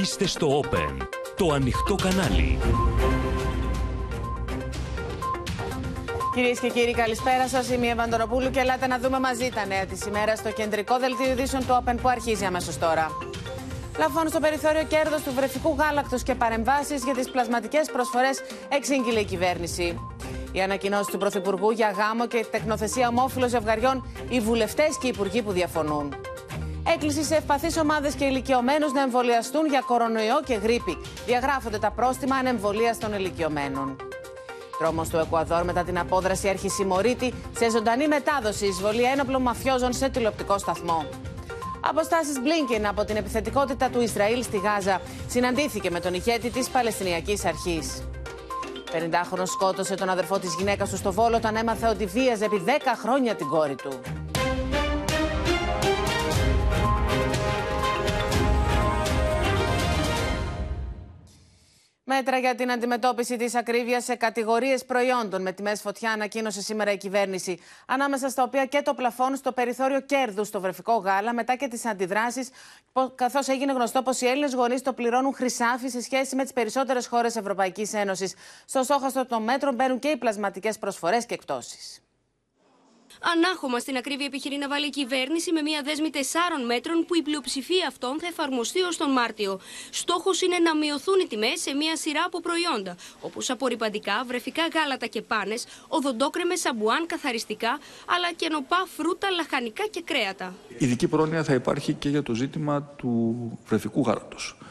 Είστε 0.00 0.26
στο 0.26 0.60
Open, 0.60 1.06
το 1.36 1.52
ανοιχτό 1.52 1.94
κανάλι. 1.94 2.58
Κυρίες 6.34 6.60
και 6.60 6.68
κύριοι, 6.68 6.92
καλησπέρα 6.92 7.48
σας. 7.48 7.70
Είμαι 7.70 7.86
η 7.86 7.88
Ευαντονοπούλου 7.88 8.50
και 8.50 8.60
ελάτε 8.60 8.86
να 8.86 8.98
δούμε 8.98 9.20
μαζί 9.20 9.50
τα 9.54 9.66
νέα 9.66 9.86
της 9.86 10.06
ημέρας 10.06 10.38
στο 10.38 10.52
κεντρικό 10.52 10.98
δελτίο 10.98 11.30
ειδήσεων 11.30 11.66
του 11.66 11.82
Open 11.84 11.94
που 12.02 12.08
αρχίζει 12.08 12.44
αμέσως 12.44 12.78
τώρα. 12.78 13.08
Λαφών 13.98 14.28
στο 14.28 14.40
περιθώριο 14.40 14.84
κέρδος 14.84 15.22
του 15.22 15.32
βρεφικού 15.34 15.76
γάλακτος 15.78 16.22
και 16.22 16.34
παρεμβάσεις 16.34 17.04
για 17.04 17.14
τις 17.14 17.30
πλασματικές 17.30 17.90
προσφορές 17.90 18.40
εξήγηλε 18.68 19.20
η 19.20 19.24
κυβέρνηση. 19.24 19.98
Η 20.52 20.60
ανακοινώση 20.60 21.10
του 21.10 21.18
Πρωθυπουργού 21.18 21.70
για 21.70 21.90
γάμο 21.90 22.26
και 22.26 22.46
τεχνοθεσία 22.50 23.08
ομόφυλων 23.08 23.48
ζευγαριών, 23.48 24.06
οι 24.28 24.40
βουλευτές 24.40 24.98
και 25.00 25.06
οι 25.06 25.10
υπουργοί 25.14 25.42
που 25.42 25.52
διαφωνούν. 25.52 26.14
Έκκληση 26.86 27.24
σε 27.24 27.34
ευπαθείς 27.34 27.76
ομάδες 27.76 28.14
και 28.14 28.24
ηλικιωμένους 28.24 28.92
να 28.92 29.02
εμβολιαστούν 29.02 29.66
για 29.66 29.82
κορονοϊό 29.86 30.40
και 30.44 30.54
γρήπη. 30.54 30.98
Διαγράφονται 31.26 31.78
τα 31.78 31.90
πρόστιμα 31.90 32.36
ανεμβολίας 32.36 32.98
των 32.98 33.12
ηλικιωμένων. 33.12 33.96
Τρόμος 34.78 35.08
του 35.08 35.16
Εκουαδόρ 35.16 35.64
μετά 35.64 35.84
την 35.84 35.98
απόδραση 35.98 36.48
έρχη 36.48 36.84
Μωρίτη 36.84 37.34
σε 37.58 37.70
ζωντανή 37.70 38.08
μετάδοση 38.08 38.66
εισβολή 38.66 39.02
ένοπλων 39.02 39.42
μαφιόζων 39.42 39.92
σε 39.92 40.08
τηλεοπτικό 40.08 40.58
σταθμό. 40.58 41.06
Αποστάσεις 41.80 42.40
Μπλίνκιν 42.40 42.86
από 42.86 43.04
την 43.04 43.16
επιθετικότητα 43.16 43.88
του 43.90 44.00
Ισραήλ 44.00 44.42
στη 44.42 44.58
Γάζα 44.58 45.00
συναντήθηκε 45.28 45.90
με 45.90 46.00
τον 46.00 46.14
ηγέτη 46.14 46.50
της 46.50 46.68
Παλαιστινιακής 46.68 47.44
Αρχής. 47.44 48.02
50χρονο 48.92 49.42
σκότωσε 49.44 49.94
τον 49.94 50.08
αδερφό 50.08 50.38
της 50.38 50.54
γυναίκας 50.54 50.90
του 50.90 50.96
στο 50.96 51.12
Βόλο 51.12 51.36
όταν 51.36 51.56
έμαθε 51.56 51.88
ότι 51.88 52.06
βίαζε 52.06 52.44
επί 52.44 52.62
10 52.66 52.70
χρόνια 53.02 53.34
την 53.34 53.46
κόρη 53.46 53.74
του. 53.74 54.00
Μέτρα 62.14 62.38
για 62.38 62.54
την 62.54 62.70
αντιμετώπιση 62.70 63.36
της 63.36 63.54
ακρίβειας 63.54 64.04
σε 64.04 64.14
κατηγορίες 64.14 64.84
προϊόντων 64.84 65.42
με 65.42 65.52
τιμές 65.52 65.80
φωτιά 65.80 66.10
ανακοίνωσε 66.12 66.62
σήμερα 66.62 66.92
η 66.92 66.96
κυβέρνηση. 66.96 67.58
Ανάμεσα 67.86 68.28
στα 68.28 68.42
οποία 68.42 68.66
και 68.66 68.82
το 68.82 68.94
πλαφόν 68.94 69.36
στο 69.36 69.52
περιθώριο 69.52 70.00
κέρδους 70.00 70.48
στο 70.48 70.60
βρεφικό 70.60 70.92
γάλα, 70.92 71.32
μετά 71.32 71.56
και 71.56 71.68
τις 71.68 71.84
αντιδράσεις, 71.84 72.50
καθώς 73.14 73.48
έγινε 73.48 73.72
γνωστό 73.72 74.02
πως 74.02 74.20
οι 74.20 74.26
Έλληνες 74.26 74.54
γονείς 74.54 74.82
το 74.82 74.92
πληρώνουν 74.92 75.34
χρυσάφι 75.34 75.88
σε 75.88 76.02
σχέση 76.02 76.36
με 76.36 76.42
τις 76.42 76.52
περισσότερες 76.52 77.06
χώρες 77.06 77.36
Ευρωπαϊκής 77.36 77.92
Ένωσης. 77.94 78.34
Στο 78.64 78.82
στόχαστρο 78.82 79.26
των 79.26 79.42
μέτρων 79.42 79.74
μπαίνουν 79.74 79.98
και 79.98 80.08
οι 80.08 80.16
πλασματικές 80.16 80.78
προσφορές 80.78 81.26
και 81.26 81.34
εκτόσει. 81.34 82.01
Ανάχωμα 83.30 83.78
στην 83.78 83.96
ακρίβεια 83.96 84.26
επιχειρεί 84.26 84.56
να 84.56 84.68
βάλει 84.68 84.86
η 84.86 84.90
κυβέρνηση 84.90 85.52
με 85.52 85.62
μια 85.62 85.82
δέσμη 85.82 86.10
τεσσάρων 86.10 86.64
μέτρων 86.64 87.04
που 87.06 87.14
η 87.14 87.22
πλειοψηφία 87.22 87.86
αυτών 87.88 88.20
θα 88.20 88.26
εφαρμοστεί 88.26 88.80
ως 88.80 88.96
τον 88.96 89.10
Μάρτιο. 89.10 89.60
Στόχος 89.90 90.42
είναι 90.42 90.58
να 90.58 90.76
μειωθούν 90.76 91.20
οι 91.20 91.26
τιμές 91.26 91.60
σε 91.60 91.74
μια 91.74 91.96
σειρά 91.96 92.22
από 92.26 92.40
προϊόντα, 92.40 92.96
όπως 93.20 93.50
απορριπαντικά, 93.50 94.24
βρεφικά 94.26 94.62
γάλατα 94.74 95.06
και 95.06 95.22
πάνες, 95.22 95.66
οδοντόκρεμε, 95.88 96.56
σαμπουάν, 96.56 97.06
καθαριστικά, 97.06 97.78
αλλά 98.14 98.32
και 98.36 98.48
νοπά 98.48 98.86
φρούτα, 98.96 99.30
λαχανικά 99.30 99.84
και 99.90 100.02
κρέατα. 100.04 100.54
Ειδική 100.78 101.08
πρόνοια 101.08 101.44
θα 101.44 101.54
υπάρχει 101.54 101.92
και 101.92 102.08
για 102.08 102.22
το 102.22 102.34
ζήτημα 102.34 102.82
του 102.82 103.12
βρεφικού 103.66 104.00
γάλατος 104.00 104.56
ε, 104.60 104.64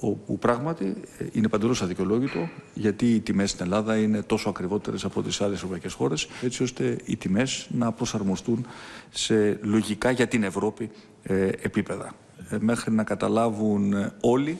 όπου 0.00 0.38
πράγματι 0.38 0.94
ε, 1.18 1.24
είναι 1.32 1.48
παντελώς 1.48 1.82
αδικαιολόγητο 1.82 2.48
γιατί 2.74 3.14
οι 3.14 3.20
τιμές 3.20 3.50
στην 3.50 3.64
Ελλάδα 3.64 3.96
είναι 3.96 4.22
τόσο 4.22 4.48
ακριβότερες 4.48 5.04
από 5.04 5.22
τις 5.22 5.40
άλλες 5.40 5.56
ευρωπαϊκές 5.56 5.92
χώρες 5.92 6.28
έτσι 6.42 6.62
ώστε 6.62 6.98
οι 7.04 7.16
τιμές 7.16 7.66
να 7.70 7.92
προσαρμοστούν 7.92 8.66
σε 9.10 9.58
λογικά 9.62 10.10
για 10.10 10.26
την 10.26 10.42
Ευρώπη 10.42 10.90
ε, 11.22 11.46
επίπεδα. 11.46 12.14
μέχρι 12.60 12.92
να 12.92 13.04
καταλάβουν 13.04 14.12
όλοι 14.20 14.58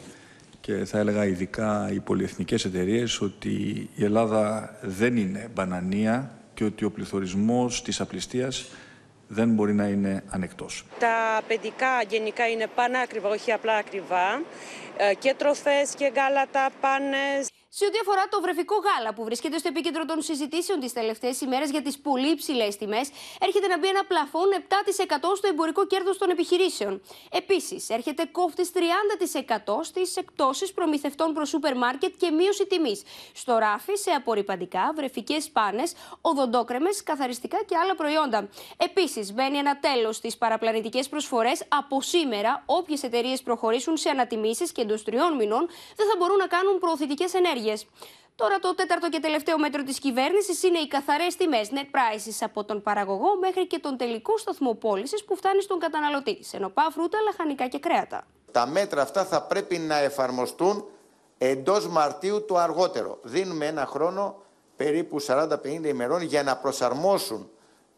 και 0.61 0.85
θα 0.85 0.99
έλεγα 0.99 1.27
ειδικά 1.27 1.91
οι 1.93 2.01
πολυεθνικές 2.01 2.65
εταιρείες 2.65 3.21
ότι 3.21 3.51
η 3.95 4.05
Ελλάδα 4.05 4.75
δεν 4.83 5.17
είναι 5.17 5.51
μπανανία 5.55 6.39
και 6.55 6.65
ότι 6.65 6.85
ο 6.85 6.91
πληθωρισμός 6.91 7.83
της 7.83 8.01
απληστίας 8.01 8.67
δεν 9.29 9.49
μπορεί 9.49 9.75
να 9.75 9.87
είναι 9.87 10.23
ανεκτός. 10.31 10.85
Τα 10.99 11.43
παιδικά 11.49 12.03
γενικά 12.09 12.49
είναι 12.49 12.67
πανάκριβα, 12.75 13.29
όχι 13.29 13.53
απλά 13.53 13.77
ακριβά. 13.77 14.43
Ε, 14.97 15.15
και 15.15 15.35
τροφές 15.39 15.95
και 15.97 16.13
γάλατα, 16.15 16.71
πάνες. 16.81 17.49
Σε 17.77 17.85
ό,τι 17.85 17.99
αφορά 18.01 18.29
το 18.29 18.41
βρεφικό 18.41 18.77
γάλα 18.87 19.15
που 19.15 19.25
βρίσκεται 19.25 19.59
στο 19.59 19.69
επίκεντρο 19.69 20.05
των 20.05 20.23
συζητήσεων 20.23 20.81
τις 20.81 20.93
τελευταίες 20.93 21.41
ημέρες 21.41 21.71
για 21.71 21.83
τις 21.83 21.99
πολύ 21.99 22.31
υψηλές 22.31 22.77
τιμές, 22.77 23.11
έρχεται 23.41 23.67
να 23.67 23.79
μπει 23.79 23.89
ένα 23.89 24.05
πλαφόν 24.05 24.49
7% 24.53 25.37
στο 25.37 25.49
εμπορικό 25.49 25.87
κέρδος 25.87 26.19
των 26.19 26.31
επιχειρήσεων. 26.31 27.03
Επίσης, 27.31 27.89
έρχεται 27.89 28.29
κόφτης 28.33 28.71
30% 28.73 29.83
στις 29.83 30.17
εκτόσει 30.17 30.75
προμηθευτών 30.75 31.33
προς 31.35 31.49
σούπερ 31.49 31.77
μάρκετ 31.77 32.15
και 32.17 32.31
μείωση 32.31 32.67
τιμής. 32.67 33.03
Στο 33.33 33.57
ράφι, 33.59 33.97
σε 33.97 34.11
απορριπαντικά, 34.11 34.93
βρεφικές 34.97 35.51
πάνες, 35.51 35.93
οδοντόκρεμες, 36.21 37.03
καθαριστικά 37.03 37.59
και 37.67 37.77
άλλα 37.77 37.95
προϊόντα. 37.95 38.49
Επίσης, 38.77 39.33
μπαίνει 39.33 39.59
ένα 39.59 39.79
τέλος 39.79 40.17
στις 40.17 40.37
παραπλανητικές 40.37 41.09
προσφορές. 41.09 41.63
Από 41.69 42.03
σήμερα, 42.03 42.63
όποιες 42.67 43.03
εταιρείες 43.03 43.43
προχωρήσουν 43.43 43.97
σε 43.97 44.09
ανατιμήσεις 44.09 44.73
και 44.73 44.81
εντός 44.81 45.05
τριών 45.05 45.35
μηνών 45.37 45.69
δεν 45.97 46.07
θα 46.07 46.15
μπορούν 46.19 46.37
να 46.37 46.47
κάνουν 46.47 46.79
προωθητικές 46.79 47.35
ενέργειες. 47.35 47.63
Τώρα 48.37 48.59
το 48.59 48.75
τέταρτο 48.75 49.09
και 49.09 49.21
τελευταίο 49.21 49.59
μέτρο 49.59 49.83
της 49.83 49.99
κυβέρνησης 49.99 50.63
είναι 50.63 50.79
οι 50.79 50.89
καθαρές 50.89 51.37
τιμές 51.37 51.69
net 51.73 51.97
prices 51.97 52.37
από 52.41 52.65
τον 52.65 52.83
παραγωγό 52.83 53.39
μέχρι 53.41 53.67
και 53.67 53.79
τον 53.79 53.97
τελικό 53.97 54.39
σταθμό 54.39 54.75
πώλησης 54.75 55.25
που 55.25 55.37
φτάνει 55.37 55.63
στον 55.63 55.79
καταναλωτή, 55.79 56.39
σε 56.41 56.59
νοπά, 56.59 56.89
φρούτα, 56.91 57.21
λαχανικά 57.21 57.69
και 57.69 57.79
κρέατα. 57.79 58.27
Τα 58.53 58.67
μέτρα 58.67 59.03
αυτά 59.03 59.25
θα 59.25 59.43
πρέπει 59.43 59.79
να 59.79 59.99
εφαρμοστούν 59.99 60.85
εντός 61.39 61.89
Μαρτίου 61.89 62.45
το 62.45 62.57
αργότερο. 62.57 63.19
Δίνουμε 63.23 63.67
ένα 63.67 63.87
χρόνο 63.87 64.43
περίπου 64.77 65.23
40-50 65.27 65.57
ημερών 65.85 66.23
για 66.23 66.43
να 66.43 66.57
προσαρμόσουν 66.57 67.51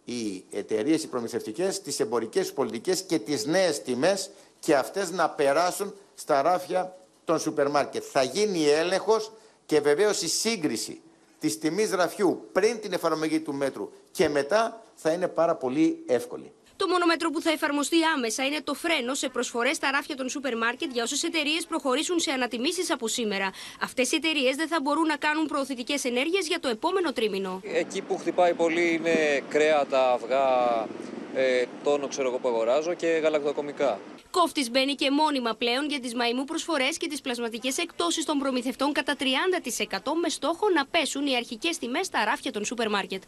οι 0.04 0.44
εταιρείες 0.50 1.02
οι 1.02 1.08
προμηθευτικές, 1.08 1.82
τις 1.82 2.00
εμπορικές 2.00 2.52
πολιτικές 2.52 3.02
και 3.02 3.18
τις 3.18 3.46
νέες 3.46 3.82
τιμές 3.82 4.30
και 4.58 4.76
αυτές 4.76 5.10
να 5.10 5.30
περάσουν 5.30 5.94
στα 6.14 6.42
ράφια 6.42 6.96
των 7.24 7.38
σούπερ 7.38 7.70
μάρκετ. 7.70 8.04
Θα 8.12 8.22
γίνει 8.22 8.68
έλεγχος 8.68 9.32
και 9.66 9.80
βεβαίως 9.80 10.22
η 10.22 10.28
σύγκριση 10.28 11.00
της 11.40 11.58
τιμής 11.58 11.90
ραφιού 11.90 12.48
πριν 12.52 12.80
την 12.80 12.92
εφαρμογή 12.92 13.40
του 13.40 13.54
μέτρου 13.54 13.90
και 14.10 14.28
μετά 14.28 14.82
θα 14.94 15.10
είναι 15.12 15.28
πάρα 15.28 15.54
πολύ 15.54 16.02
εύκολη. 16.06 16.52
Το 16.76 16.86
μόνο 16.88 17.06
μέτρο 17.06 17.30
που 17.30 17.40
θα 17.40 17.50
εφαρμοστεί 17.50 17.96
άμεσα 18.16 18.44
είναι 18.44 18.60
το 18.64 18.74
φρένο 18.74 19.14
σε 19.14 19.28
προσφορές 19.28 19.76
στα 19.76 19.90
ράφια 19.90 20.16
των 20.16 20.28
σούπερ 20.28 20.56
μάρκετ 20.56 20.90
για 20.92 21.02
όσες 21.02 21.22
εταιρείες 21.22 21.66
προχωρήσουν 21.66 22.18
σε 22.18 22.30
ανατιμήσεις 22.30 22.90
από 22.90 23.08
σήμερα. 23.08 23.50
Αυτές 23.82 24.12
οι 24.12 24.16
εταιρείες 24.16 24.56
δεν 24.56 24.68
θα 24.68 24.80
μπορούν 24.82 25.06
να 25.06 25.16
κάνουν 25.16 25.46
προωθητικές 25.46 26.04
ενέργειες 26.04 26.46
για 26.46 26.60
το 26.60 26.68
επόμενο 26.68 27.12
τρίμηνο. 27.12 27.60
Εκεί 27.72 28.02
που 28.02 28.16
χτυπάει 28.16 28.54
πολύ 28.54 28.92
είναι 28.92 29.42
κρέατα, 29.48 30.12
αυγά, 30.12 30.46
ε, 31.34 31.64
τόνο 31.84 32.08
ξέρω 32.08 32.28
εγώ 32.28 32.38
που 32.38 32.48
αγοράζω 32.48 32.94
και 32.94 33.06
γαλακτοκομικά. 33.06 33.98
Κόφτης 34.40 34.70
μπαίνει 34.70 34.94
και 34.94 35.10
μόνιμα 35.10 35.54
πλέον 35.54 35.88
για 35.88 36.00
τις 36.00 36.14
μαϊμού 36.14 36.44
προσφορές 36.44 36.96
και 36.96 37.08
τις 37.08 37.20
πλασματικές 37.20 37.78
εκτόσει 37.78 38.24
των 38.24 38.38
προμηθευτών 38.38 38.92
κατά 38.92 39.16
30% 39.18 39.24
με 40.22 40.28
στόχο 40.28 40.68
να 40.70 40.86
πέσουν 40.86 41.26
οι 41.26 41.36
αρχικές 41.36 41.78
τιμές 41.78 42.06
στα 42.06 42.24
ράφια 42.24 42.52
των 42.52 42.64
σούπερ 42.64 42.90
μάρκετ. 42.90 43.22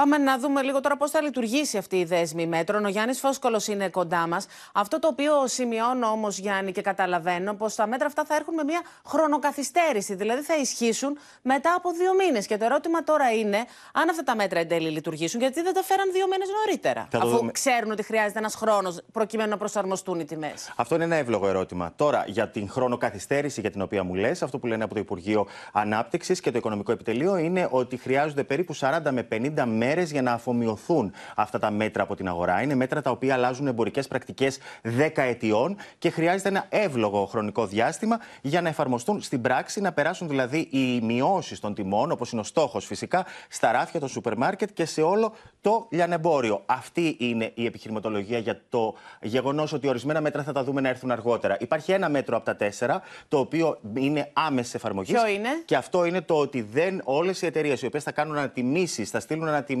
Πάμε 0.00 0.18
να 0.18 0.38
δούμε 0.38 0.62
λίγο 0.62 0.80
τώρα 0.80 0.96
πώς 0.96 1.10
θα 1.10 1.22
λειτουργήσει 1.22 1.76
αυτή 1.76 1.96
η 1.96 2.04
δέσμη 2.04 2.46
μέτρων. 2.46 2.84
Ο 2.84 2.88
Γιάννης 2.88 3.20
Φόσκολο 3.20 3.62
είναι 3.68 3.88
κοντά 3.88 4.26
μας. 4.26 4.46
Αυτό 4.72 4.98
το 4.98 5.08
οποίο 5.08 5.46
σημειώνω 5.46 6.06
όμως, 6.06 6.38
Γιάννη, 6.38 6.72
και 6.72 6.80
καταλαβαίνω 6.80 7.54
πως 7.54 7.74
τα 7.74 7.86
μέτρα 7.86 8.06
αυτά 8.06 8.24
θα 8.24 8.34
έρχουν 8.34 8.54
με 8.54 8.64
μια 8.64 8.80
χρονοκαθυστέρηση. 9.06 10.14
Δηλαδή 10.14 10.42
θα 10.42 10.56
ισχύσουν 10.56 11.18
μετά 11.42 11.74
από 11.76 11.90
δύο 11.92 12.14
μήνες. 12.14 12.46
Και 12.46 12.56
το 12.56 12.64
ερώτημα 12.64 13.04
τώρα 13.04 13.32
είναι 13.32 13.56
αν 13.92 14.08
αυτά 14.08 14.22
τα 14.22 14.36
μέτρα 14.36 14.58
εν 14.60 14.68
τέλει 14.68 14.90
λειτουργήσουν, 14.90 15.40
γιατί 15.40 15.62
δεν 15.62 15.74
τα 15.74 15.82
φέραν 15.82 16.12
δύο 16.12 16.26
μήνες 16.30 16.48
νωρίτερα. 16.64 17.08
Αφού 17.14 17.36
δούμε. 17.36 17.52
ξέρουν 17.52 17.90
ότι 17.90 18.02
χρειάζεται 18.02 18.38
ένας 18.38 18.54
χρόνος 18.54 19.00
προκειμένου 19.12 19.50
να 19.50 19.56
προσαρμοστούν 19.56 20.20
οι 20.20 20.24
τιμές. 20.24 20.72
Αυτό 20.76 20.94
είναι 20.94 21.04
ένα 21.04 21.16
εύλογο 21.16 21.48
ερώτημα. 21.48 21.92
Τώρα, 21.96 22.24
για 22.26 22.48
την 22.48 22.68
χρονοκαθυστέρηση 22.70 23.60
για 23.60 23.70
την 23.70 23.82
οποία 23.82 24.04
μου 24.04 24.14
λες, 24.14 24.42
αυτό 24.42 24.58
που 24.58 24.66
λένε 24.66 24.84
από 24.84 24.94
το 24.94 25.00
Υπουργείο 25.00 25.46
Ανάπτυξης 25.72 26.40
και 26.40 26.50
το 26.50 26.58
Οικονομικό 26.58 26.92
Επιτελείο 26.92 27.36
είναι 27.36 27.68
ότι 27.70 27.96
χρειάζονται 27.96 28.44
περίπου 28.44 28.74
40 28.74 29.00
με 29.10 29.28
50 29.32 29.64
μέρε 29.66 29.89
μέρες 29.90 30.10
για 30.10 30.22
να 30.22 30.32
αφομοιωθούν 30.32 31.12
αυτά 31.34 31.58
τα 31.58 31.70
μέτρα 31.70 32.02
από 32.02 32.14
την 32.16 32.28
αγορά. 32.28 32.62
Είναι 32.62 32.74
μέτρα 32.74 33.02
τα 33.02 33.10
οποία 33.10 33.34
αλλάζουν 33.34 33.66
εμπορικές 33.66 34.08
πρακτικές 34.08 34.58
10 34.82 35.10
ετιών 35.14 35.76
και 35.98 36.10
χρειάζεται 36.10 36.48
ένα 36.48 36.66
εύλογο 36.68 37.26
χρονικό 37.26 37.66
διάστημα 37.66 38.20
για 38.42 38.60
να 38.60 38.68
εφαρμοστούν 38.68 39.22
στην 39.22 39.40
πράξη, 39.40 39.80
να 39.80 39.92
περάσουν 39.92 40.28
δηλαδή 40.28 40.68
οι 40.70 41.00
μειώσεις 41.00 41.60
των 41.60 41.74
τιμών, 41.74 42.10
όπως 42.10 42.32
είναι 42.32 42.40
ο 42.40 42.44
στόχος 42.44 42.86
φυσικά, 42.86 43.26
στα 43.48 43.72
ράφια 43.72 44.00
των 44.00 44.08
σούπερ 44.08 44.36
μάρκετ 44.36 44.70
και 44.72 44.84
σε 44.84 45.02
όλο 45.02 45.32
το 45.60 45.86
λιανεμπόριο. 45.90 46.62
Αυτή 46.66 47.16
είναι 47.18 47.52
η 47.54 47.66
επιχειρηματολογία 47.66 48.38
για 48.38 48.60
το 48.68 48.94
γεγονός 49.20 49.72
ότι 49.72 49.88
ορισμένα 49.88 50.20
μέτρα 50.20 50.42
θα 50.42 50.52
τα 50.52 50.64
δούμε 50.64 50.80
να 50.80 50.88
έρθουν 50.88 51.10
αργότερα. 51.10 51.56
Υπάρχει 51.60 51.92
ένα 51.92 52.08
μέτρο 52.08 52.36
από 52.36 52.44
τα 52.44 52.56
τέσσερα, 52.56 53.02
το 53.28 53.38
οποίο 53.38 53.78
είναι 53.94 54.30
άμεσης 54.32 54.74
εφαρμογής. 54.74 55.12
Ποιο 55.12 55.26
είναι; 55.28 55.48
Και 55.64 55.76
αυτό 55.76 56.04
είναι 56.04 56.20
το 56.20 56.34
ότι 56.34 56.62
δεν 56.62 57.00
όλες 57.04 57.42
οι 57.42 57.46
εταιρείες 57.46 57.82
οι 57.82 57.86
οποίες 57.86 58.02
θα 58.02 58.12
κάνουν 58.12 58.36
ανατιμήσεις, 58.36 59.10
θα 59.10 59.20
στείλουν 59.20 59.48
ανατιμήσει 59.48 59.78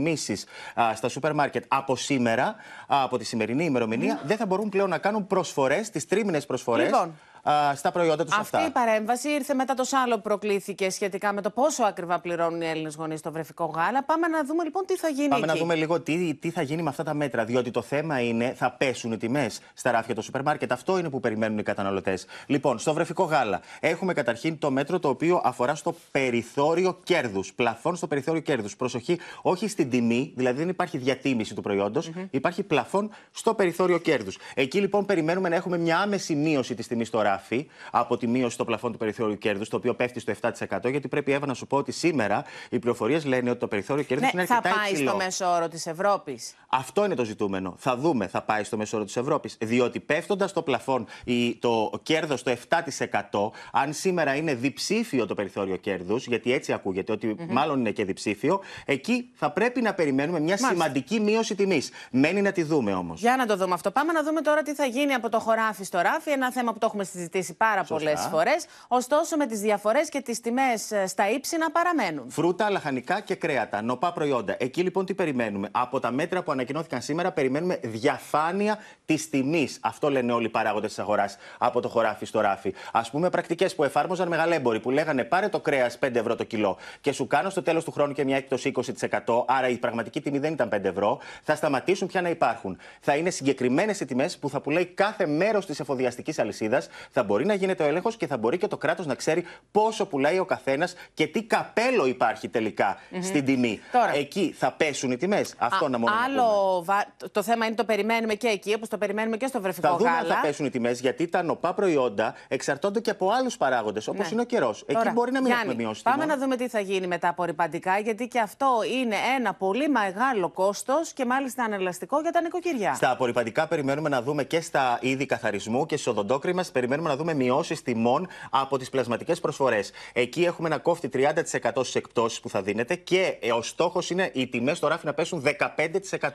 στα 0.94 1.08
σούπερ 1.08 1.34
μάρκετ 1.34 1.64
από 1.68 1.96
σήμερα, 1.96 2.54
από 2.86 3.18
τη 3.18 3.24
σημερινή 3.24 3.64
ημερομηνία, 3.64 4.20
δεν 4.24 4.36
θα 4.36 4.46
μπορούν 4.46 4.68
πλέον 4.68 4.88
να 4.88 4.98
κάνουν 4.98 5.26
προσφορές, 5.26 5.90
τις 5.90 6.06
τρίμηνες 6.06 6.46
προσφορές. 6.46 6.84
Λοιπόν. 6.84 7.14
Α, 7.42 7.74
στα 7.74 7.90
προϊόντα 7.90 8.24
τους 8.24 8.36
αυτά. 8.36 8.58
Αυτή 8.58 8.70
η 8.70 8.72
παρέμβαση 8.72 9.28
ήρθε 9.28 9.54
μετά 9.54 9.74
το 9.74 9.84
σάλο 9.84 10.14
που 10.14 10.22
προκλήθηκε 10.22 10.90
σχετικά 10.90 11.32
με 11.32 11.42
το 11.42 11.50
πόσο 11.50 11.84
ακριβά 11.84 12.20
πληρώνουν 12.20 12.60
οι 12.60 12.66
Έλληνες 12.66 12.94
γονείς 12.94 13.18
στο 13.18 13.32
βρεφικό 13.32 13.64
γάλα. 13.64 14.04
Πάμε 14.04 14.26
να 14.28 14.44
δούμε 14.44 14.64
λοιπόν 14.64 14.84
τι 14.86 14.96
θα 14.96 15.08
γίνει. 15.08 15.28
Πάμε 15.28 15.44
εκεί. 15.44 15.52
να 15.52 15.58
δούμε 15.58 15.74
λίγο 15.74 16.00
τι, 16.00 16.34
τι 16.34 16.50
θα 16.50 16.62
γίνει 16.62 16.82
με 16.82 16.88
αυτά 16.88 17.02
τα 17.02 17.14
μέτρα. 17.14 17.44
Διότι 17.44 17.70
το 17.70 17.82
θέμα 17.82 18.20
είναι 18.20 18.54
θα 18.56 18.70
πέσουν 18.70 19.12
οι 19.12 19.16
τιμές 19.16 19.60
στα 19.74 19.90
ράφια 19.90 20.14
του 20.14 20.22
σούπερ 20.22 20.42
μάρκετ. 20.42 20.72
Αυτό 20.72 20.98
είναι 20.98 21.10
που 21.10 21.20
περιμένουν 21.20 21.58
οι 21.58 21.62
καταναλωτές. 21.62 22.26
Λοιπόν, 22.46 22.78
στο 22.78 22.94
βρεφικό 22.94 23.24
γάλα 23.24 23.60
έχουμε 23.80 24.12
καταρχήν 24.12 24.58
το 24.58 24.70
μέτρο 24.70 24.98
το 24.98 25.08
οποίο 25.08 25.40
αφορά 25.44 25.74
στο 25.74 25.94
περιθώριο 26.10 26.98
κέρδους. 27.04 27.52
Πλαφόν 27.52 27.96
στο 27.96 28.06
περιθώριο 28.06 28.40
κέρδους. 28.40 28.76
Προσοχή, 28.76 29.18
όχι 29.42 29.68
στην 29.68 29.90
τιμή, 29.90 30.32
δηλαδή 30.36 30.58
δεν 30.58 30.68
υπάρχει 30.68 30.98
διατίμηση 30.98 31.54
του 31.54 31.62
προϊόντος, 31.62 32.10
υπάρχει 32.30 32.62
πλαφόν 32.62 33.10
στο 33.30 33.54
περιθώριο 33.54 33.98
κέρδους. 33.98 34.38
Εκεί 34.54 34.80
λοιπόν 34.80 35.06
περιμένουμε 35.06 35.48
να 35.48 35.54
έχουμε 35.54 35.78
μια 35.78 35.98
άμεση 35.98 36.34
μείωση 36.34 36.74
της 36.74 36.86
τιμής 36.86 37.08
στο 37.08 37.18
ράφι 37.30 37.68
από 37.90 38.16
τη 38.16 38.26
μείωση 38.26 38.54
στο 38.54 38.64
πλαφόν 38.64 38.92
του 38.92 38.98
περιθώριου 38.98 39.38
κέρδους, 39.38 39.68
το 39.68 39.76
οποίο 39.76 39.94
πέφτει 39.94 40.20
στο 40.20 40.32
7%. 40.40 40.90
Γιατί 40.90 41.08
πρέπει 41.08 41.32
Εύα 41.32 41.46
να 41.46 41.54
σου 41.54 41.66
πω 41.66 41.76
ότι 41.76 41.92
σήμερα 41.92 42.44
οι 42.70 42.78
πληροφορίες 42.78 43.24
λένε 43.24 43.50
ότι 43.50 43.58
το 43.58 43.66
περιθώριο 43.68 44.04
κέρδους 44.04 44.32
Ναι, 44.32 44.40
είναι 44.40 44.46
θα 44.46 44.56
αρκετά 44.56 44.74
πάει 44.74 44.90
υψηλό. 44.90 45.08
στο 45.08 45.16
μέσο 45.18 45.46
όρο 45.54 45.68
της 45.68 45.86
Ευρώπης. 45.86 46.54
Αυτό 46.68 47.04
είναι 47.04 47.14
το 47.14 47.24
ζητούμενο. 47.24 47.74
Θα 47.78 47.96
δούμε, 47.96 48.26
θα 48.26 48.42
πάει 48.42 48.64
στο 48.64 48.76
μέσο 48.76 48.96
όρο 48.96 49.04
της 49.06 49.16
Ευρώπης. 49.16 49.56
Διότι 49.60 50.00
πέφτοντας 50.00 50.52
το 50.52 50.62
πλαφόν 50.62 51.06
η- 51.24 51.54
το 51.54 51.90
κέρδος 52.02 52.40
στο 52.40 52.50
7%, 52.50 53.52
αν 53.72 53.92
σήμερα 53.92 54.34
είναι 54.34 54.54
διψήφιο 54.54 55.26
το 55.26 55.34
περιθώριο 55.34 55.76
κέρδους, 55.76 56.26
γιατί 56.26 56.52
έτσι 56.52 56.72
ακούγεται 56.72 57.12
ότι 57.12 57.36
μάλλον 57.48 57.78
είναι 57.78 57.90
και 57.90 58.04
διψήφιο, 58.04 58.60
εκεί 58.84 59.28
θα 59.34 59.50
πρέπει 59.50 59.80
να 59.80 59.94
περιμένουμε 59.94 60.40
μια 60.40 60.56
σημαντική 60.56 61.20
μείωση 61.20 61.54
τιμής. 61.54 61.90
Μένει 62.10 62.42
να 62.42 62.52
τη 62.52 62.62
δούμε 62.62 62.92
όμως. 62.94 63.20
Για 63.20 63.36
να 63.36 63.46
το 63.46 63.56
δούμε 63.56 63.74
αυτό. 63.74 63.90
Πάμε 63.90 64.12
να 64.12 64.22
δούμε 64.22 64.40
τώρα 64.40 64.62
τι 64.62 64.74
θα 64.74 64.84
γίνει 64.84 65.12
από 65.14 65.28
το 65.28 65.38
χωράφι 65.40 65.84
στο 65.84 66.00
ράφι. 66.00 66.30
Ένα 66.30 66.52
θέμα 66.52 66.72
που 66.72 66.78
το 66.78 66.86
έχουμε 66.86 67.04
συζητήσει 67.20 67.54
πάρα 67.54 67.84
πολλές 67.84 68.28
φορές. 68.30 68.66
Ωστόσο, 68.88 69.36
με 69.36 69.46
τις 69.46 69.60
διαφορές 69.60 70.08
και 70.08 70.20
τις 70.20 70.40
τιμές 70.40 70.92
στα 71.06 71.30
ύψη 71.30 71.56
να 71.58 71.70
παραμένουν. 71.70 72.30
Φρούτα, 72.30 72.70
λαχανικά 72.70 73.20
και 73.20 73.34
κρέατα, 73.34 73.82
νοπά 73.82 74.12
προϊόντα. 74.12 74.56
Εκεί 74.58 74.82
λοιπόν 74.82 75.06
τι 75.06 75.14
περιμένουμε; 75.14 75.68
Από 75.72 76.00
τα 76.00 76.10
μέτρα 76.10 76.42
που 76.42 76.52
ανακοινώθηκαν 76.52 77.02
σήμερα, 77.02 77.32
περιμένουμε 77.32 77.80
διαφάνεια 77.82 78.78
της 79.04 79.30
τιμής. 79.30 79.78
Αυτό 79.80 80.10
λένε 80.10 80.32
όλοι 80.32 80.46
οι 80.46 80.48
παράγοντες 80.48 80.88
της 80.88 80.98
αγοράς 80.98 81.36
από 81.58 81.80
το 81.80 81.88
χωράφι 81.88 82.24
στο 82.26 82.40
ράφι. 82.40 82.74
Α 82.92 83.02
πούμε, 83.10 83.30
πρακτικές 83.30 83.74
που 83.74 83.84
εφάρμοζαν 83.84 84.28
μεγαλέμποροι 84.28 84.80
που 84.80 84.90
λέγανε 84.90 85.24
πάρε 85.24 85.48
το 85.48 85.60
κρέας 85.60 85.98
5 85.98 86.14
ευρώ 86.14 86.36
το 86.36 86.44
κιλό 86.44 86.76
και 87.00 87.12
σου 87.12 87.26
κάνω 87.26 87.50
στο 87.50 87.62
τέλος 87.62 87.84
του 87.84 87.90
χρόνου 87.90 88.12
και 88.12 88.24
μια 88.24 88.36
έκπτωση 88.36 88.68
20%. 88.68 89.44
Άρα 89.46 89.68
η 89.68 89.78
πραγματική 89.78 90.20
τιμή 90.20 90.38
δεν 90.38 90.52
ήταν 90.52 90.68
5 90.68 90.84
ευρώ. 90.84 91.18
Θα 91.42 91.54
σταματήσουν 91.54 92.08
πια 92.08 92.20
να 92.22 92.28
υπάρχουν. 92.28 92.78
Θα 93.00 93.16
είναι 93.16 93.30
συγκεκριμένες 93.30 94.00
οι 94.00 94.04
τιμές 94.04 94.38
που 94.38 94.48
θα 94.48 94.60
πουλάει 94.60 94.86
κάθε 94.86 95.26
μέρος 95.26 95.66
της 95.66 95.80
εφοδιαστικής 95.80 96.38
αλυσίδας. 96.38 96.88
Θα 97.12 97.22
μπορεί 97.22 97.46
να 97.46 97.54
γίνεται 97.54 97.82
ο 97.82 97.86
έλεγχος 97.86 98.16
και 98.16 98.26
θα 98.26 98.36
μπορεί 98.38 98.58
και 98.58 98.66
το 98.66 98.76
κράτος 98.76 99.06
να 99.06 99.14
ξέρει 99.14 99.44
πόσο 99.72 100.06
πουλάει 100.06 100.38
ο 100.38 100.44
καθένας 100.44 100.94
και 101.14 101.26
τι 101.26 101.42
καπέλο 101.42 102.06
υπάρχει 102.06 102.48
τελικά 102.48 102.98
στην 103.20 103.44
τιμή. 103.44 103.80
Τώρα. 103.92 104.14
Εκεί 104.16 104.54
θα 104.58 104.72
πέσουν 104.72 105.10
οι 105.10 105.16
τιμές. 105.16 105.54
Αυτό 105.58 105.84
Α, 105.84 105.88
να 105.88 105.98
μόνο. 105.98 106.12
να 106.14 106.20
πούμε. 106.26 106.40
άλλο 106.42 106.82
βα- 106.84 107.06
το- 107.16 107.30
Το 107.30 107.42
θέμα 107.42 107.66
είναι 107.66 107.74
το 107.74 107.84
περιμένουμε 107.84 108.34
και 108.34 108.46
εκεί, 108.48 108.74
όπως 108.74 108.88
το 108.88 108.98
περιμένουμε 108.98 109.36
και 109.36 109.46
στο 109.46 109.60
βρεφικό 109.60 109.88
Θα 109.88 109.96
δούμε 109.96 110.10
αν 110.10 110.16
γάλα. 110.16 110.34
θα 110.34 110.40
πέσουν 110.40 110.66
οι 110.66 110.70
τιμές, 110.70 111.00
γιατί 111.00 111.28
τα 111.28 111.42
νοπά 111.42 111.74
προϊόντα 111.74 112.34
εξαρτώνται 112.48 113.00
και 113.00 113.10
από 113.10 113.30
άλλους 113.30 113.56
παράγοντες, 113.56 114.08
όπως 114.08 114.20
Ναι. 114.26 114.28
είναι 114.32 114.40
ο 114.40 114.44
καιρός. 114.44 114.80
Εκεί 114.82 114.92
Τώρα, 114.94 115.10
μπορεί 115.12 115.32
να 115.32 115.38
μην 115.40 115.46
Γιάννη, 115.50 115.70
έχουμε 115.70 115.82
μειώσει 115.82 116.02
Πάμε 116.02 116.22
τιμών. 116.22 116.38
να 116.38 116.42
δούμε 116.44 116.56
τι 116.56 116.68
θα 116.68 116.80
γίνει 116.80 117.06
με 117.06 117.18
τα 117.18 117.28
απορριπαντικά, 117.28 117.98
γιατί 117.98 118.28
και 118.28 118.40
αυτό 118.40 118.66
είναι 119.00 119.16
ένα 119.38 119.54
πολύ 119.54 119.88
μεγάλο 119.88 120.48
κόστος 120.50 121.12
και 121.12 121.24
μάλιστα 121.24 121.64
ανελαστικό 121.64 122.20
για 122.20 122.30
τα 122.30 122.40
νοικοκυριά. 122.42 122.94
Στα 122.94 123.10
απορριπαντικά 123.10 123.66
περιμένουμε 123.66 124.08
να 124.08 124.22
δούμε 124.22 124.44
και 124.44 124.60
στα 124.60 124.98
είδη 125.00 125.26
καθαρισμού 125.26 125.86
και 125.86 125.96
στι 125.96 126.10
οδοντόκριμε 126.10 126.64
περιμένουμε 126.72 126.99
να 127.08 127.16
δούμε 127.16 127.34
μειώσεις 127.34 127.82
τιμών 127.82 128.28
από 128.50 128.78
τις 128.78 128.88
πλασματικές 128.90 129.40
προσφορές. 129.40 129.90
Εκεί 130.12 130.44
έχουμε 130.44 130.68
ένα 130.68 130.78
κόφτη 130.78 131.08
30% 131.12 131.70
στις 131.74 131.94
εκπτώσεις 131.94 132.40
που 132.40 132.48
θα 132.48 132.62
δίνεται 132.62 132.94
και 132.94 133.36
ε, 133.40 133.52
ο 133.52 133.62
στόχος 133.62 134.10
είναι 134.10 134.30
οι 134.32 134.46
τιμές 134.46 134.76
στο 134.76 134.88
ράφι 134.88 135.06
να 135.06 135.12
πέσουν 135.14 135.44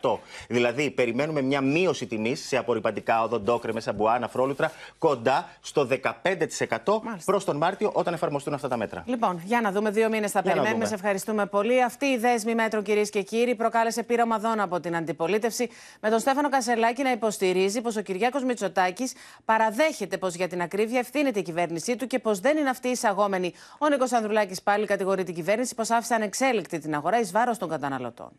15%. 0.02 0.18
Δηλαδή, 0.48 0.92
περιμένουμε 0.92 1.42
μια 1.42 1.62
μείωση 1.62 2.06
τιμής 2.06 2.48
σε 2.48 2.58
απορριπαντικά, 2.58 3.24
οδοντόκριμε, 3.24 3.82
αμπουάνα, 3.86 4.28
φρόλουτρα 4.28 4.72
κοντά 4.98 5.50
στο 5.62 5.88
15% 5.88 7.02
προς 7.26 7.46
τον 7.46 7.58
Μάρτιο 7.58 7.90
όταν 7.94 8.14
εφαρμοστούν 8.14 8.54
αυτά 8.54 8.68
τα 8.68 8.78
μέτρα. 8.78 9.04
Λοιπόν, 9.06 9.42
για 9.46 9.62
να 9.62 9.72
δούμε. 9.72 9.90
Δύο 9.90 10.10
μήνες 10.10 10.32
θα 10.32 10.40
Για 10.40 10.50
να 10.50 10.56
περιμένουμε. 10.56 10.74
δούμε. 10.74 10.86
Σε 10.86 10.94
ευχαριστούμε 10.94 11.46
πολύ. 11.46 11.84
Αυτή 11.84 12.06
η 12.06 12.18
δέσμη 12.18 12.56
μέτρων, 12.56 12.84
κυρίες 12.84 13.10
και 13.10 13.22
κύριοι, 13.22 13.56
προκάλεσε 13.56 14.04
πείραμα 14.04 14.40
δόνα 14.40 14.64
από 14.64 14.80
την 14.80 14.96
αντιπολίτευση. 14.96 15.70
Με 16.02 16.10
τον 16.10 16.20
Στέφανο 16.20 16.50
Κασελάκη 16.50 17.04
να 17.04 17.12
υποστηρίζει 17.12 17.82
πως 17.82 17.96
ο 17.96 18.02
Κυριάκος 18.02 18.44
Μητσοτάκης 18.44 19.14
παραδέχεται 19.46 20.18
πως 20.18 20.34
για 20.36 20.48
την 20.48 20.55
ακρίβεια 20.62 21.00
ευθύνεται 21.00 21.40
η 21.40 21.42
κυβέρνησή 21.42 21.96
του 21.96 22.08
και 22.08 22.20
πως 22.20 22.40
δεν 22.40 22.58
είναι 22.58 22.70
αυτή 22.70 22.88
η 22.88 22.92
εισαγόμενη. 22.92 23.54
Ο 23.80 23.88
Νίκος 23.88 24.12
Ανδρουλάκης 24.12 24.62
πάλι 24.62 24.86
κατηγορεί 24.86 25.24
την 25.24 25.34
κυβέρνηση 25.34 25.76
πως 25.76 25.90
άφησε 25.90 26.14
ανεξέλεκτη 26.14 26.80
την 26.80 26.96
αγορά 26.96 27.20
εις 27.20 27.32
βάρος 27.32 27.58
των 27.58 27.70
καταναλωτών. 27.70 28.32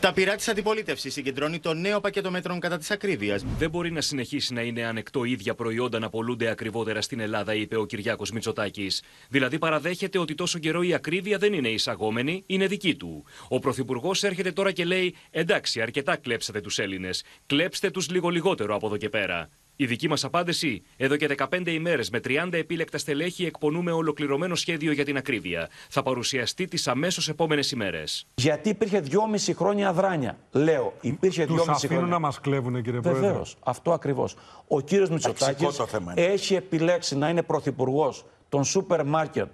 Τα 0.00 0.12
πειρά 0.12 0.34
της 0.36 0.48
αντιπολίτευσης 0.48 1.12
συγκεντρώνει 1.12 1.60
το 1.60 1.74
νέο 1.74 2.00
πακέτο 2.00 2.30
μέτρων 2.30 2.60
κατά 2.60 2.78
της 2.78 2.90
ακρίβειας. 2.90 3.44
Δεν 3.58 3.70
μπορεί 3.70 3.92
να 3.92 4.00
συνεχίσει 4.00 4.52
να 4.52 4.60
είναι 4.60 4.84
ανεκτό 4.84 5.24
ίδια 5.24 5.54
προϊόντα 5.54 5.98
να 5.98 6.10
πολλούνται 6.10 6.48
ακριβότερα 6.48 7.00
στην 7.00 7.20
Ελλάδα, 7.20 7.54
είπε 7.54 7.76
ο 7.76 7.84
Κυριάκος 7.84 8.30
Μητσοτάκης. 8.30 9.02
Δηλαδή, 9.28 9.58
παραδέχεται 9.58 10.18
ότι 10.18 10.34
τόσο 10.34 10.58
καιρό 10.58 10.82
η 10.82 10.94
ακρίβεια 10.94 11.38
δεν 11.38 11.52
είναι 11.52 11.68
εισαγόμενη, 11.68 12.42
είναι 12.46 12.66
δική 12.66 12.94
του. 12.94 13.24
Ο 13.48 13.58
Πρωθυπουργός 13.58 14.22
έρχεται 14.24 14.52
τώρα 14.52 14.72
και 14.72 14.84
λέει: 14.84 15.14
Εντάξει, 15.30 15.80
αρκετά 15.80 16.16
κλέψατε 16.16 16.60
τους 16.60 16.78
Έλληνες. 16.78 17.24
Κλέψτε 17.46 17.90
τους 17.90 18.10
λίγο 18.10 18.28
λιγότερο 18.28 18.74
από 18.74 18.86
εδώ 18.86 18.96
και 18.96 19.08
πέρα. 19.08 19.48
Η 19.78 19.86
δική 19.86 20.08
μας 20.08 20.24
απάντηση: 20.24 20.82
Εδώ 20.96 21.16
και 21.16 21.26
15 21.26 21.66
ημέρες 21.66 22.10
με 22.10 22.20
30 22.24 22.48
επίλεκτα 22.52 22.98
στελέχη 22.98 23.44
εκπονούμε 23.44 23.92
ολοκληρωμένο 23.92 24.54
σχέδιο 24.54 24.92
για 24.92 25.04
την 25.04 25.16
ακρίβεια. 25.16 25.68
Θα 25.88 26.02
παρουσιαστεί 26.02 26.64
τις 26.64 26.88
αμέσως 26.88 27.28
επόμενες 27.28 27.70
ημέρες. 27.70 28.26
Γιατί 28.34 28.68
υπήρχε 28.68 29.00
δυόμιση 29.00 29.54
χρόνια 29.54 29.88
αδράνεια. 29.88 30.38
Λέω, 30.50 30.92
υπήρχε 31.00 31.46
Τους 31.46 31.54
δυόμιση 31.54 31.70
αφήνουν 31.86 31.96
χρόνια. 31.96 32.14
να 32.14 32.18
μας 32.18 32.40
κλέβουν, 32.40 32.82
κύριε 32.82 33.00
Πρόεδρε. 33.00 33.26
Βεβαίως. 33.26 33.56
Αυτό 33.64 33.92
ακριβώς. 33.92 34.36
Ο 34.68 34.80
κύριος 34.80 35.10
Μητσοτάκης 35.10 35.76
το 35.76 35.86
θέμα 35.86 36.12
είναι. 36.12 36.26
έχει 36.26 36.54
επιλέξει 36.54 37.16
να 37.16 37.28
είναι 37.28 37.42
πρωθυπουργός 37.42 38.24
των 38.48 38.64
σούπερ 38.64 39.04
μάρκετ 39.04 39.48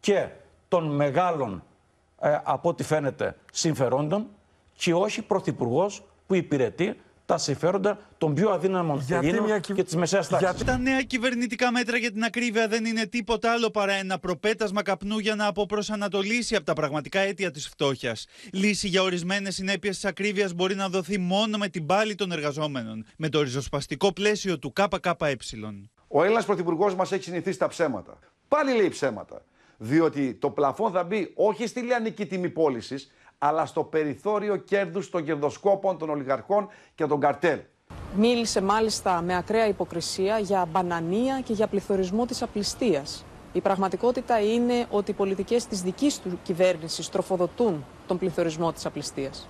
και 0.00 0.28
των 0.68 0.94
μεγάλων, 0.94 1.62
ε, 2.20 2.38
από 2.42 2.68
ό,τι 2.68 2.82
φαίνεται, 2.82 3.36
συμφερόντων 3.52 4.26
και 4.76 4.94
όχι 4.94 5.22
πρωθυπουργός 5.22 6.02
που 6.26 6.34
υπηρετεί 6.34 6.96
τα 7.26 7.38
συμφέροντα 7.38 7.98
των 8.18 8.34
πιο 8.34 8.50
αδύναμων 8.50 8.98
Γιατί 9.06 9.26
Ελλήνων 9.26 9.44
μια 9.46 9.58
κυ- 9.58 9.74
και 9.74 9.82
της 9.84 9.96
μεσαίας 9.96 10.28
τάξης. 10.28 10.48
Γιατί- 10.48 10.64
Τα 10.64 10.78
νέα 10.78 11.02
κυβερνητικά 11.02 11.72
μέτρα 11.72 11.96
για 11.96 12.10
την 12.12 12.22
ακρίβεια 12.24 12.68
δεν 12.68 12.84
είναι 12.84 13.06
τίποτα 13.06 13.52
άλλο 13.52 13.70
παρά 13.70 13.92
ένα 13.92 14.18
προπέτασμα 14.18 14.82
καπνού 14.82 15.18
για 15.18 15.34
να 15.34 15.46
αποπροσανατολίσει 15.46 16.56
από 16.56 16.64
τα 16.64 16.72
πραγματικά 16.72 17.20
αίτια 17.20 17.50
της 17.50 17.68
φτώχειας. 17.68 18.26
Λύση 18.52 18.88
για 18.88 19.02
ορισμένες 19.02 19.54
συνέπειες 19.54 19.94
της 19.94 20.04
ακρίβειας 20.04 20.52
μπορεί 20.54 20.74
να 20.74 20.88
δοθεί 20.88 21.18
μόνο 21.18 21.58
με 21.58 21.68
την 21.68 21.86
πάλη 21.86 22.14
των 22.14 22.32
εργαζόμενων, 22.32 23.04
με 23.16 23.28
το 23.28 23.42
ριζοσπαστικό 23.42 24.12
πλαίσιο 24.12 24.58
του 24.58 24.72
ΚΚΕ. 24.72 25.36
Ο 26.08 26.22
Έλληνας 26.22 26.44
Πρωθυπουργός 26.44 26.94
μας 26.94 27.12
έχει 27.12 27.22
συνηθίσει 27.22 27.58
τα 27.58 27.68
ψέματα. 27.68 28.18
Πάλι 28.48 28.76
λέει 28.76 28.88
ψέματα. 28.88 29.44
Διότι 29.78 30.34
το 30.34 30.50
πλαφόν 30.50 30.92
θα 30.92 31.04
μπει 31.04 31.32
όχι 31.34 31.66
στη 31.66 31.80
λιανική 31.80 32.26
τιμή 32.26 32.48
πώλησης, 32.50 33.10
αλλά 33.46 33.66
στο 33.66 33.84
περιθώριο 33.84 34.56
κέρδους 34.56 35.10
των 35.10 35.24
κερδοσκόπων, 35.24 35.98
των 35.98 36.10
ολιγαρχών 36.10 36.68
και 36.94 37.06
των 37.06 37.20
καρτέλ. 37.20 37.60
Μίλησε 38.16 38.60
μάλιστα 38.62 39.22
με 39.22 39.36
ακραία 39.36 39.66
υποκρισία 39.66 40.38
για 40.38 40.66
μπανανία 40.70 41.40
και 41.40 41.52
για 41.52 41.66
πληθωρισμό 41.66 42.26
της 42.26 42.42
απληστίας. 42.42 43.24
Η 43.52 43.60
πραγματικότητα 43.60 44.40
είναι 44.40 44.86
ότι 44.90 45.10
οι 45.10 45.14
πολιτικές 45.14 45.66
της 45.66 45.82
δικής 45.82 46.20
του 46.20 46.38
κυβέρνησης 46.42 47.08
τροφοδοτούν 47.08 47.84
τον 48.06 48.18
πληθωρισμό 48.18 48.72
της 48.72 48.86
απληστίας. 48.86 49.48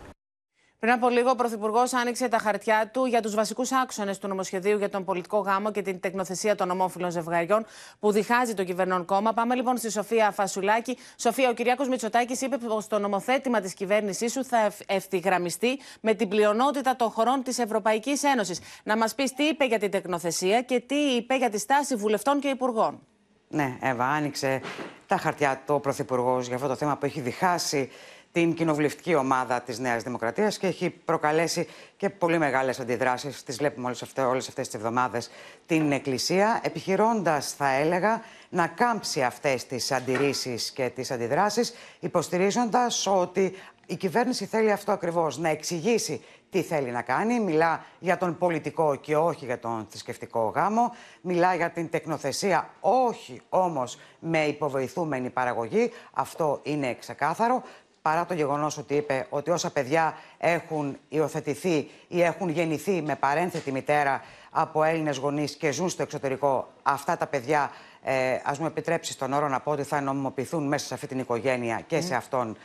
Πριν 0.84 0.96
από 0.96 1.08
λίγο, 1.08 1.30
ο 1.30 1.34
Πρωθυπουργός 1.34 1.92
άνοιξε 1.92 2.28
τα 2.28 2.38
χαρτιά 2.38 2.90
του 2.92 3.04
για 3.04 3.22
τους 3.22 3.34
βασικούς 3.34 3.72
άξονες 3.72 4.18
του 4.18 4.28
νομοσχεδίου 4.28 4.78
για 4.78 4.88
τον 4.88 5.04
πολιτικό 5.04 5.38
γάμο 5.38 5.70
και 5.70 5.82
την 5.82 6.00
τεκνοθεσία 6.00 6.54
των 6.54 6.70
ομόφυλων 6.70 7.10
ζευγαριών 7.10 7.64
που 8.00 8.12
διχάζει 8.12 8.54
το 8.54 8.64
κυβερνών 8.64 9.04
κόμμα. 9.04 9.32
Πάμε 9.32 9.54
λοιπόν 9.54 9.76
στη 9.76 9.90
Σοφία 9.90 10.30
Φασουλάκη. 10.30 10.98
Σοφία, 11.16 11.48
ο 11.50 11.52
Κυριάκος 11.52 11.88
Μητσοτάκης 11.88 12.40
είπε 12.40 12.56
πως 12.56 12.86
το 12.86 12.98
νομοθέτημα 12.98 13.60
της 13.60 13.74
κυβέρνησής 13.74 14.32
σου 14.32 14.44
θα 14.44 14.64
ευ- 14.64 14.80
ευθυγραμμιστεί 14.86 15.78
με 16.00 16.14
την 16.14 16.28
πλειονότητα 16.28 16.96
των 16.96 17.10
χωρών 17.10 17.42
της 17.42 17.58
Ευρωπαϊκής 17.58 18.22
Ένωσης. 18.22 18.60
Να 18.84 18.96
μας 18.96 19.14
πεις 19.14 19.32
τι 19.32 19.44
είπε 19.44 19.64
για 19.64 19.78
την 19.78 19.90
τεκνοθεσία 19.90 20.62
και 20.62 20.80
τι 20.80 20.94
είπε 20.94 21.36
για 21.36 21.50
τη 21.50 21.58
στάση 21.58 21.96
βουλευτών 21.96 22.40
και 22.40 22.48
υπουργών. 22.48 23.00
Ναι, 23.48 23.76
Εύα, 23.80 24.04
άνοιξε 24.04 24.60
τα 25.06 25.16
χαρτιά 25.16 25.62
του 25.66 25.74
ο 25.74 25.80
Πρωθυπουργός 25.80 26.46
για 26.46 26.56
αυτό 26.56 26.68
το 26.68 26.74
θέμα 26.74 26.96
που 26.96 27.04
έχει 27.06 27.20
διχάσει 27.20 27.90
την 28.34 28.54
κοινοβουλευτική 28.54 29.14
ομάδα 29.14 29.60
της 29.60 29.78
Νέας 29.78 30.02
Δημοκρατίας 30.02 30.58
και 30.58 30.66
έχει 30.66 30.90
προκαλέσει 30.90 31.68
και 31.96 32.10
πολύ 32.10 32.38
μεγάλες 32.38 32.80
αντιδράσεις. 32.80 33.42
Τις 33.42 33.56
βλέπουμε 33.56 33.86
όλες 33.86 34.02
αυτές, 34.02 34.24
όλες 34.24 34.48
αυτές 34.48 34.66
τις 34.66 34.74
εβδομάδες 34.74 35.30
την 35.66 35.92
Εκκλησία, 35.92 36.60
επιχειρώντας, 36.62 37.52
θα 37.52 37.72
έλεγα, 37.72 38.22
να 38.48 38.66
κάμψει 38.66 39.22
αυτές 39.22 39.66
τις 39.66 39.92
αντιρρήσεις 39.92 40.70
και 40.70 40.90
τις 40.94 41.10
αντιδράσεις, 41.10 41.74
υποστηρίζοντας 42.00 43.06
ότι 43.06 43.54
η 43.86 43.96
κυβέρνηση 43.96 44.46
θέλει 44.46 44.72
αυτό 44.72 44.92
ακριβώς, 44.92 45.38
να 45.38 45.48
εξηγήσει 45.48 46.24
τι 46.50 46.62
θέλει 46.62 46.90
να 46.90 47.02
κάνει. 47.02 47.40
Μιλά 47.40 47.84
για 47.98 48.18
τον 48.18 48.38
πολιτικό 48.38 48.94
και 48.94 49.16
όχι 49.16 49.44
για 49.44 49.58
τον 49.58 49.86
θρησκευτικό 49.90 50.52
γάμο. 50.54 50.94
Μιλά 51.20 51.54
για 51.54 51.70
την 51.70 51.90
τεκνοθεσία, 51.90 52.70
όχι 52.80 53.40
όμως 53.48 53.98
με 54.18 54.44
υποβοηθούμενη 54.44 55.30
παραγωγή. 55.30 55.90
Αυτό 56.12 56.60
είναι 56.62 56.94
ξεκάθαρο. 56.94 57.62
Παρά 58.08 58.26
το 58.26 58.34
γεγονός 58.34 58.78
ότι 58.78 58.94
είπε 58.94 59.26
ότι 59.30 59.50
όσα 59.50 59.70
παιδιά 59.70 60.16
έχουν 60.38 60.96
υιοθετηθεί 61.08 61.90
ή 62.08 62.22
έχουν 62.22 62.48
γεννηθεί 62.48 63.02
με 63.02 63.16
παρένθετη 63.16 63.72
μητέρα 63.72 64.22
από 64.50 64.84
Έλληνες 64.84 65.16
γονείς 65.16 65.54
και 65.54 65.72
ζουν 65.72 65.88
στο 65.88 66.02
εξωτερικό, 66.02 66.68
αυτά 66.82 67.16
τα 67.16 67.26
παιδιά, 67.26 67.70
ε, 68.02 68.38
ας 68.44 68.58
μου 68.58 68.66
επιτρέψεις 68.66 69.16
τον 69.16 69.32
όρο 69.32 69.48
να 69.48 69.60
πω 69.60 69.70
ότι 69.70 69.82
θα 69.82 70.00
νομιμοποιηθούν 70.00 70.66
μέσα 70.66 70.86
σε 70.86 70.94
αυτή 70.94 71.06
την 71.06 71.18
οικογένεια 71.18 71.80
και 71.86 72.00
σε 72.00 72.14
αυτόν 72.14 72.56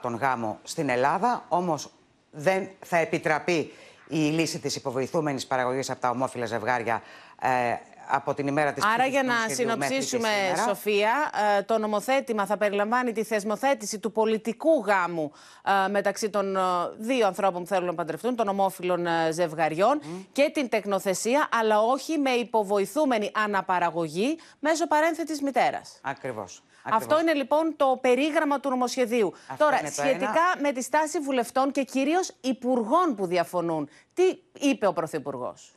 τον 0.00 0.14
γάμο 0.14 0.58
στην 0.62 0.88
Ελλάδα. 0.88 1.44
Όμως 1.48 1.90
δεν 2.30 2.68
θα 2.80 2.96
επιτραπεί 2.96 3.72
η 4.08 4.16
λύση 4.16 4.58
της 4.58 4.76
υποβοηθούμενης 4.76 5.46
παραγωγής 5.46 5.90
από 5.90 6.00
τα 6.00 6.10
ομόφυλα 6.10 6.46
ζευγάρια 6.46 7.02
ε, 7.42 7.48
από 8.10 8.34
την 8.34 8.46
ημέρα 8.46 8.72
της 8.72 8.84
Άρα 8.84 9.06
για 9.06 9.22
να 9.22 9.34
συνοψίσουμε, 9.48 10.28
Σοφία, 10.66 11.30
ε, 11.58 11.62
το 11.62 11.78
νομοθέτημα 11.78 12.46
θα 12.46 12.56
περιλαμβάνει 12.56 13.12
τη 13.12 13.24
θεσμοθέτηση 13.24 13.98
του 13.98 14.12
πολιτικού 14.12 14.84
γάμου 14.86 15.32
ε, 15.86 15.88
μεταξύ 15.88 16.30
των 16.30 16.56
ε, 16.56 16.60
δύο 16.98 17.26
ανθρώπων 17.26 17.62
που 17.62 17.68
θέλουν 17.68 17.86
να 17.86 17.94
παντρευτούν, 17.94 18.36
των 18.36 18.48
ομόφυλων 18.48 19.06
ζευγαριών 19.30 20.00
και 20.32 20.50
την 20.54 20.68
τεκνοθεσία, 20.68 21.48
αλλά 21.60 21.80
όχι 21.80 22.18
με 22.18 22.30
υποβοηθούμενη 22.30 23.30
αναπαραγωγή 23.34 24.38
μέσω 24.58 24.86
παρένθετης 24.86 25.42
μητέρας. 25.42 26.00
Ακριβώς. 26.02 26.62
Αυτό 26.82 27.20
είναι 27.20 27.34
λοιπόν 27.34 27.74
το 27.76 27.98
περίγραμμα 28.00 28.60
του 28.60 28.68
νομοσχεδίου. 28.68 29.32
Τώρα, 29.56 29.80
σχετικά 29.90 30.42
με 30.60 30.72
τη 30.72 30.82
στάση 30.82 31.18
βουλευτών 31.18 31.70
και 31.70 31.82
κυρίως 31.82 32.32
υπουργών 32.40 33.14
που 33.16 33.26
διαφωνούν, 33.26 33.88
τι 34.14 34.24
είπε 34.68 34.86
ο 34.86 34.92
Πρωθυπουργός; 34.92 35.72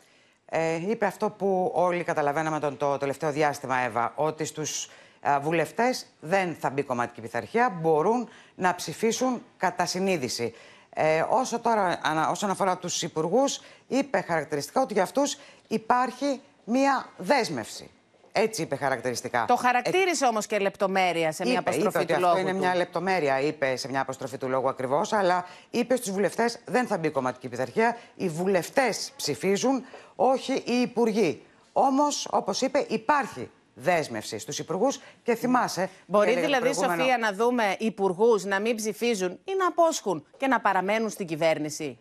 Ε, 0.55 0.89
είπε 0.89 1.05
αυτό 1.05 1.29
που 1.29 1.71
όλοι 1.73 2.03
καταλαβαίναμε 2.03 2.59
τον, 2.59 2.77
το 2.77 2.97
τελευταίο 2.97 3.31
διάστημα, 3.31 3.77
Εύα, 3.77 4.13
ότι 4.15 4.45
στους 4.45 4.89
α, 5.21 5.39
βουλευτές 5.39 6.05
δεν 6.19 6.55
θα 6.59 6.69
μπει 6.69 6.83
κομματική 6.83 7.21
πειθαρχία, 7.21 7.69
μπορούν 7.81 8.29
να 8.55 8.75
ψηφίσουν 8.75 9.43
κατά 9.57 9.85
συνείδηση. 9.85 10.53
Ε, 10.89 11.25
όσο 11.29 11.59
τώρα, 11.59 11.99
όσον 12.29 12.49
αφορά 12.49 12.77
τους 12.77 13.01
υπουργούς, 13.01 13.61
είπε 13.87 14.21
χαρακτηριστικά 14.21 14.81
ότι 14.81 14.93
για 14.93 15.03
αυτούς 15.03 15.37
υπάρχει 15.67 16.41
μία 16.63 17.05
δέσμευση. 17.17 17.89
Έτσι 18.35 18.61
είπε 18.61 18.75
χαρακτηριστικά. 18.75 19.45
Το 19.47 19.55
χαρακτήρισε 19.55 20.25
ε, 20.25 20.27
όμως 20.27 20.45
και 20.45 20.59
λεπτομέρεια 20.59 21.31
σε 21.31 21.45
μια 21.45 21.59
αποστροφή 21.59 22.01
είπε 22.01 22.13
του 22.13 22.19
λόγου. 22.19 22.31
Αυτό 22.31 22.49
είναι 22.49 22.53
μια 22.53 22.75
λεπτομέρεια, 22.75 23.39
είπε 23.39 23.75
σε 23.75 23.89
μια 23.89 24.01
αποστροφή 24.01 24.37
του 24.37 24.49
λόγου 24.49 24.69
ακριβώς, 24.69 25.13
αλλά 25.13 25.45
είπε 25.69 25.95
στους 25.95 26.11
βουλευτές 26.11 26.59
δεν 26.65 26.87
θα 26.87 26.97
μπει 26.97 27.09
κομματική 27.09 27.49
πειθαρχία. 27.49 27.97
Οι 28.15 28.29
βουλευτές 28.29 29.11
ψηφίζουν, 29.15 29.85
όχι 30.15 30.53
οι 30.53 30.81
υπουργοί. 30.81 31.45
Όμως, 31.73 32.27
όπως 32.31 32.61
είπε, 32.61 32.85
υπάρχει 32.89 33.49
δέσμευση 33.73 34.37
στους 34.39 34.59
υπουργούς 34.59 34.99
και 35.23 35.35
θυμάσαι. 35.35 35.89
Μπορεί 36.05 36.33
δηλαδή, 36.39 36.61
προηγούμενο... 36.61 37.01
Σοφία, 37.01 37.17
να 37.17 37.33
δούμε 37.33 37.75
υπουργούς 37.79 38.43
να 38.43 38.59
μην 38.59 38.75
ψηφίζουν 38.75 39.31
ή 39.31 39.51
να 39.57 39.67
απόσχουν 39.67 40.25
και 40.37 40.47
να 40.47 40.59
παραμένουν 40.59 41.09
στην 41.09 41.27
κυβέρνηση; 41.27 41.97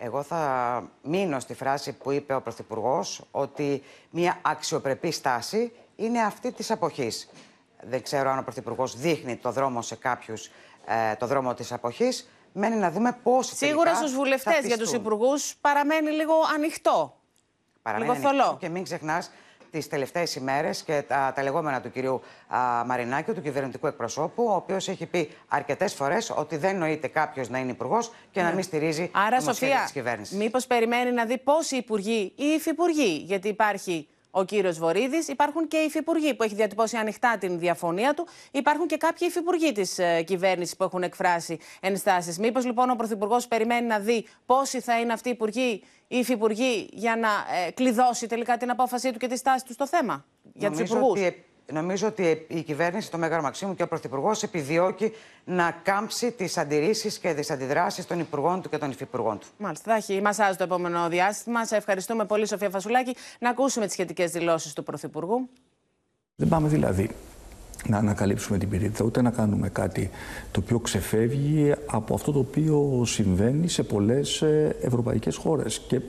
Εγώ 0.00 0.22
θα 0.22 0.82
μείνω 1.02 1.40
στη 1.40 1.54
φράση 1.54 1.92
που 1.92 2.10
είπε 2.10 2.34
ο 2.34 2.40
Πρωθυπουργός 2.40 3.24
ότι 3.30 3.82
μια 4.10 4.38
αξιοπρεπή 4.42 5.10
στάση 5.10 5.72
είναι 5.96 6.22
αυτή 6.22 6.52
της 6.52 6.70
αποχής. 6.70 7.28
Δεν 7.82 8.02
ξέρω 8.02 8.30
αν 8.30 8.38
ο 8.38 8.42
Πρωθυπουργός 8.42 8.96
δείχνει 8.96 9.36
το 9.36 9.50
δρόμο 9.50 9.82
σε 9.82 9.96
κάποιους, 9.96 10.50
ε, 10.86 11.14
το 11.14 11.26
δρόμο 11.26 11.54
της 11.54 11.72
αποχής. 11.72 12.28
Μένει 12.52 12.76
να 12.76 12.90
δούμε 12.90 13.18
πώς 13.22 13.46
Σίγουρα 13.46 13.94
στους 13.94 14.14
βουλευτές, 14.14 14.66
για 14.66 14.78
τους 14.78 14.92
υπουργούς 14.92 15.54
παραμένει 15.60 16.10
λίγο 16.10 16.34
ανοιχτό. 16.54 17.16
Παραμένει 17.82 18.10
λίγο 18.10 18.28
θολό. 18.28 18.56
Και 18.60 18.68
μην 18.68 18.82
ξεχνάς 18.82 19.30
τις 19.70 19.88
τελευταίες 19.88 20.34
ημέρες 20.34 20.82
και 20.82 21.02
τα, 21.08 21.32
τα 21.34 21.42
λεγόμενα 21.42 21.80
του 21.80 21.90
κυρίου 21.90 22.22
α, 22.48 22.84
Μαρινάκη, 22.86 23.32
του 23.32 23.42
κυβερνητικού 23.42 23.86
εκπροσώπου, 23.86 24.44
ο 24.44 24.54
οποίος 24.54 24.88
έχει 24.88 25.06
πει 25.06 25.30
αρκετές 25.48 25.94
φορές 25.94 26.32
ότι 26.36 26.56
δεν 26.56 26.78
νοείται 26.78 27.08
κάποιος 27.08 27.48
να 27.48 27.58
είναι 27.58 27.70
υπουργός 27.70 28.12
και 28.30 28.40
να 28.42 28.48
ναι. 28.48 28.54
μην 28.54 28.64
στηρίζει 28.64 29.10
Άρα, 29.12 29.42
το 29.42 29.50
της 29.50 29.92
κυβέρνησης. 29.92 30.36
Μήπως 30.36 30.66
περιμένει 30.66 31.10
να 31.10 31.24
δει 31.24 31.38
πόσοι 31.38 31.76
υπουργοί 31.76 32.32
ή 32.36 32.44
υφυπουργοί, 32.44 33.22
γιατί 33.26 33.48
υπάρχει 33.48 34.08
ο 34.30 34.44
κύριος 34.44 34.78
Βορύδης. 34.78 35.28
Υπάρχουν 35.28 35.68
και 35.68 35.76
υφυπουργοί 35.76 36.34
που 36.34 36.42
έχει 36.42 36.54
διατυπώσει 36.54 36.96
ανοιχτά 36.96 37.36
την 37.40 37.58
διαφωνία 37.58 38.14
του. 38.14 38.26
Υπάρχουν 38.50 38.86
και 38.86 38.96
κάποιοι 38.96 39.28
υφυπουργοί 39.30 39.72
της 39.72 39.98
ε, 39.98 40.22
κυβέρνησης 40.22 40.76
που 40.76 40.84
έχουν 40.84 41.02
εκφράσει 41.02 41.58
ενστάσεις. 41.80 42.38
Μήπως 42.38 42.64
λοιπόν 42.64 42.90
ο 42.90 42.94
Πρωθυπουργός 42.94 43.48
περιμένει 43.48 43.86
να 43.86 43.98
δει 43.98 44.26
πόσοι 44.46 44.80
θα 44.80 45.00
είναι 45.00 45.12
αυτοί 45.12 45.28
οι 45.28 45.32
υπουργοί 45.32 45.82
ή 46.08 46.18
υφυπουργοί 46.18 46.88
για 46.92 47.16
να 47.16 47.28
ε, 47.28 47.70
κλειδώσει 47.70 48.26
τελικά 48.26 48.56
την 48.56 48.70
απόφασή 48.70 49.12
του 49.12 49.18
και 49.18 49.26
τη 49.26 49.36
στάση 49.36 49.64
του 49.64 49.72
στο 49.72 49.86
θέμα 49.86 50.24
για 50.54 50.70
τους 50.70 50.80
υπουργούς; 50.80 51.20
Νομίζω 51.72 52.06
ότι 52.06 52.46
η 52.48 52.62
κυβέρνηση, 52.62 53.10
το 53.10 53.18
Μέγαρο 53.18 53.42
Μαξίμου 53.42 53.74
και 53.74 53.82
ο 53.82 53.88
Πρωθυπουργός 53.88 54.42
επιδιώκει 54.42 55.12
να 55.44 55.70
κάμψει 55.82 56.32
τις 56.32 56.58
αντιρρήσεις 56.58 57.18
και 57.18 57.34
τις 57.34 57.50
αντιδράσεις 57.50 58.06
των 58.06 58.18
υπουργών 58.18 58.62
του 58.62 58.68
και 58.68 58.78
των 58.78 58.90
υφυπουργών 58.90 59.38
του. 59.38 59.46
Μάλιστα, 59.58 59.90
θα 59.90 59.96
έχει 59.96 60.20
μασάζ 60.22 60.56
το 60.56 60.64
επόμενο 60.64 61.08
διάστημα. 61.08 61.64
Σε 61.66 61.76
ευχαριστούμε 61.76 62.24
πολύ, 62.24 62.46
Σοφία 62.46 62.70
Φασουλάκη. 62.70 63.16
Να 63.38 63.50
ακούσουμε 63.50 63.84
τις 63.84 63.94
σχετικές 63.94 64.30
δηλώσεις 64.30 64.72
του 64.72 64.82
Πρωθυπουργού. 64.82 65.48
Δεν 66.34 66.48
πάμε 66.48 66.68
δηλαδή 66.68 67.10
να 67.86 67.98
ανακαλύψουμε 67.98 68.58
την 68.58 68.68
πυρίτιδα, 68.68 69.04
ούτε 69.04 69.22
να 69.22 69.30
κάνουμε 69.30 69.68
κάτι 69.68 70.10
το 70.50 70.60
οποίο 70.64 70.78
ξεφεύγει 70.78 71.74
από 71.86 72.14
αυτό 72.14 72.32
το 72.32 72.38
οποίο 72.38 73.02
συμβαίνει 73.04 73.68
σε 73.68 73.82
πολλές 73.82 74.42
ε, 74.42 74.76
ευρωπαϊκές 74.80 75.36
χώρες. 75.36 75.78
Και 75.78 76.00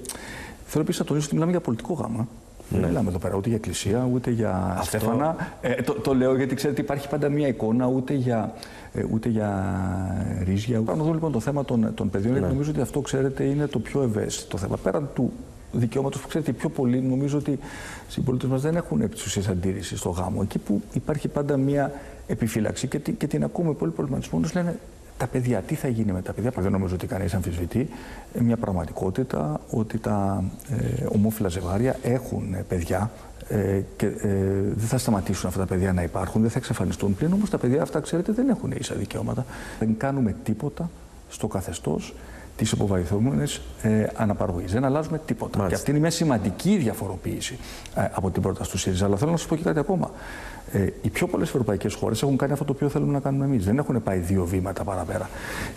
θέλω 0.66 0.84
επίσης 0.84 1.00
να 1.00 1.06
τονίσω 1.06 1.26
ότι 1.26 1.34
μιλάμε 1.34 1.52
για 1.52 1.62
πολιτικό 1.62 1.94
γάμα. 1.94 2.28
Δεν 2.70 2.82
μιλάμε 2.82 3.10
εδώ 3.10 3.18
πέρα 3.18 3.36
ούτε 3.36 3.48
για 3.48 3.58
εκκλησία, 3.58 4.10
ούτε 4.14 4.32
για 4.32 4.76
Αυτό... 4.78 4.98
στέφανα. 4.98 5.36
Ε, 5.62 5.82
το, 5.82 5.94
το 5.94 6.14
λέω 6.14 6.36
γιατί 6.36 6.56
ξέρετε 6.56 6.82
υπάρχει 6.82 7.10
πάντα 7.10 7.30
μία 7.30 7.48
εικόνα 7.48 7.88
ούτε 7.88 8.14
για, 8.14 8.54
ε, 8.94 9.04
ούτε 9.12 9.30
για 9.30 9.52
ρίζια. 10.44 10.82
Πάνω 10.82 11.04
εδώ 11.04 11.14
λοιπόν 11.14 11.32
το 11.32 11.40
θέμα 11.40 11.66
των, 11.66 11.92
των 11.94 12.10
παιδιών, 12.10 12.34
ναι. 12.34 12.40
νομίζω 12.40 12.72
ότι 12.72 12.82
αυτό 12.82 13.02
ξέρετε 13.02 13.44
είναι 13.44 13.68
το 13.68 13.80
πιο 13.80 14.02
ευαίσθητο 14.02 14.58
θέμα. 14.58 14.78
Πέραν 14.78 15.10
του 15.14 15.32
δικαιώματος 15.72 16.22
που 16.22 16.28
ξέρετε 16.28 16.52
πιο 16.52 16.70
πολύ, 16.70 17.02
νομίζω 17.02 17.38
ότι 17.38 17.52
οι 17.52 17.60
συμπολίτες 18.08 18.50
μας 18.50 18.62
δεν 18.62 18.76
έχουν 18.76 19.02
επί 19.02 19.18
αντίρρησης 19.50 20.00
στο 20.00 20.10
γάμο. 20.10 20.40
Εκεί 20.44 20.58
που 20.58 20.82
υπάρχει 20.94 21.28
πάντα 21.28 21.58
μία 21.58 21.92
επιφύλαξη 22.28 22.88
και, 22.88 22.98
και 22.98 23.28
την 23.28 23.44
ακούμε 23.44 23.74
πολύ 23.74 23.92
προβληματισμό, 23.92 24.42
λένε 24.54 24.80
τα 25.20 25.28
παιδιά, 25.28 25.60
τι 25.60 25.76
θα 25.76 25.88
γίνει 25.88 26.12
με 26.12 26.22
τα 26.22 26.34
παιδιά. 26.34 26.52
Δεν 26.56 26.72
νομίζω 26.72 26.96
ότι 26.96 27.08
κανείς 27.08 27.34
αμφισβητεί 27.34 27.90
ε, 28.34 28.42
μια 28.42 28.58
πραγματικότητα 28.58 29.60
ότι 29.70 29.98
τα 29.98 30.44
ε, 30.70 31.06
ομόφυλα 31.08 31.50
ζευγάρια 31.50 31.96
έχουν 32.04 32.54
ε, 32.54 32.66
παιδιά 32.68 33.12
ε, 33.50 33.82
και 33.96 34.06
ε, 34.06 34.12
δεν 34.76 34.88
θα 34.88 34.98
σταματήσουν 34.98 35.48
αυτά 35.48 35.60
τα 35.60 35.66
παιδιά 35.66 35.94
να 35.94 36.02
υπάρχουν, 36.02 36.42
δεν 36.42 36.50
θα 36.50 36.58
εξαφανιστούν. 36.58 37.16
Πλην 37.16 37.34
όμως 37.34 37.50
τα 37.50 37.58
παιδιά 37.58 37.82
αυτά, 37.82 38.00
ξέρετε, 38.00 38.32
δεν 38.32 38.50
έχουν 38.50 38.72
ίσα 38.72 38.96
δικαιώματα. 38.96 39.46
Δεν 39.80 39.98
κάνουμε 39.98 40.36
τίποτα 40.44 40.90
στο 41.30 41.48
καθεστώς 41.48 42.14
τη 42.60 42.70
υποβαϊθούμενη 42.74 43.44
ε, 43.82 44.08
αναπαραγωγή. 44.16 44.66
Δεν 44.66 44.86
αλλάζουμε 44.86 45.22
τίποτα. 45.26 45.58
Μάλιστα. 45.58 45.68
Και 45.68 45.76
αυτή 45.76 45.90
είναι 45.90 46.00
μια 46.00 46.10
σημαντική 46.10 46.78
διαφοροποίηση 46.78 47.58
ε, 47.96 48.08
από 48.12 48.30
την 48.30 48.42
πρόταση 48.42 48.72
του 48.72 48.78
ΣΥΡΙΖΑ. 48.78 49.06
Αλλά 49.06 49.18
θέλω 49.18 49.32
να 49.32 49.38
σας 49.38 49.48
πω 49.48 49.56
και 49.56 49.64
κάτι 49.64 49.80
ακόμα. 49.80 50.12
Ε, 50.72 50.88
οι 51.02 51.10
πιο 51.10 51.28
πολλές 51.28 51.48
ευρωπαϊκές 51.48 51.94
χώρες 51.94 52.22
έχουν 52.22 52.38
κάνει 52.38 52.52
αυτό 52.52 52.66
το 52.66 52.72
οποίο 52.72 52.90
θέλουμε 52.90 53.12
να 53.12 53.20
κάνουμε 53.20 53.46
εμείς. 53.46 53.66
Δεν 53.66 53.78
έχουν 53.78 54.04
πάει 54.04 54.18
δύο 54.18 54.46
βήματα 54.46 54.84
παραπέρα. 54.84 55.30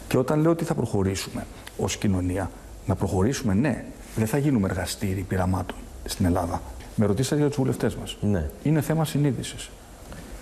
Και 0.09 0.19
όταν 0.19 0.41
λέω 0.41 0.51
ότι 0.51 0.65
θα 0.65 0.75
προχωρήσουμε 0.75 1.47
ως 1.77 1.97
κοινωνία, 1.97 2.51
να 2.87 2.95
προχωρήσουμε, 2.95 3.55
ναι, 3.55 3.85
δεν 4.17 4.27
θα 4.27 4.39
γίνουμε 4.39 4.69
εργαστήρι 4.69 5.25
πειραμάτων 5.29 5.77
στην 6.05 6.27
Ελλάδα. 6.27 6.63
Με 6.97 7.07
ρωτήσατε 7.07 7.37
για 7.37 7.47
τους 7.47 7.57
βουλευτές 7.57 7.95
μας. 7.95 8.17
Ναι. 8.21 8.51
Είναι 8.63 8.81
θέμα 8.81 9.05
συνείδησης. 9.05 9.71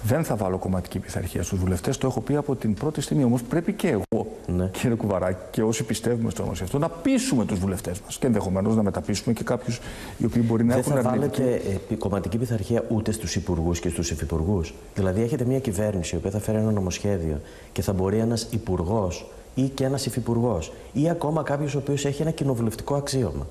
Δεν 0.02 0.25
θα 0.25 0.37
βάλω 0.37 0.59
κομματική 0.59 0.99
πειθαρχία 0.99 1.42
στους 1.42 1.59
βουλευτές. 1.59 1.99
Το 1.99 2.07
έχω 2.07 2.21
πει 2.21 2.37
από 2.37 2.57
την 2.57 2.75
πρώτη 2.75 3.00
στιγμή. 3.00 3.25
Όμως 3.25 3.42
πρέπει 3.42 3.73
και 3.73 3.88
εγώ, 3.88 4.26
ναι. 4.47 4.66
κύριε 4.73 4.97
Κουβαράκη, 4.97 5.38
και 5.50 5.62
όσοι 5.62 5.85
πιστεύουμε 5.85 6.30
στο 6.30 6.52
αυτό, 6.62 6.78
να 6.78 6.88
πείσουμε 6.88 7.45
τους 7.45 7.59
βουλευτές 7.59 8.00
μας. 8.00 8.19
Και 8.19 8.26
ενδεχομένως 8.26 8.76
να 8.76 8.83
μεταπίσουμε 8.83 9.35
και 9.35 9.45
κάποιους 9.45 9.80
οι 10.19 10.25
οποίοι 10.25 10.42
μπορεί 10.47 10.64
να 10.64 10.75
Δεν 10.75 10.78
έχουν 10.78 10.92
Δεν 10.95 11.02
θα 11.02 11.11
βάλετε 11.11 11.61
ε, 11.90 11.95
κομματική 11.95 12.38
πειθαρχία 12.38 12.85
ούτε 12.88 13.12
στους 13.12 13.37
υπουργούς 13.37 13.80
και 13.80 13.88
στους 13.88 14.11
υφυπουργούς. 14.11 14.75
Δηλαδή, 14.95 15.23
έχετε 15.23 15.45
μια 15.45 15.59
κυβέρνηση 15.59 16.14
η 16.14 16.19
οποία 16.19 16.30
θα 16.30 16.38
φέρει 16.38 16.59
ένα 16.59 16.71
νομοσχέδιο 16.71 17.40
και 17.73 17.83
θα 17.83 17.92
μπορεί 17.92 18.19
ένας 18.19 18.47
υπουργός 18.50 19.30
ή 19.54 19.62
και 19.62 19.85
ένας 19.85 20.07
υφυπουργός 20.07 20.73
ή 20.92 21.11
ακόμα 21.11 21.42
κάποιος 21.42 21.75
ο 21.75 21.78
οποίος 21.78 22.04
έχει 22.04 22.23
ένα 22.23 22.30
κοινοβουλευτικό 22.30 22.95
αξίωμα 22.95 23.47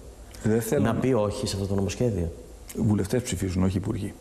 να 0.82 0.96
πει 0.96 1.13
όχι 1.13 1.48
σε 1.48 1.56
αυτό 1.56 1.68
το 1.68 1.75
νομοσχέδιο. 1.75 2.32
Βουλευτές 2.75 3.22
ψηφίζουν, 3.22 3.63
όχι 3.63 3.77
υπουργοί 3.77 4.13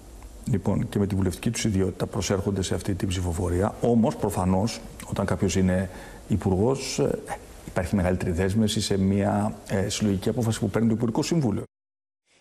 λοιπόν, 0.50 0.88
και 0.88 0.98
με 0.98 1.06
τη 1.06 1.14
βουλευτική 1.14 1.50
τους 1.50 1.64
ιδιότητα 1.64 2.06
προσέρχονται 2.06 2.62
σε 2.62 2.74
αυτή 2.74 2.94
την 2.94 3.08
ψηφοφορία. 3.08 3.74
Όμως, 3.80 4.16
προφανώς, 4.16 4.80
όταν 5.10 5.26
κάποιος 5.26 5.56
είναι 5.56 5.90
υπουργός, 6.28 6.98
ε, 6.98 7.18
υπάρχει 7.66 7.96
μεγαλύτερη 7.96 8.30
δέσμευση 8.30 8.80
σε 8.80 8.98
μια 8.98 9.54
ε, 9.68 9.88
συλλογική 9.88 10.28
απόφαση 10.28 10.58
που 10.60 10.70
παίρνει 10.70 10.88
το 10.88 10.94
Υπουργικό 10.94 11.22
Συμβούλιο. 11.22 11.62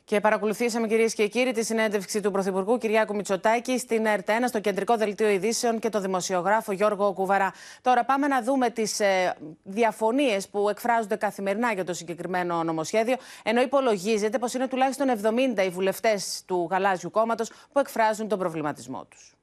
Και 0.08 0.20
παρακολουθήσαμε 0.20 0.88
κυρίες 0.88 1.14
και 1.14 1.28
κύριοι 1.28 1.52
τη 1.52 1.66
συνέντευξη 1.66 2.22
του 2.22 2.32
Πρωθυπουργού 2.32 2.78
Κυριάκου 2.78 3.16
Μητσοτάκη 3.16 3.78
στην 3.78 4.06
ΕΡΤ1 4.06 4.32
στο 4.48 4.60
κεντρικό 4.60 4.98
δελτίο 4.98 5.30
ειδήσεων 5.30 5.80
και 5.80 5.90
το 5.90 6.00
δημοσιογράφο 6.00 6.72
Γιώργο 6.72 7.14
Κουβαρά. 7.14 7.54
Τώρα 7.82 8.06
πάμε 8.06 8.28
να 8.28 8.42
δούμε 8.42 8.70
τις 8.70 9.00
ε, 9.00 9.36
διαφωνίες 9.64 10.48
που 10.48 10.70
εκφράζονται 10.70 11.16
καθημερινά 11.16 11.74
για 11.74 11.84
το 11.84 11.94
συγκεκριμένο 11.94 12.64
νομοσχέδιο. 12.64 13.16
Ενώ 13.44 13.62
υπολογίζεται 13.62 14.40
πως 14.40 14.54
είναι 14.54 14.68
τουλάχιστον 14.68 15.08
70 15.56 15.66
οι 15.66 15.70
βουλευτές 15.70 16.44
του 16.46 16.68
Γαλάζιου 16.72 17.12
Κόμματος 17.12 17.52
που 17.72 17.80
εκφράζουν 17.80 18.28
τον 18.28 18.40
προβληματισμό 18.40 19.06
τους. 19.10 19.37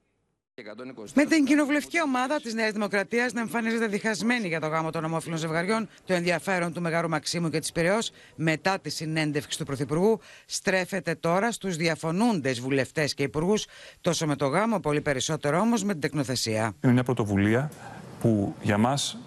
Με 1.14 1.24
την 1.24 1.44
κοινοβουλευτική 1.44 2.02
ομάδα 2.02 2.40
της 2.40 2.54
Νέας 2.54 2.72
Δημοκρατίας 2.72 3.32
να 3.32 3.40
εμφανίζεται 3.40 3.86
διχασμένη 3.86 4.48
για 4.48 4.60
το 4.60 4.66
γάμο 4.66 4.90
των 4.90 5.04
ομόφυλων 5.04 5.38
ζευγαριών, 5.38 5.88
το 6.04 6.14
ενδιαφέρον 6.14 6.72
του 6.72 6.80
Μεγάρου 6.80 7.08
Μαξίμου 7.08 7.50
και 7.50 7.58
της 7.58 7.72
Πυραιός 7.72 8.10
μετά 8.34 8.78
τη 8.78 8.90
συνέντευξη 8.90 9.58
του 9.58 9.64
Πρωθυπουργού 9.64 10.20
στρέφεται 10.46 11.14
τώρα 11.14 11.52
στους 11.52 11.76
διαφωνούντες 11.76 12.60
βουλευτές 12.60 13.14
και 13.14 13.22
υπουργούς, 13.22 13.66
τόσο 14.00 14.26
με 14.26 14.36
το 14.36 14.46
γάμο, 14.46 14.80
πολύ 14.80 15.00
περισσότερο 15.00 15.58
όμως 15.58 15.84
με 15.84 15.92
την 15.92 16.00
τεκνοθεσία. 16.00 16.74
Είναι 16.84 16.92
μια 16.92 17.02
πρωτοβουλία 17.02 17.70
που 18.20 18.54
για 18.62 18.78
μας 18.78 19.18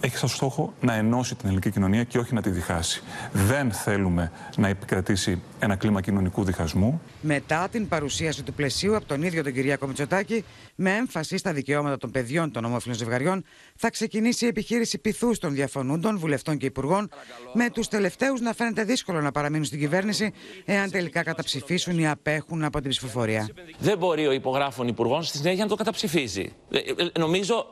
έχει 0.00 0.16
σαν 0.16 0.28
στόχο 0.28 0.72
να 0.80 0.94
ενώσει 0.94 1.34
την 1.34 1.46
ελληνική 1.46 1.70
κοινωνία 1.70 2.04
και 2.04 2.18
όχι 2.18 2.34
να 2.34 2.42
τη 2.42 2.50
διχάσει. 2.50 3.02
Δεν 3.32 3.72
θέλουμε 3.72 4.32
να 4.56 4.68
επικρατήσει 4.68 5.42
ένα 5.58 5.76
κλίμα 5.76 6.00
κοινωνικού 6.00 6.44
διχασμού. 6.44 7.00
Μετά 7.20 7.68
την 7.68 7.88
παρουσίαση 7.88 8.42
του 8.42 8.52
πλαισίου 8.52 8.96
από 8.96 9.06
τον 9.06 9.22
ίδιο 9.22 9.42
τον 9.42 9.52
Κυριάκο 9.52 9.86
Μητσοτάκη, 9.86 10.44
με 10.74 10.94
έμφαση 10.94 11.36
στα 11.36 11.52
δικαιώματα 11.52 11.96
των 11.96 12.10
παιδιών 12.10 12.50
των 12.50 12.64
ομόφυλων 12.64 12.96
ζευγαριών, 12.96 13.44
θα 13.76 13.90
ξεκινήσει 13.90 14.44
η 14.44 14.48
επιχείρηση 14.48 14.98
πυθούς 14.98 15.38
των 15.38 15.54
διαφωνούντων, 15.54 16.18
βουλευτών 16.18 16.56
και 16.56 16.66
υπουργών, 16.66 17.10
με 17.52 17.70
τους 17.70 17.88
τελευταίους 17.88 18.40
να 18.40 18.52
φαίνεται 18.52 18.84
δύσκολο 18.84 19.20
να 19.20 19.32
παραμείνουν 19.32 19.64
στην 19.64 19.78
κυβέρνηση, 19.78 20.32
εάν 20.64 20.90
τελικά 20.90 21.22
καταψηφίσουν 21.22 21.98
ή 21.98 22.08
απέχουν 22.08 22.64
από 22.64 22.80
την 22.80 22.90
ψηφοφορία. 22.90 23.48
Δεν 23.78 23.98
μπορεί 23.98 24.26
ο 24.26 24.32
υπογράφων 24.32 24.88
υπουργών 24.88 25.22
στη 25.22 25.36
συνέχεια 25.36 25.62
να 25.62 25.70
το 25.70 25.76
καταψηφίσει. 25.76 26.52
Ε, 26.70 26.78
ε, 26.78 27.18
νομίζω 27.18 27.66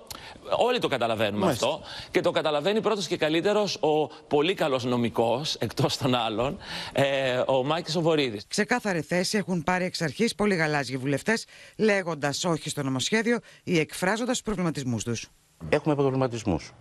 όλοι 0.59 0.78
το 0.78 0.88
καταλαβαίνουμε 0.88 1.50
αυτό 1.50 1.81
και 2.14 2.21
το 2.21 2.30
καταλαβαίνει 2.30 2.80
πρώτος 2.80 3.06
και 3.06 3.16
καλύτερος 3.16 3.76
ο 3.80 4.06
πολύ 4.06 4.54
καλός 4.54 4.85
νομικός, 4.85 5.54
εκτός 5.54 5.97
των 5.97 6.14
άλλων, 6.14 6.59
ε, 6.92 7.42
ο 7.47 7.64
Μάκη 7.64 7.99
Οβορίδη. 7.99 8.40
Ξεκάθαρη 8.49 9.00
θέση 9.00 9.37
έχουν 9.37 9.62
πάρει 9.62 9.85
εξ 9.85 10.02
αρχής 10.02 10.35
πολλοί 10.35 10.54
γαλάζιοι 10.54 10.97
βουλευτές, 10.97 11.47
λέγοντας 11.76 12.44
όχι 12.44 12.68
στο 12.68 12.83
νομοσχέδιο 12.83 13.38
ή 13.64 13.78
εκφράζοντας 13.78 14.33
τους 14.33 14.42
προβληματισμούς 14.42 15.04
τους. 15.04 15.28
Έχουμε 15.68 15.94
προβληματισμούς. 15.94 16.73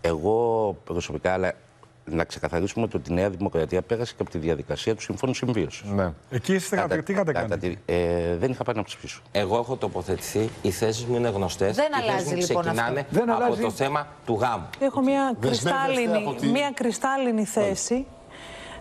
Εγώ 0.00 0.76
προσωπικά, 0.84 1.32
αλλά 1.32 1.54
να 2.10 2.24
ξεκαθαρίσουμε 2.24 2.88
ότι 2.94 3.10
η 3.10 3.14
Νέα 3.14 3.30
Δημοκρατία 3.30 3.82
πέρασε 3.82 4.12
και 4.16 4.22
από 4.22 4.30
τη 4.30 4.38
διαδικασία 4.38 4.94
του 4.94 5.02
Συμφώνου 5.02 5.34
Συμβίωσης. 5.34 5.90
Ναι. 5.90 6.12
Εκεί 6.30 6.54
είστε 6.54 6.76
κατά, 6.76 7.02
τι 7.02 7.12
είχατε 7.12 7.32
κάνει; 7.32 7.78
ε, 7.86 8.36
δεν 8.36 8.50
είχα 8.50 8.64
πάει 8.64 8.76
να 8.76 8.82
ψηφίσω. 8.82 9.22
Εγώ 9.32 9.58
έχω 9.58 9.76
τοποθετηθεί, 9.76 10.48
οι 10.62 10.70
θέσεις 10.70 11.04
μου 11.04 11.16
είναι 11.16 11.28
γνωστές. 11.28 11.76
Δεν 11.76 11.94
αλλάζει 11.94 12.34
λοιπόν 12.34 12.62
ξεκινάνε 12.62 13.00
αυτό. 13.00 13.22
από 13.22 13.32
αλλάζει. 13.32 13.60
το 13.60 13.70
θέμα 13.70 14.06
του 14.26 14.38
γάμου. 14.40 14.68
Έχω 14.80 15.00
μια 15.00 15.36
κρυστάλλινη, 15.40 16.36
τη... 16.40 16.46
μια 16.46 16.70
κρυστάλλινη 16.74 17.44
θέση. 17.44 18.06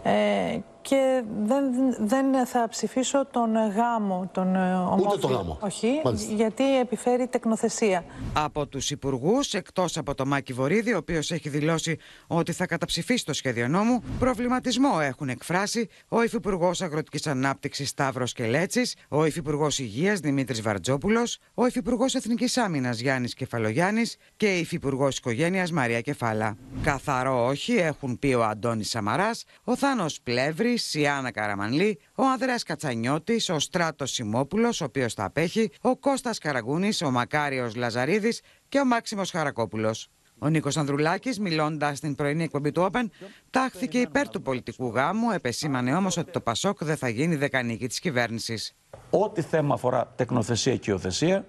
Ε, 0.04 0.60
και 0.90 1.24
δεν, 1.44 1.64
δεν 2.00 2.46
θα 2.46 2.68
ψηφίσω 2.70 3.26
τον 3.32 3.56
γάμο, 3.76 4.30
τον 4.34 4.56
ομόφυλο. 4.56 5.10
Ούτε 5.10 5.18
το 5.20 5.28
γάμο. 5.28 5.58
Όχι, 5.62 6.02
γιατί 6.36 6.80
επιφέρει 6.80 7.28
τεκνοθεσία. 7.28 8.06
Από 8.34 8.68
τους 8.68 8.92
υπουργούς, 8.92 9.54
εκτός 9.54 9.98
από 9.98 10.16
το 10.16 10.26
Μάκη 10.26 10.54
Βορύδη, 10.54 10.94
ο 10.94 10.98
οποίος 10.98 11.32
έχει 11.32 11.50
δηλώσει 11.50 11.98
ότι 12.28 12.52
θα 12.52 12.66
καταψηφίσει 12.66 13.26
το 13.26 13.34
σχέδιο 13.34 13.68
νόμου, 13.68 14.04
προβληματισμό 14.20 15.00
έχουν 15.02 15.30
εκφράσει 15.30 15.90
ο 16.08 16.24
Υφυπουργός 16.24 16.82
Αγροτικής 16.82 17.28
Ανάπτυξης 17.28 17.90
Σταύρος 17.90 18.34
Κελέτσης, 18.34 18.96
ο 19.08 19.26
Υφυπουργός 19.26 19.80
Υγείας 19.80 20.20
Δημήτρης 20.20 20.62
Βαρτζόπουλος, 20.62 21.38
ο 21.54 21.66
Υφυπουργός 21.66 22.16
Εθνικής 22.16 22.58
Άμυνας 22.58 23.00
Γιάννης 23.00 23.34
Κεφαλογιάννης 23.34 24.18
και 24.38 24.56
η 24.56 24.60
Υφυπουργός 24.60 25.18
Οικογένειας 25.18 25.72
Μαρία 25.72 26.02
Κεφάλα. 26.02 26.58
Καθαρό 26.84 27.46
όχι 27.46 27.74
έχουν 27.74 28.20
πει 28.20 28.34
ο 28.34 28.44
Αντώνης 28.44 28.90
Σαμαράς, 28.90 29.44
ο 29.64 29.76
Θάνος 29.76 30.20
Πλεύρη, 30.24 30.77
η 30.94 31.08
Άννα 31.08 31.32
Καραμανλή, 31.32 32.00
ο 32.16 32.24
Ανδρέας 32.24 32.64
Κατσανιώτης, 32.64 33.50
ο 33.50 33.60
Στράτος 33.60 34.12
Σιμόπουλος, 34.12 34.82
ο 34.82 34.86
οποίος 34.86 35.14
θα 35.14 35.24
απέχει, 35.24 35.72
ο 35.82 35.98
Κώστας 35.98 36.38
Καραγούνης, 36.38 37.02
ο 37.02 37.12
Μακάριος 37.12 37.76
Λαζαρίδης 37.76 38.42
και 38.70 38.80
ο 38.80 38.86
Μάξιμος 38.86 39.32
Χαρακόπουλος. 39.32 40.10
Ο 40.40 40.48
Νίκος 40.48 40.78
Ανδρουλάκης, 40.78 41.40
μιλώντας 41.40 41.98
στην 41.98 42.16
πρωινή 42.16 42.44
εκπομπή 42.44 42.72
του 42.72 42.90
Open, 42.92 43.06
τάχθηκε 43.50 44.00
υπέρ 44.00 44.30
του 44.30 44.42
πολιτικού 44.42 44.88
γάμου, 44.88 45.32
επεσήμανε 45.32 45.96
όμως 45.96 46.18
ότι 46.18 46.32
το 46.32 46.42
Πασόκ 46.42 46.84
δεν 46.84 46.98
θα 46.98 47.10
γίνει 47.10 47.36
δεκανίκη 47.36 47.88
της 47.88 48.00
κυβέρνησης. 48.00 48.76
Ό,τι 49.10 49.42
θέμα 49.42 49.74
αφορά 49.74 50.14
τεκνοθεσία 50.16 50.78
και 50.78 50.92
υιοθεσία, 50.92 51.46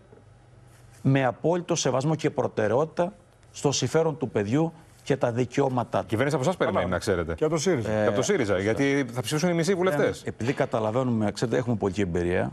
με 1.02 1.24
απόλυτο 1.24 1.74
σεβασμό 1.74 2.14
και 2.14 2.30
προτεραιότητα 2.30 3.16
στο 3.50 3.72
συμφέρον 3.72 4.18
του 4.18 4.30
παιδιού 4.30 4.72
και 5.08 5.16
τα 5.16 5.32
δικαιώματά 5.32 5.98
του. 5.98 6.04
Η 6.04 6.08
κυβέρνηση 6.08 6.36
από 6.36 6.44
εσάς 6.44 6.56
περιμένει, 6.56 6.90
να 6.90 6.98
ξέρετε. 6.98 7.34
Και 7.34 7.44
από 7.44 7.54
το 7.54 7.60
ΣΥΡΙΖΑ. 7.60 7.90
Ε, 7.90 8.02
και 8.02 8.06
από 8.06 8.16
το 8.16 8.22
ΣΥΡΙΖΑ, 8.22 8.58
γιατί 8.58 9.06
θα 9.12 9.22
ψηφίσουν 9.22 9.48
οι 9.48 9.52
μισοί 9.52 9.74
βουλευτές. 9.74 10.22
Ε, 10.22 10.28
επειδή 10.28 10.52
καταλαβαίνουμε, 10.52 11.32
ξέρετε, 11.32 11.56
έχουμε 11.56 11.76
πολιτική 11.76 12.08
εμπειρία, 12.08 12.50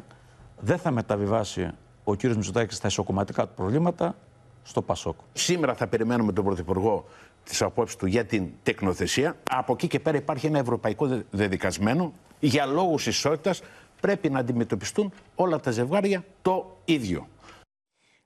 δεν 0.59 0.77
θα 0.77 0.91
μεταβιβάσει 0.91 1.71
ο 2.03 2.15
κύριος 2.15 2.37
Μητσοτάκης 2.37 2.79
τα 2.79 2.87
ισοκομματικά 2.87 3.47
του 3.47 3.53
προβλήματα 3.55 4.15
στο 4.63 4.81
Πασόκ. 4.81 5.15
Σήμερα 5.33 5.73
θα 5.73 5.87
περιμένουμε 5.87 6.31
τον 6.31 6.43
Πρωθυπουργό 6.43 7.05
τι 7.43 7.57
απόψει 7.59 7.97
του 7.97 8.05
για 8.05 8.25
την 8.25 8.47
τεκνοθεσία. 8.63 9.35
Από 9.49 9.73
εκεί 9.73 9.87
και 9.87 9.99
πέρα 9.99 10.17
υπάρχει 10.17 10.45
ένα 10.45 10.59
ευρωπαϊκό 10.59 11.21
δεδικασμένο. 11.31 12.11
Για 12.39 12.65
λόγους 12.65 13.07
ισότητας 13.07 13.61
πρέπει 14.01 14.29
να 14.29 14.39
αντιμετωπιστούν 14.39 15.11
όλα 15.35 15.59
τα 15.59 15.71
ζευγάρια 15.71 16.23
το 16.41 16.77
ίδιο. 16.85 17.27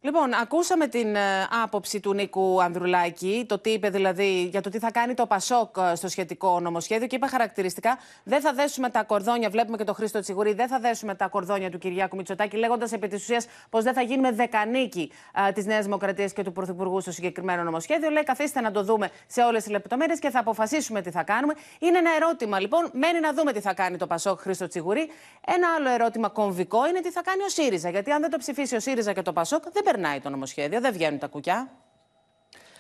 Λοιπόν, 0.02 0.34
ακούσαμε 0.34 0.88
την 0.88 1.16
ε, 1.16 1.48
άποψη 1.64 2.00
του 2.00 2.14
Νίκου 2.14 2.62
Ανδρουλάκη, 2.62 3.46
το 3.48 3.60
τι 3.60 3.70
είπε 3.70 3.90
δηλαδή 3.90 4.48
για 4.52 4.62
το 4.62 4.70
τι 4.70 4.80
θα 4.80 4.92
κάνει 4.92 5.14
το 5.14 5.26
Πασόκ 5.26 5.76
ε, 5.78 5.96
στο 5.96 6.08
σχετικό 6.08 6.60
νομοσχέδιο 6.60 7.08
και 7.08 7.16
είπε 7.16 7.28
χαρακτηριστικά 7.28 7.98
δεν 8.24 8.42
θα 8.42 8.54
δέσουμε 8.54 8.90
τα 8.90 9.04
κορδόνια, 9.04 9.50
βλέπουμε 9.50 9.78
και 9.78 9.84
το 9.84 9.94
Χρήστο 9.94 10.20
Τσιγουρή, 10.20 10.54
δεν 10.54 10.68
θα 10.68 10.80
δέσουμε 10.80 11.16
τα 11.16 11.28
κορδόνια 11.28 11.70
του 11.70 11.78
Κυριάκου 11.78 12.16
Μητσοτάκη, 12.16 12.58
λέγοντας 12.58 12.92
επί 12.92 13.08
της 13.08 13.22
ουσίας 13.22 13.48
πως 13.70 13.84
δεν 13.84 13.94
θα 13.94 14.02
γίνουμε 14.02 14.32
δεκανίκη 14.32 15.12
της 15.54 15.66
Νέας 15.66 15.84
Δημοκρατίας 15.84 16.34
και 16.34 16.44
του 16.44 16.52
Πρωθυπουργού 16.52 17.02
στο 17.02 17.12
συγκεκριμένο 17.12 17.64
νομοσχέδιο. 17.64 18.10
Λέει, 18.10 18.24
καθίστε 18.24 18.62
να 18.62 18.72
το 18.72 18.84
δούμε 18.84 19.10
σε 19.28 19.42
όλες 19.42 19.64
τις 19.64 19.72
λεπτομέρειες 19.72 20.20
και 20.20 20.30
θα 20.30 20.40
αποφασίσουμε 20.40 21.02
τι 21.02 21.12
θα 21.12 21.24
κάνουμε. 21.24 21.54
Είναι 21.80 21.98
ένα 21.98 22.10
ερώτημα 22.16 22.60
λοιπόν, 22.60 22.90
μένει 22.94 23.20
να 23.20 23.34
δούμε 23.34 23.54
τι 23.54 23.60
θα 23.60 23.74
κάνει 23.74 23.98
το 23.98 24.08
Πασόκ 24.08 24.40
Χρήστο 24.40 24.68
Τσιγουρή. 24.68 25.10
Ένα 25.46 25.68
άλλο 25.78 25.90
ερώτημα 25.90 26.30
κομβικό 26.30 26.88
είναι 26.88 27.00
τι 27.00 27.12
θα 27.12 27.22
κάνει 27.22 27.44
ο 27.44 27.50
ΣΥΡΙΖΑ. 27.50 27.90
Γιατί 27.90 28.12
αν 28.12 28.22
δεν 28.22 28.30
το 28.30 28.38
ψηφίσει 28.38 28.76
ο 28.76 28.80
ΣΥΡΙΖΑ 28.80 29.14
και 29.14 29.22
το 29.22 29.34
Πασόκ, 29.34 29.64
δεν 29.72 29.84
περνάει 29.92 30.20
το 30.20 30.30
νομοσχέδιο, 30.30 30.82
δεν 30.82 30.94
βγαίνουν 30.94 31.20
τα 31.20 31.28
κουκιά. 31.28 31.72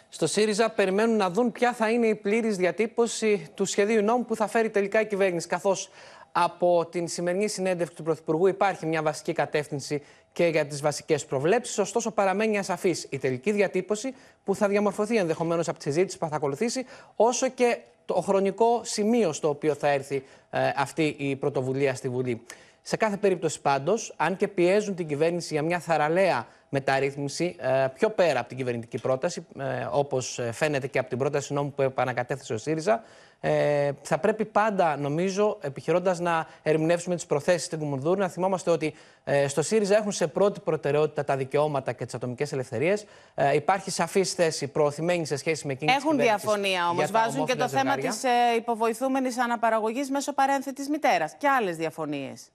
Στο 0.10 0.28
ΣΥΡΙΖΑ 0.28 0.69
περιμένουν 0.69 1.15
να 1.15 1.30
δουν 1.30 1.52
ποια 1.52 1.74
θα 1.74 1.89
είναι 1.89 2.08
η 2.08 2.15
πλήρης 2.15 2.58
διατύπωση 2.58 3.48
του 3.54 3.65
σχεδίου 3.65 4.02
νόμου 4.02 4.26
που 4.26 4.36
θα 4.36 4.48
φέρει 4.48 4.69
τελικά 4.69 5.02
η 5.02 5.06
κυβέρνηση. 5.08 5.48
Καθώς 5.48 5.89
από 6.32 6.86
την 6.91 7.08
σημερινή 7.08 7.48
συνέντευξη 7.48 7.95
του 7.95 8.04
Πρωθυπουργού 8.04 8.48
υπάρχει 8.48 8.86
μια 8.86 9.02
βασική 9.02 9.34
κατεύθυνση 9.34 10.02
και 10.32 10.45
για 10.45 10.65
τις 10.65 10.82
βασικές 10.82 11.26
προβλέψεις. 11.26 11.78
Ωστόσο, 11.78 12.12
παραμένει 12.12 12.58
ασαφής 12.58 13.08
η 13.10 13.17
τελική 13.17 13.52
διατύπωση 13.52 14.13
που 14.43 14.56
θα 14.56 14.67
διαμορφωθεί 14.67 15.17
ενδεχομένως 15.17 15.67
από 15.67 15.78
τη 15.78 15.84
συζήτηση 15.84 16.17
που 16.17 16.28
θα 16.28 16.36
ακολουθήσει, 16.36 16.86
όσο 17.15 17.50
και 17.50 17.78
το 18.06 18.13
χρονικό 18.13 18.82
σημείο 18.84 19.34
στο 19.34 19.50
οποίο 19.50 19.76
θα 19.76 19.88
έρθει 19.88 20.24
ε, 20.50 20.72
αυτή 20.76 21.15
η 21.17 21.36
πρωτοβουλία 21.36 21.95
στη 21.95 22.10
Βουλή. 22.10 22.41
Σε 22.82 22.98
κάθε 22.98 23.17
περίπτωση 23.17 23.62
πάντως, 23.62 24.13
αν 24.17 24.38
και 24.38 24.48
πιέζουν 24.48 24.95
την 24.95 25.08
κυβέρνηση 25.08 25.54
για 25.54 25.63
μια 25.63 25.80
θαραλέα 25.80 26.48
μεταρρύθμιση 26.69 27.55
ε, 27.60 27.88
πιο 27.93 28.10
πέρα 28.10 28.39
από 28.39 28.47
την 28.47 28.58
κυβερνητική 28.58 28.97
πρόταση, 28.97 29.45
ε, 29.60 29.88
όπως 29.91 30.39
φαίνεται 30.51 30.88
και 30.88 30.99
από 30.99 31.10
την 31.10 31.17
πρόταση 31.17 31.53
νόμου 31.53 31.71
που 31.71 31.82
επανακατέθεσε 31.82 32.53
ο 32.53 32.58
ΣΥΡΙΖΑ, 32.58 33.03
ε, 33.41 33.91
θα 34.01 34.17
πρέπει 34.17 34.45
πάντα, 34.45 34.97
νομίζω, 34.97 35.58
επιχειρώντας 35.62 36.19
να 36.19 36.47
ερμηνεύσουμε 36.63 37.15
τις 37.15 37.25
προθέσεις 37.25 37.69
του 37.69 37.77
Κουμουνδούρου, 37.77 38.19
να 38.19 38.27
θυμόμαστε 38.27 38.71
ότι 38.71 38.93
ε, 39.23 39.47
στο 39.47 39.62
ΣΥΡΙΖΑ 39.62 39.97
έχουν 39.97 40.12
σε 40.12 40.27
πρώτη 40.27 40.60
προτεραιότητα 40.60 41.23
τα 41.23 41.38
δικαιώματα 41.38 41.91
και 41.91 42.05
τις 42.05 42.13
ατομικές 42.13 42.51
ελευθερίες. 42.51 43.05
Ε, 43.36 43.55
υπάρχει 43.55 43.91
σαφής 43.91 44.34
θέση 44.34 44.67
προωθημένη 44.67 45.25
σε 45.25 45.36
σχέση 45.36 45.67
με 45.67 45.73
εκείνη 45.73 45.91
Έχουν 45.91 46.17
διαφωνία 46.17 46.89
όμως. 46.89 47.12
Βάζουν 47.12 47.45
και 47.45 47.55
το 47.55 47.67
θέμα 47.67 47.95
της 47.95 48.23
ε, 48.23 48.29
υποβοηθούμενης 48.58 49.38
αναπαραγωγής 49.38 50.10
μέσω 50.10 50.34
παρένθετης 50.34 50.89
μητέρας 50.89 51.36
και 51.38 51.47
άλλες 51.47 51.75
διαφωνίες. 51.75 52.49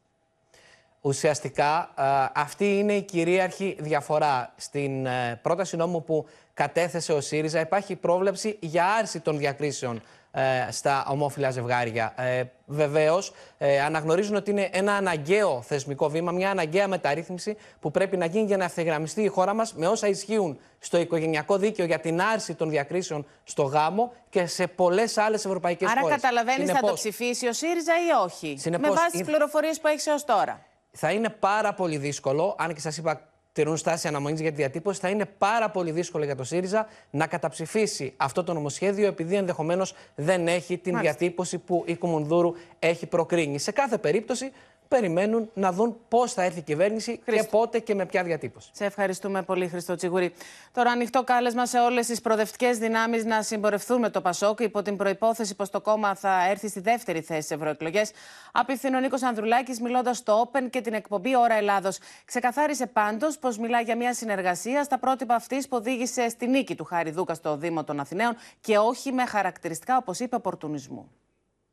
Ουσιαστικά 1.06 1.90
αυτή 2.34 2.78
είναι 2.78 2.92
η 2.92 3.02
κυρίαρχη 3.02 3.76
διαφορά. 3.80 4.52
Στην 4.56 5.06
ε, 5.06 5.40
πρόταση 5.42 5.76
νόμου 5.76 6.04
που 6.04 6.26
κατέθεσε 6.54 7.12
ο 7.12 7.20
ΣΥΡΙΖΑ 7.20 7.60
υπάρχει 7.60 7.96
πρόβλεψη 7.96 8.56
για 8.60 8.86
άρση 8.86 9.20
των 9.20 9.38
διακρίσεων 9.38 10.02
ε, 10.30 10.70
στα 10.70 11.06
ομόφυλα 11.08 11.50
ζευγάρια. 11.50 12.12
Ε, 12.16 12.42
Βεβαίως, 12.66 13.32
ε, 13.58 13.80
αναγνωρίζουν 13.80 14.36
ότι 14.36 14.50
είναι 14.50 14.68
ένα 14.72 14.94
αναγκαίο 14.94 15.62
θεσμικό 15.62 16.08
βήμα, 16.08 16.32
μια 16.32 16.50
αναγκαία 16.50 16.88
μεταρρύθμιση 16.88 17.56
που 17.80 17.90
πρέπει 17.90 18.16
να 18.16 18.26
γίνει 18.26 18.46
για 18.46 18.56
να 18.56 18.64
ευθυγραμμιστεί 18.64 19.22
η 19.22 19.28
χώρα 19.28 19.54
μας 19.54 19.74
με 19.74 19.86
όσα 19.86 20.08
ισχύουν 20.08 20.58
στο 20.78 20.98
οικογενειακό 20.98 21.56
δίκαιο 21.56 21.86
για 21.86 22.00
την 22.00 22.20
άρση 22.20 22.54
των 22.54 22.70
διακρίσεων 22.70 23.26
στο 23.44 23.62
γάμο 23.62 24.12
και 24.30 24.46
σε 24.46 24.66
πολλές 24.66 25.18
άλλες 25.18 25.44
ευρωπαϊκές 25.44 25.88
χώρες. 25.88 26.04
Άρα, 26.04 26.14
καταλαβαίνεις, 26.14 26.70
θα 26.70 26.80
το 26.80 26.92
ψηφίσει 26.92 27.46
ο 27.46 27.52
ΣΥΡΙΖΑ 27.52 27.92
ή 27.92 28.24
όχι. 28.24 28.56
Συνεπώς, 28.58 28.88
με 28.88 28.94
βάση 28.94 29.10
τις 29.10 29.22
πληροφορίες 29.26 29.80
που 29.80 29.86
έχεις 29.86 30.06
έως 30.06 30.24
τώρα; 30.24 30.60
Θα 30.96 31.10
είναι 31.10 31.28
πάρα 31.28 31.74
πολύ 31.74 31.96
δύσκολο, 31.96 32.54
αν 32.58 32.74
και 32.74 32.80
σας 32.80 32.96
είπα 32.96 33.28
τηρούν 33.52 33.76
στάση 33.76 34.08
αναμονής 34.08 34.40
για 34.40 34.50
τη 34.50 34.56
διατύπωση, 34.56 35.00
θα 35.00 35.08
είναι 35.08 35.24
πάρα 35.24 35.70
πολύ 35.70 35.90
δύσκολο 35.90 36.24
για 36.24 36.36
το 36.36 36.44
ΣΥΡΙΖΑ 36.44 36.86
να 37.10 37.26
καταψηφίσει 37.26 38.12
αυτό 38.16 38.44
το 38.44 38.52
νομοσχέδιο, 38.52 39.06
επειδή 39.06 39.36
ενδεχομένως 39.36 39.94
δεν 40.14 40.48
έχει 40.48 40.78
την 40.78 40.98
διατύπωση 40.98 41.58
που 41.58 41.84
η 41.86 41.96
Κουμουνδούρου 41.96 42.52
έχει 42.78 43.06
προκρίνει. 43.06 43.58
Σε 43.58 43.70
κάθε 43.70 43.98
περίπτωση, 43.98 44.52
περιμένουν 44.96 45.50
να 45.54 45.72
δουν 45.72 45.96
πώς 46.08 46.32
θα 46.32 46.42
έρθει 46.42 46.58
η 46.58 46.62
κυβέρνηση 46.62 47.20
Χριστό. 47.24 47.44
και 47.44 47.50
πότε 47.50 47.78
και 47.78 47.94
με 47.94 48.06
ποια 48.06 48.22
διατύπωση. 48.22 48.70
Σε 48.72 48.84
ευχαριστούμε 48.84 49.42
πολύ, 49.42 49.68
Χριστό 49.68 49.94
Τσιγουρή. 49.94 50.32
Τώρα, 50.72 50.90
ανοιχτό 50.90 51.24
κάλεσμα 51.24 51.66
σε 51.66 51.78
όλες 51.78 52.06
τις 52.06 52.20
προοδευτικές 52.20 52.78
δυνάμεις 52.78 53.24
να 53.24 53.42
συμπορευτούν 53.42 53.98
με 53.98 54.10
το 54.10 54.20
Πασόκ 54.20 54.60
υπό 54.60 54.82
την 54.82 54.96
προπόθεση 54.96 55.54
πως 55.54 55.70
το 55.70 55.80
κόμμα 55.80 56.14
θα 56.14 56.48
έρθει 56.48 56.68
στη 56.68 56.80
δεύτερη 56.80 57.20
θέση 57.20 57.40
στι 57.40 57.54
ευρωεκλογές. 57.54 58.10
Απευθύνω 58.52 58.96
ο 58.96 59.00
Νίκος 59.00 59.22
Ανδρουλάκης, 59.22 59.80
μιλώντας 59.80 60.16
στο 60.16 60.50
Open 60.50 60.70
και 60.70 60.80
την 60.80 60.94
εκπομπή 60.94 61.36
Ωρα 61.36 61.54
Ελλάδος. 61.54 61.98
Ξεκαθάρισε 62.24 62.86
πάντως 62.86 63.38
πως 63.38 63.58
μιλά 63.58 63.80
για 63.80 63.96
μια 63.96 64.14
συνεργασία 64.14 64.84
στα 64.84 64.98
πρότυπα 64.98 65.34
αυτής 65.34 65.68
που 65.68 65.76
οδήγησε 65.76 66.28
στη 66.28 66.46
νίκη 66.46 66.74
του 66.74 66.84
Χάρη 66.84 67.10
Δούκα 67.10 67.34
στο 67.34 67.56
Δήμο 67.56 67.84
των 67.84 68.00
Αθηναίων 68.00 68.36
και 68.60 68.78
όχι 68.78 69.12
με 69.12 69.24
χαρακτηριστικά, 69.24 69.96
όπως 69.96 70.18
είπε, 70.18 70.36
οπορτουνισμού. 70.36 71.10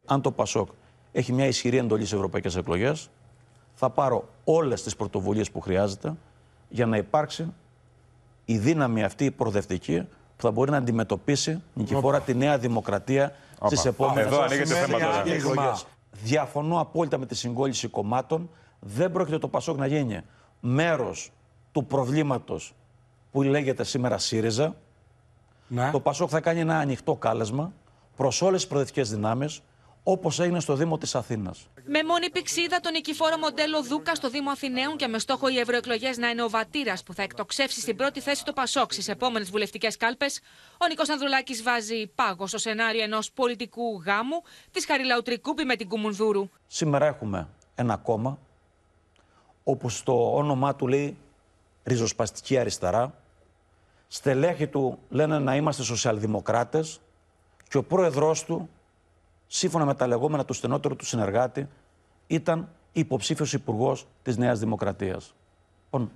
Αν 0.05 0.21
το 0.21 0.31
Πασόκ 0.31 0.69
έχει 1.11 1.33
μια 1.33 1.45
ισχυρή 1.45 1.77
εντολή 1.77 2.05
σε 2.05 2.15
ευρωπαϊκές 2.15 2.55
εκλογές. 2.55 3.09
Θα 3.73 3.89
πάρω 3.89 4.27
όλες 4.43 4.83
τις 4.83 4.95
πρωτοβουλίες 4.95 5.51
που 5.51 5.59
χρειάζεται 5.59 6.13
για 6.69 6.85
να 6.85 6.97
υπάρξει 6.97 7.53
η 8.45 8.57
δύναμη 8.57 9.03
αυτή 9.03 9.25
η 9.25 9.31
προοδευτική 9.31 10.07
που 10.35 10.41
θα 10.41 10.51
μπορεί 10.51 10.71
να 10.71 10.77
αντιμετωπίσει 10.77 11.61
νικηφόρα 11.73 12.21
τη 12.21 12.35
νέα 12.35 12.57
δημοκρατία 12.57 13.35
στις 13.65 13.85
επόμενες 13.85 14.25
εκλογές. 15.25 15.85
Διαφωνώ 16.11 16.79
απόλυτα 16.79 17.17
με 17.17 17.25
τη 17.25 17.35
συγκόλληση 17.35 17.87
κομμάτων. 17.87 18.49
Δεν 18.79 19.11
πρόκειται 19.11 19.37
το 19.37 19.47
Πασόκ 19.47 19.77
να 19.77 19.85
γίνει 19.85 20.21
μέρος 20.59 21.31
του 21.71 21.85
προβλήματος 21.85 22.73
που 23.31 23.41
λέγεται 23.41 23.83
σήμερα 23.83 24.17
ΣΥΡΙΖΑ. 24.17 24.75
Ναι. 25.67 25.91
Το 25.91 25.99
Πασόκ 25.99 26.29
θα 26.31 26.39
κάνει 26.39 26.59
ένα 26.59 26.77
ανοιχτό 26.77 27.15
κάλεσμα 27.15 27.73
προς 28.15 28.41
όλες 28.41 28.59
τις 28.59 28.67
προοδευτικές 28.67 29.09
δυνάμεις 29.09 29.61
όπως 30.03 30.39
έγινε 30.39 30.59
στο 30.59 30.75
Δήμο 30.75 30.97
της 30.97 31.15
Αθήνας. 31.15 31.67
Με 31.85 32.03
μόνη 32.03 32.29
πηξίδα 32.29 32.79
τον 32.79 32.91
νικηφόρο 32.91 33.37
μοντέλο 33.37 33.83
Δούκα 33.83 34.15
στο 34.15 34.29
Δήμο 34.29 34.49
Αθηναίων 34.49 34.97
και 34.97 35.07
με 35.07 35.19
στόχο 35.19 35.49
οι 35.49 35.59
ευρωεκλογές 35.59 36.17
να 36.17 36.29
είναι 36.29 36.43
ο 36.43 36.49
βατήρας 36.49 37.03
που 37.03 37.13
θα 37.13 37.23
εκτοξεύσει 37.23 37.81
στην 37.81 37.95
πρώτη 37.95 38.21
θέση 38.21 38.45
το 38.45 38.53
Πασόκ 38.53 38.93
στις 38.93 39.07
επόμενες 39.07 39.49
βουλευτικές 39.49 39.97
κάλπες, 39.97 40.41
ο 40.77 40.87
Νικό 40.87 41.03
Ανδρουλάκης 41.11 41.63
βάζει 41.63 42.07
πάγο 42.15 42.47
στο 42.47 42.57
σενάριο 42.57 43.03
ενός 43.03 43.31
πολιτικού 43.31 44.01
γάμου 44.05 44.41
της 44.71 44.85
Χαριλαουτρικούπη 44.85 45.63
με 45.65 45.75
την 45.75 45.87
Κουμουνδούρου. 45.87 46.49
Σήμερα 46.67 47.05
έχουμε 47.05 47.47
ένα 47.75 47.97
κόμμα 47.97 48.39
όπου 49.63 49.89
στο 49.89 50.35
όνομά 50.35 50.75
του 50.75 50.87
λέει 50.87 51.17
ριζοσπαστική 51.83 52.57
αριστερά. 52.57 53.15
Στελέχη 54.07 54.67
του 54.67 54.99
λένε 55.09 55.39
να 55.39 55.55
είμαστε 55.55 55.83
σοσιαλδημοκράτες 55.83 56.99
και 57.67 57.77
ο 57.77 57.83
πρόεδρός 57.83 58.43
του 58.45 58.69
σύμφωνα 59.53 59.85
με 59.85 59.93
τα 59.93 60.07
λεγόμενα 60.07 60.45
του 60.45 60.53
στενότερου 60.53 60.95
του 60.95 61.05
συνεργάτη, 61.05 61.67
ήταν 62.27 62.69
υποψήφιος 62.91 63.53
υπουργός 63.53 64.07
της 64.21 64.37
Νέας 64.37 64.59
Δημοκρατίας. 64.59 65.33
Λοιπόν, 65.83 66.11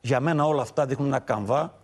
για 0.00 0.20
μένα 0.20 0.46
όλα 0.46 0.62
αυτά 0.62 0.86
δείχνουν 0.86 1.06
ένα 1.06 1.18
καμβά 1.18 1.74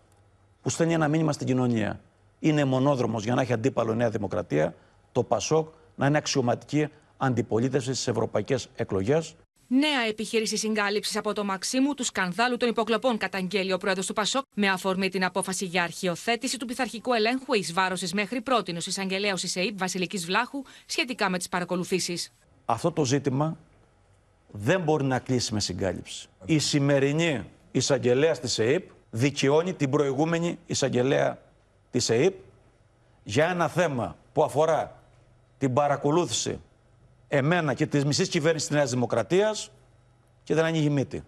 που 0.63 0.71
στέλνει 0.71 0.93
ένα 0.93 1.09
μήνυμα 1.09 1.33
στην 1.33 1.47
κοινωνία. 1.47 2.01
Είναι 2.39 2.65
μονόδρομος 2.65 3.25
για 3.25 3.35
να 3.35 3.43
έχει 3.43 3.53
αντίπαλο 3.53 3.93
η 3.93 3.97
Νέα 3.97 4.11
Δημοκρατία, 4.11 4.75
το 5.13 5.23
Πασόκ 5.23 5.69
να 5.95 6.07
είναι 6.07 6.19
αξιωματική 6.19 6.89
αντιπολίτευση 7.17 7.95
στις 7.95 8.09
ευρωπαϊκές 8.09 8.69
εκλογές 8.75 9.37
Νέα 9.69 10.01
επιχείρηση 10.09 10.57
συγκάλυψης 10.57 11.17
από 11.17 11.33
το 11.33 11.45
Μαξίμου 11.45 11.95
του 11.95 12.05
σκανδάλου 12.05 12.57
των 12.57 12.69
υποκλοπών, 12.69 13.19
καταγγέλει 13.19 13.73
ο 13.73 13.79
πρόεδρος 13.79 14.07
του 14.07 14.13
Πασόκ, 14.13 14.45
με 14.55 14.69
αφορμή 14.69 15.09
την 15.09 15.25
απόφαση 15.25 15.65
για 15.65 15.83
αρχιοθέτηση 15.83 16.59
του 16.59 16.67
πειθαρχικού 16.67 17.13
ελέγχου 17.13 17.55
εις 17.55 17.73
βάρο 17.73 17.95
τη 17.95 18.15
μέχρι 18.15 18.41
πρώτη 18.41 18.73
ω 18.73 18.79
εισαγγελέα 18.87 19.35
τη 19.35 19.61
ΕΕΠ 19.61 19.79
Βασιλικής 19.79 20.27
Βλάχου 20.27 20.63
σχετικά 20.87 21.29
με 21.31 21.39
τις 21.39 21.49
παρακολουθήσεις. 21.49 22.33
Αυτό 22.65 22.93
το 22.93 23.05
ζήτημα 23.05 23.57
δεν 24.51 24.81
μπορεί 24.81 25.05
να 25.05 25.19
κλείσει 25.19 25.55
με 25.55 25.61
συγκάλυψη. 25.61 26.29
Η 26.45 26.59
σημερινή 26.59 27.45
εισαγγελέα 27.71 28.39
της 28.39 28.59
ΕΕΠ 28.59 28.91
δικαιώνει 29.11 29.75
την 29.75 29.91
προηγούμενη 29.91 30.59
εισαγγελέα 30.67 31.39
της 31.91 32.09
ΕΕΠ 32.11 32.35
για 33.25 33.49
ένα 33.49 33.69
θέμα 33.69 34.17
που 34.33 34.43
αφορά 34.45 35.03
την 35.59 35.73
παρακολούθηση 35.73 36.61
εμένα 37.29 37.75
και 37.75 37.87
τη 37.87 38.07
μισή 38.07 38.29
κυβέρνηση 38.29 38.67
της 38.67 38.77
Νέας 38.77 38.91
Δημοκρατίας 38.91 39.71
και 40.43 40.55
δεν 40.55 40.65
ανοίγει 40.65 40.91
μύτη. 40.91 41.25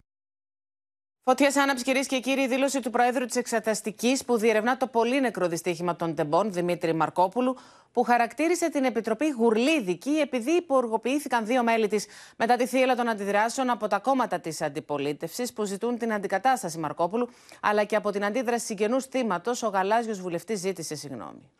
Φωτιές 1.24 1.56
άναψη, 1.56 1.84
κυρίες 1.84 2.06
και 2.06 2.20
κύριοι, 2.20 2.42
η 2.42 2.48
δήλωση 2.48 2.80
του 2.80 2.90
Προέδρου 2.90 3.24
της 3.24 3.37
Εξεταστικής 3.37 4.24
που 4.24 4.37
διερευνά 4.37 4.76
το 4.76 4.87
πολύ 4.87 5.20
νεκρό 5.20 5.48
δυστύχημα 5.48 5.96
των 5.96 6.14
τεμπών, 6.14 6.52
Δημήτρη 6.52 6.94
Μαρκόπουλου, 6.94 7.56
που 7.92 8.02
χαρακτήρισε 8.02 8.70
την 8.70 8.84
Επιτροπή 8.84 9.28
γουρλίδικη 9.28 10.11
επειδή 10.11 10.50
υποργοποιήθηκαν 10.50 11.46
δύο 11.46 11.62
μέλη 11.62 11.88
της 11.88 12.06
μετά 12.37 12.56
τη 12.56 12.66
θύελα 12.66 12.94
των 12.94 13.08
αντιδράσεων 13.08 13.70
από 13.70 13.88
τα 13.88 13.98
κόμματα 13.98 14.40
της 14.40 14.62
αντιπολίτευσης 14.62 15.52
που 15.52 15.64
ζητούν 15.64 15.98
την 15.98 16.12
αντικατάσταση 16.12 16.78
Μαρκόπουλου, 16.78 17.28
αλλά 17.61 17.84
και 17.84 17.96
από 17.96 18.11
την 18.11 18.24
αντίδραση 18.24 18.66
συγγενούς 18.66 19.04
θύματος, 19.04 19.62
ο 19.62 19.68
γαλάζιος 19.68 20.20
βουλευτής 20.20 20.61
ζήτησε 20.61 20.94
συγγνώμη. 20.94 21.50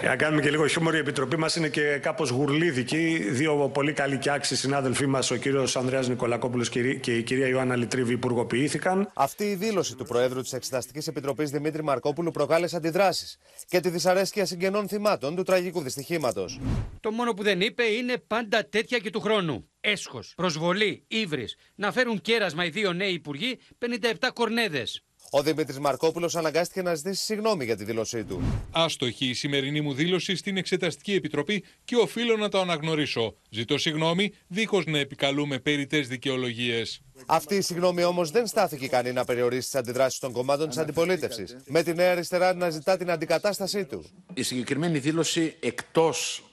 Για 0.00 0.10
να 0.10 0.16
κάνουμε 0.16 0.42
και 0.42 0.50
λίγο 0.50 0.66
χιούμορ, 0.66 0.94
η 0.94 0.98
επιτροπή 0.98 1.36
μας 1.36 1.56
είναι 1.56 1.68
και 1.68 1.98
κάπως 2.02 2.30
γουρλίδικη. 2.30 3.26
Δύο 3.30 3.70
πολύ 3.74 3.92
καλοί 3.92 4.18
και 4.18 4.30
άξιοι 4.30 4.56
συνάδελφοί 4.56 5.06
μας, 5.06 5.30
ο 5.30 5.36
κύριος 5.36 5.76
Ανδρέας 5.76 6.08
Νικολακόπουλος 6.08 6.68
και 6.68 7.16
η 7.16 7.22
κυρία 7.22 7.46
Ιωάννα 7.46 7.76
Λιτρίβη, 7.76 8.12
υπουργοποιήθηκαν. 8.12 9.10
Αυτή 9.14 9.44
η 9.44 9.54
δήλωση 9.54 9.96
του 9.96 10.04
Προέδρου 10.04 10.40
της 10.40 10.52
Εξεταστικής 10.52 11.06
Επιτροπής 11.06 11.50
Δημήτρη 11.50 11.82
Μαρκόπουλου 11.82 12.30
προκάλεσε 12.30 12.76
αντιδράσεις 12.76 13.38
και 13.68 13.80
τη 13.80 13.88
δυσαρέσκεια 13.88 14.46
συγγενών 14.46 14.88
θυμάτων 14.88 15.36
του 15.36 15.42
τραγικού 15.42 15.80
δυστυχήματος. 15.80 16.60
Το 17.00 17.10
μόνο 17.10 17.32
που 17.32 17.42
δεν 17.42 17.60
είπε 17.60 17.84
είναι 17.84 18.14
πάντα 18.26 18.68
τέτοια 18.68 18.98
και 18.98 19.10
του 19.10 19.20
χρόνου. 19.20 19.70
Έσχος, 19.80 20.32
προσβολή, 20.36 21.04
ύβρις. 21.08 21.56
Να 21.74 21.92
φέρουν 21.92 22.20
κέρασμα 22.20 22.64
οι 22.64 22.68
δύο 22.68 22.92
νέοι 22.92 23.12
υπουργοί 23.12 23.58
57 23.78 24.32
κορνέδες. 24.32 25.02
Ο 25.30 25.42
Δημήτρης 25.42 25.78
Μαρκόπουλος 25.78 26.36
αναγκάστηκε 26.36 26.82
να 26.82 26.94
ζητήσει 26.94 27.22
συγγνώμη 27.24 27.64
για 27.64 27.76
τη 27.76 27.84
δήλωσή 27.84 28.24
του. 28.24 28.42
Άστοχη 28.70 29.26
η 29.26 29.34
σημερινή 29.34 29.80
μου 29.80 29.94
δήλωση 29.94 30.36
στην 30.36 30.56
Εξεταστική 30.56 31.12
Επιτροπή 31.12 31.64
και 31.84 31.96
οφείλω 31.96 32.36
να 32.36 32.48
το 32.48 32.60
αναγνωρίσω. 32.60 33.34
Ζητώ 33.50 33.78
συγγνώμη, 33.78 34.32
δίχως 34.46 34.86
να 34.86 34.98
επικαλούμε 34.98 35.58
περιττές 35.58 36.08
δικαιολογίες. 36.08 37.02
Αυτή 37.26 37.54
η 37.54 37.60
συγγνώμη 37.60 38.04
όμως 38.04 38.30
δεν 38.30 38.46
στάθηκε 38.46 38.84
ικανή 38.84 39.12
να 39.12 39.24
περιορίσει 39.24 39.60
τις 39.60 39.74
αντιδράσεις 39.74 40.18
των 40.18 40.32
κομμάτων 40.32 40.68
της 40.68 40.78
αντιπολίτευσης. 40.78 41.56
Με 41.66 41.82
τη 41.82 41.94
Νέα 41.94 42.10
Αριστερά 42.10 42.54
να 42.54 42.70
ζητά 42.70 42.96
την 42.96 43.10
αντικατάστασή 43.10 43.84
του. 43.84 44.04
Η 44.34 44.42
συγκεκριμένη 44.42 44.98
δήλωση 44.98 45.54
εκτός 45.60 46.44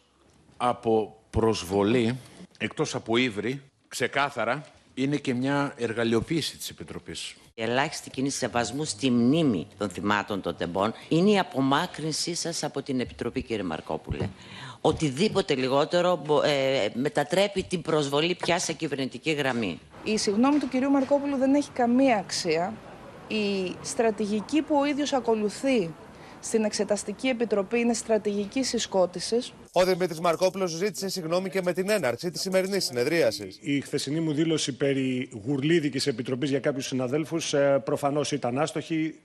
από 0.57 1.23
προσβολή, 1.29 2.17
εκτός 2.57 2.95
από 2.95 3.17
ύβρι, 3.17 3.61
ξεκάθαρα 3.87 4.65
είναι 4.93 5.17
και 5.17 5.33
μια 5.33 5.73
εργαλειοποίηση 5.77 6.57
της 6.57 6.69
Επιτροπής. 6.69 7.35
Η 7.59 7.63
ελάχιστη 7.63 8.09
κίνηση 8.09 8.37
σεβασμού 8.37 8.83
στη 8.85 9.11
μνήμη 9.11 9.67
των 9.77 9.89
θυμάτων 9.89 10.41
των 10.41 10.55
τεμπών 10.55 10.93
είναι 11.09 11.29
η 11.29 11.39
απομάκρυνσή 11.39 12.35
σας 12.35 12.63
από 12.63 12.81
την 12.81 12.99
Επιτροπή, 12.99 13.41
κύριε 13.41 13.63
Μαρκόπουλε. 13.63 14.29
Οτιδήποτε 14.81 15.55
λιγότερο 15.55 16.21
ε, 16.43 16.87
μετατρέπει 16.93 17.63
την 17.63 17.81
προσβολή 17.81 18.35
πια 18.35 18.59
σε 18.59 18.73
κυβερνητική 18.73 19.31
γραμμή. 19.31 19.79
Η 20.03 20.17
συγγνώμη 20.17 20.59
του 20.59 20.67
κυρίου 20.67 20.89
Μαρκόπουλου 20.89 21.37
δεν 21.37 21.53
έχει 21.53 21.69
καμία 21.71 22.17
αξία. 22.17 22.73
Η 23.27 23.75
στρατηγική 23.81 24.61
που 24.61 24.75
ο 24.79 24.85
ίδιος 24.85 25.13
ακολουθεί 25.13 25.89
στην 26.39 26.63
Εξεταστική 26.63 27.27
Επιτροπή 27.27 27.79
είναι 27.79 27.93
στρατηγική 27.93 28.63
συσκότησης. 28.63 29.53
Ο 29.71 29.85
Δημήτρης 29.85 30.19
Μαρκόπουλος 30.19 30.71
ζήτησε 30.71 31.09
συγγνώμη 31.09 31.49
και 31.49 31.61
με 31.61 31.73
την 31.73 31.89
έναρξη 31.89 32.31
της 32.31 32.41
σημερινής 32.41 32.85
συνεδρίασης. 32.85 33.57
Η 33.61 33.81
χθεσινή 33.81 34.19
μου 34.19 34.33
δήλωση 34.33 34.77
περί 34.77 35.29
γουρλίδικης 35.45 36.07
επιτροπής 36.07 36.49
για 36.49 36.59
κάποιους 36.59 36.85
συναδέλφους 36.85 37.53
ε, 37.53 37.81
προφανώς 37.85 38.31
ήταν 38.31 38.59
άστοχη. 38.59 39.19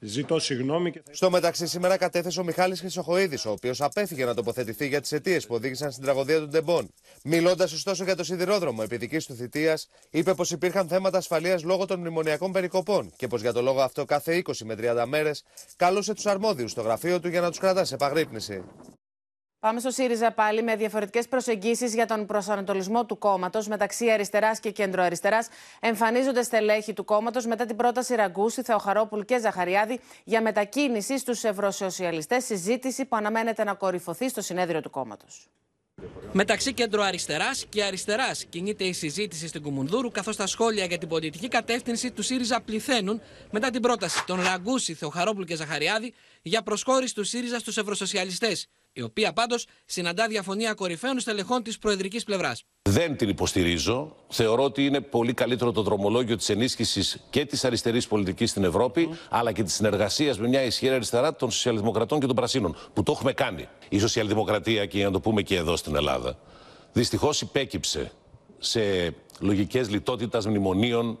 Ζητώ 0.00 0.38
συγγνώμη. 0.38 0.90
Και... 0.90 1.02
Στο 1.10 1.30
μεταξύ, 1.30 1.66
σήμερα 1.66 1.96
κατέθεσε 1.96 2.40
ο 2.40 2.44
Μιχάλης 2.44 2.80
Χρυσοχοίδης, 2.80 3.44
ο 3.44 3.50
οποίος 3.50 3.80
απέφυγε 3.80 4.24
να 4.24 4.34
τοποθετηθεί 4.34 4.86
για 4.86 5.00
τις 5.00 5.12
αιτίες 5.12 5.46
που 5.46 5.54
οδήγησαν 5.54 5.90
στην 5.90 6.04
τραγωδία 6.04 6.38
των 6.38 6.50
Τεμπών. 6.50 6.94
Μιλώντας 7.24 7.72
ωστόσο 7.72 8.04
για 8.04 8.16
το 8.16 8.24
σιδηρόδρομο 8.24 8.80
επί 8.84 8.96
δικής 8.96 9.26
του 9.26 9.34
θητείας, 9.34 9.88
είπε 10.10 10.34
πως 10.34 10.50
υπήρχαν 10.50 10.88
θέματα 10.88 11.18
ασφαλείας 11.18 11.62
λόγω 11.62 11.84
των 11.84 12.00
μνημονιακών 12.00 12.52
περικοπών 12.52 13.12
και 13.16 13.26
πως 13.26 13.40
για 13.40 13.52
το 13.52 13.62
λόγο 13.62 13.80
αυτό 13.80 14.04
κάθε 14.04 14.42
20 14.46 14.52
με 14.64 14.74
30 14.78 15.04
μέρες 15.06 15.44
καλούσε 15.76 16.14
τους 16.14 16.26
αρμόδιους 16.26 16.70
στο 16.70 16.82
γραφείο 16.82 17.20
του 17.20 17.28
για 17.28 17.40
να 17.40 17.48
τους 17.48 17.58
κρατάς 17.58 17.88
σε 17.88 17.94
επαγρύπνηση. 17.94 18.62
Πάμε 19.60 19.80
στο 19.80 19.90
ΣΥΡΙΖΑ 19.90 20.32
πάλι 20.32 20.62
με 20.62 20.76
διαφορετικές 20.76 21.28
προσεγγίσεις 21.28 21.94
για 21.94 22.06
τον 22.06 22.26
προσανατολισμό 22.26 23.06
του 23.06 23.18
κόμματος 23.18 23.68
μεταξύ 23.68 24.10
αριστεράς 24.10 24.60
και 24.60 24.70
κεντροαριστεράς. 24.70 25.48
Εμφανίζονται 25.80 26.42
στελέχη 26.42 26.92
του 26.92 27.04
κόμματος 27.04 27.46
μετά 27.46 27.66
την 27.66 27.76
πρόταση 27.76 28.14
Ραγκούση, 28.14 28.62
Θεοχαρόπουλου 28.62 29.24
και 29.24 29.38
Ζαχαριάδη 29.38 30.00
για 30.24 30.42
μετακίνηση 30.42 31.18
στους 31.18 31.44
ευρωσοσιαλιστές. 31.44 32.44
Συζήτηση 32.44 33.04
που 33.04 33.16
αναμένεται 33.16 33.64
να 33.64 33.74
κορυφωθεί 33.74 34.28
στο 34.28 34.40
συνέδριο 34.40 34.80
του 34.80 34.90
κόμματος. 34.90 35.48
Μεταξύ 36.32 36.72
κέντρο-αριστερά 36.72 37.50
και 37.68 37.84
αριστεράς 37.84 38.44
κινείται 38.44 38.84
η 38.84 38.92
συζήτηση 38.92 39.48
στην 39.48 39.62
Κουμουνδούρου, 39.62 40.10
καθώς 40.10 40.36
τα 40.36 40.46
σχόλια 40.46 40.84
για 40.84 40.98
την 40.98 41.08
πολιτική 41.08 41.48
κατεύθυνση 41.48 42.10
του 42.10 42.22
ΣΥΡΙΖΑ 42.22 42.60
πληθαίνουν 42.60 43.20
μετά 43.50 43.70
την 43.70 43.80
πρόταση 43.80 44.26
των 44.26 44.42
Ραγκούση, 44.42 44.94
Θεοχαρόπουλου 44.94 45.44
και 45.44 45.56
Ζαχαριάδη 45.56 46.14
για 46.42 46.62
προσχώρηση 46.62 47.14
του 47.14 47.24
ΣΥΡΙΖΑ 47.24 47.58
στους 47.58 47.76
ευρωσοσιαλιστές 47.76 48.68
η 48.98 49.02
οποία 49.02 49.32
πάντως 49.32 49.66
συναντά 49.84 50.26
διαφωνία 50.26 50.74
κορυφαίων 50.74 51.20
στελεχών 51.20 51.62
της 51.62 51.78
προεδρικής 51.78 52.24
πλευράς. 52.24 52.64
Δεν 52.82 53.16
την 53.16 53.28
υποστηρίζω. 53.28 54.16
Θεωρώ 54.28 54.62
ότι 54.62 54.84
είναι 54.84 55.00
πολύ 55.00 55.32
καλύτερο 55.32 55.72
το 55.72 55.82
δρομολόγιο 55.82 56.36
της 56.36 56.48
ενίσχυσης 56.48 57.26
και 57.30 57.44
της 57.44 57.64
αριστερής 57.64 58.06
πολιτικής 58.06 58.50
στην 58.50 58.64
Ευρώπη, 58.64 59.08
αλλά 59.28 59.52
και 59.52 59.62
της 59.62 59.74
συνεργασίας 59.74 60.38
με 60.38 60.48
μια 60.48 60.62
ισχυρή 60.62 60.94
αριστερά 60.94 61.34
των 61.34 61.50
Σοσιαλδημοκρατών 61.50 62.20
και 62.20 62.26
των 62.26 62.36
Πρασίνων, 62.36 62.76
που 62.92 63.02
το 63.02 63.12
έχουμε 63.12 63.32
κάνει. 63.32 63.68
Η 63.88 63.98
Σοσιαλδημοκρατία, 63.98 64.86
και 64.86 64.96
για 64.96 65.06
να 65.06 65.12
το 65.12 65.20
πούμε 65.20 65.42
και 65.42 65.56
εδώ 65.56 65.76
στην 65.76 65.96
Ελλάδα, 65.96 66.38
δυστυχώς 66.92 67.40
υπέκυψε 67.40 68.12
σε 68.58 68.80
λογικές 69.40 69.90
λιτότητας 69.90 70.46
μνημονίων 70.46 71.18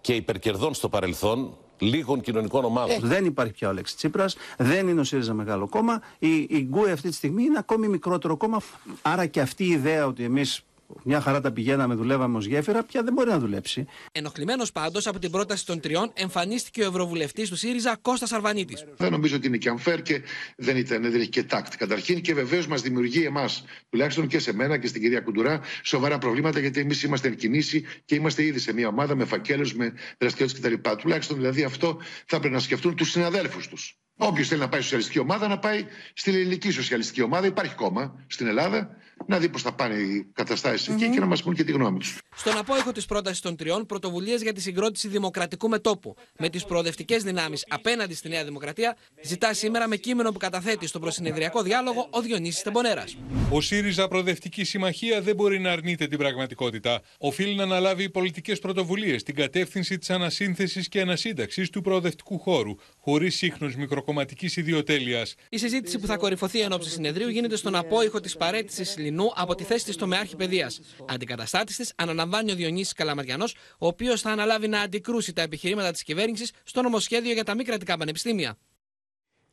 και 0.00 0.14
υπερκερδών 0.14 0.74
στο 0.74 0.88
παρελθόν 0.88 1.56
λίγων 1.78 2.20
κοινωνικών 2.20 2.64
ομάδων. 2.64 2.96
Ε, 2.96 2.98
δεν 3.02 3.24
υπάρχει 3.24 3.52
πια 3.52 3.68
ο 3.68 3.72
Λέξη 3.72 3.96
Τσίπρας, 3.96 4.36
δεν 4.58 4.88
είναι 4.88 5.00
ο 5.00 5.04
ΣΥΡΙΖΑ 5.04 5.34
μεγάλο 5.34 5.68
κόμμα. 5.68 6.02
Η, 6.18 6.36
η 6.36 6.66
Γκουε 6.70 6.92
αυτή 6.92 7.08
τη 7.08 7.14
στιγμή 7.14 7.42
είναι 7.42 7.58
ακόμη 7.58 7.88
μικρότερο 7.88 8.36
κόμμα. 8.36 8.60
Άρα 9.02 9.26
και 9.26 9.40
αυτή 9.40 9.64
η 9.64 9.70
ιδέα 9.70 10.06
ότι 10.06 10.24
εμείς 10.24 10.62
μια 11.04 11.20
χαρά 11.20 11.40
τα 11.40 11.52
πηγαίναμε, 11.52 11.94
δουλεύαμε 11.94 12.36
ως 12.36 12.46
γέφυρα, 12.46 12.82
πια 12.82 13.02
δεν 13.02 13.12
μπορεί 13.12 13.30
να 13.30 13.38
δουλέψει. 13.38 13.86
Ενοχλημένος 14.12 14.72
πάντως 14.72 15.06
από 15.06 15.18
την 15.18 15.30
πρόταση 15.30 15.66
των 15.66 15.80
τριών, 15.80 16.10
εμφανίστηκε 16.14 16.82
ο 16.82 16.86
Ευρωβουλευτής 16.86 17.48
του 17.48 17.56
ΣΥΡΙΖΑ 17.56 17.96
Κώστας 18.02 18.32
Αρβανίτης. 18.32 18.84
Δεν 18.96 19.10
νομίζω 19.10 19.36
ότι 19.36 19.46
είναι 19.46 19.56
και 19.56 19.74
unfair 19.78 19.98
και 20.02 20.22
δεν, 20.56 20.76
ήταν, 20.76 21.02
δεν 21.02 21.20
έχει 21.20 21.28
και 21.28 21.42
τάκτ. 21.42 21.74
Καταρχήν 21.74 22.20
και 22.20 22.34
βεβαίως 22.34 22.66
μας 22.66 22.82
δημιουργεί 22.82 23.24
εμάς, 23.24 23.64
τουλάχιστον 23.88 24.26
και 24.26 24.38
σε 24.38 24.52
μένα 24.52 24.78
και 24.78 24.86
στην 24.86 25.00
κυρία 25.00 25.20
Κουντουρά, 25.20 25.60
σοβαρά 25.82 26.18
προβλήματα 26.18 26.60
γιατί 26.60 26.80
εμείς 26.80 27.02
είμαστε 27.02 27.28
εν 27.28 27.36
κινήσει 27.36 27.84
και 28.04 28.14
είμαστε 28.14 28.42
ήδη 28.42 28.58
σε 28.58 28.72
μια 28.72 28.88
ομάδα 28.88 29.14
με 29.14 29.24
φακέλους, 29.24 29.74
με 29.74 29.92
δραστηριότητες 30.18 30.80
κτλ. 30.80 30.96
Τουλάχιστον 30.96 31.36
δηλαδή 31.36 31.62
αυτό 31.62 32.00
θα 32.26 32.38
πρέπει 32.38 32.54
να 32.54 32.60
σκεφτούν 32.60 32.96
τους 32.96 33.10
συναδέλφους 33.10 33.68
τους. 33.68 33.98
Όποιος 34.16 34.48
θέλει 34.48 34.60
να 34.60 34.68
πάει 34.68 34.80
στη 34.80 34.82
σοσιαλιστική 34.82 35.18
ομάδα, 35.18 35.48
να 35.48 35.58
πάει 35.58 35.84
στην 36.14 36.34
ελληνική 36.34 36.70
σοσιαλιστική 36.70 37.22
ομάδα. 37.22 37.46
Υπάρχει 37.46 37.74
κόμμα 37.74 38.24
στην 38.26 38.46
Ελλάδα. 38.46 38.96
Να 39.26 39.38
δει 39.38 39.48
πώς 39.48 39.62
θα 39.62 39.72
πάνε 39.72 39.94
οι 39.94 40.26
καταστάσεις 40.32 40.88
εκεί 40.88 41.08
και 41.10 41.20
να 41.20 41.26
μας 41.26 41.42
πούν 41.42 41.54
και 41.54 41.64
τη 41.64 41.72
γνώμη 41.72 41.98
τους. 41.98 42.18
Στον 42.36 42.56
απόϊχο 42.56 42.92
της 42.92 43.06
πρότασης 43.06 43.40
των 43.40 43.56
τριών, 43.56 43.86
πρωτοβουλίες 43.86 44.42
για 44.42 44.52
τη 44.52 44.60
συγκρότηση 44.60 45.08
δημοκρατικού 45.08 45.68
μετόπου 45.68 46.14
με 46.38 46.48
τις 46.48 46.64
προοδευτικές 46.64 47.22
δυνάμεις 47.22 47.64
απέναντι 47.68 48.14
στη 48.14 48.28
Νέα 48.28 48.44
Δημοκρατία, 48.44 48.96
ζητά 49.22 49.54
σήμερα 49.54 49.88
με 49.88 49.96
κείμενο 49.96 50.32
που 50.32 50.38
καταθέτει 50.38 50.86
στον 50.86 51.00
προσυνεδριακό 51.00 51.62
διάλογο 51.62 52.08
ο 52.10 52.20
Διονύσης 52.20 52.62
Τεμπονέρας. 52.62 53.16
Ο 53.50 53.60
ΣΥΡΙΖΑ 53.60 54.08
Προοδευτική 54.08 54.64
Συμμαχία 54.64 55.20
δεν 55.20 55.34
μπορεί 55.34 55.58
να 55.58 55.70
αρνείται 55.70 56.06
την 56.06 56.18
πραγματικότητα. 56.18 57.02
Οφείλει 57.18 57.54
να 57.54 57.62
αναλάβει 57.62 58.10
πολιτικές 58.10 58.58
πρωτοβουλίες 58.58 59.20
στην 59.20 59.34
κατεύθυνση 59.34 59.98
της 59.98 60.10
ανασύνθεσης 60.10 60.88
και 60.88 61.00
ανασύνταξης 61.00 61.70
του 61.70 61.80
προοδευτικού 61.80 62.38
χώρου, 62.38 62.74
χωρίς 62.98 63.36
σύχνο 63.36 63.70
μικροκομματικής 63.76 64.56
ιδιοτέλειας. 64.56 65.34
Η 65.48 65.58
συζήτηση 65.58 65.98
που 65.98 66.06
θα 66.06 66.16
κορυφωθεί 66.16 66.60
εν 66.60 66.72
ώψη 66.72 66.90
συνεδρίου 66.90 67.28
γίνεται 67.28 67.56
στον 67.56 67.74
απόϊχο 67.74 68.20
της 68.20 68.36
παρέτησης 68.36 68.96
Λινού 69.08 69.32
από 69.34 69.54
τη 69.54 69.64
θέση 69.64 69.84
της 69.84 69.96
τομεάρχη 69.96 70.36
παιδείας. 70.36 70.80
Αντικαταστάτης 71.08 71.76
της 71.76 71.92
αναλαμβάνει 71.96 72.52
ο 72.52 72.54
Διονύσης 72.54 72.92
Καλαμαριανός, 72.92 73.54
ο 73.78 73.86
οποίος 73.86 74.20
θα 74.20 74.30
αναλάβει 74.30 74.68
να 74.68 74.80
αντικρούσει 74.80 75.32
τα 75.32 75.42
επιχειρήματα 75.42 75.90
της 75.90 76.02
κυβέρνησης 76.02 76.52
στο 76.62 76.82
νομοσχέδιο 76.82 77.32
για 77.32 77.44
τα 77.44 77.54
μη 77.54 77.64
κρατικά 77.64 77.96
πανεπιστήμια. 77.96 78.56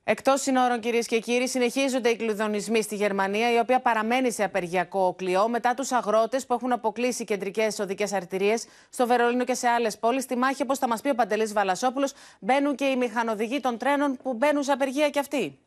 Εκτός 0.07 0.41
συνόρων, 0.41 0.79
κυρίες 0.79 1.07
και 1.07 1.19
κύριοι, 1.19 1.47
συνεχίζονται 1.47 2.09
οι 2.09 2.15
κλειδονισμοί 2.15 2.81
στη 2.81 2.95
Γερμανία, 2.95 3.53
η 3.53 3.57
οποία 3.57 3.79
παραμένει 3.79 4.31
σε 4.31 4.43
απεργιακό 4.43 5.13
κλειό 5.17 5.49
μετά 5.49 5.73
τους 5.73 5.91
αγρότες 5.91 6.45
που 6.45 6.53
έχουν 6.53 6.71
αποκλείσει 6.71 7.23
κεντρικές 7.23 7.79
οδικές 7.79 8.13
αρτηρίες 8.13 8.65
στο 8.89 9.07
Βερολίνο 9.07 9.43
και 9.43 9.53
σε 9.53 9.67
άλλες 9.67 9.97
πόλεις. 9.97 10.23
Στη 10.23 10.35
μάχη, 10.37 10.61
όπως 10.61 10.77
θα 10.77 10.87
μας 10.87 11.01
πει 11.01 11.09
ο 11.09 11.15
Παντελής 11.15 11.53
Βαλασόπουλος, 11.53 12.13
μπαίνουν 12.39 12.75
και 12.75 12.85
οι 12.85 12.95
μηχανοδηγοί 12.95 13.59
των 13.59 13.77
τρένων 13.77 14.17
που 14.23 14.33
μπαίνουν 14.33 14.63
σε 14.63 14.71
απεργία 14.71 15.09
κι 15.09 15.19
αυτοί. 15.19 15.59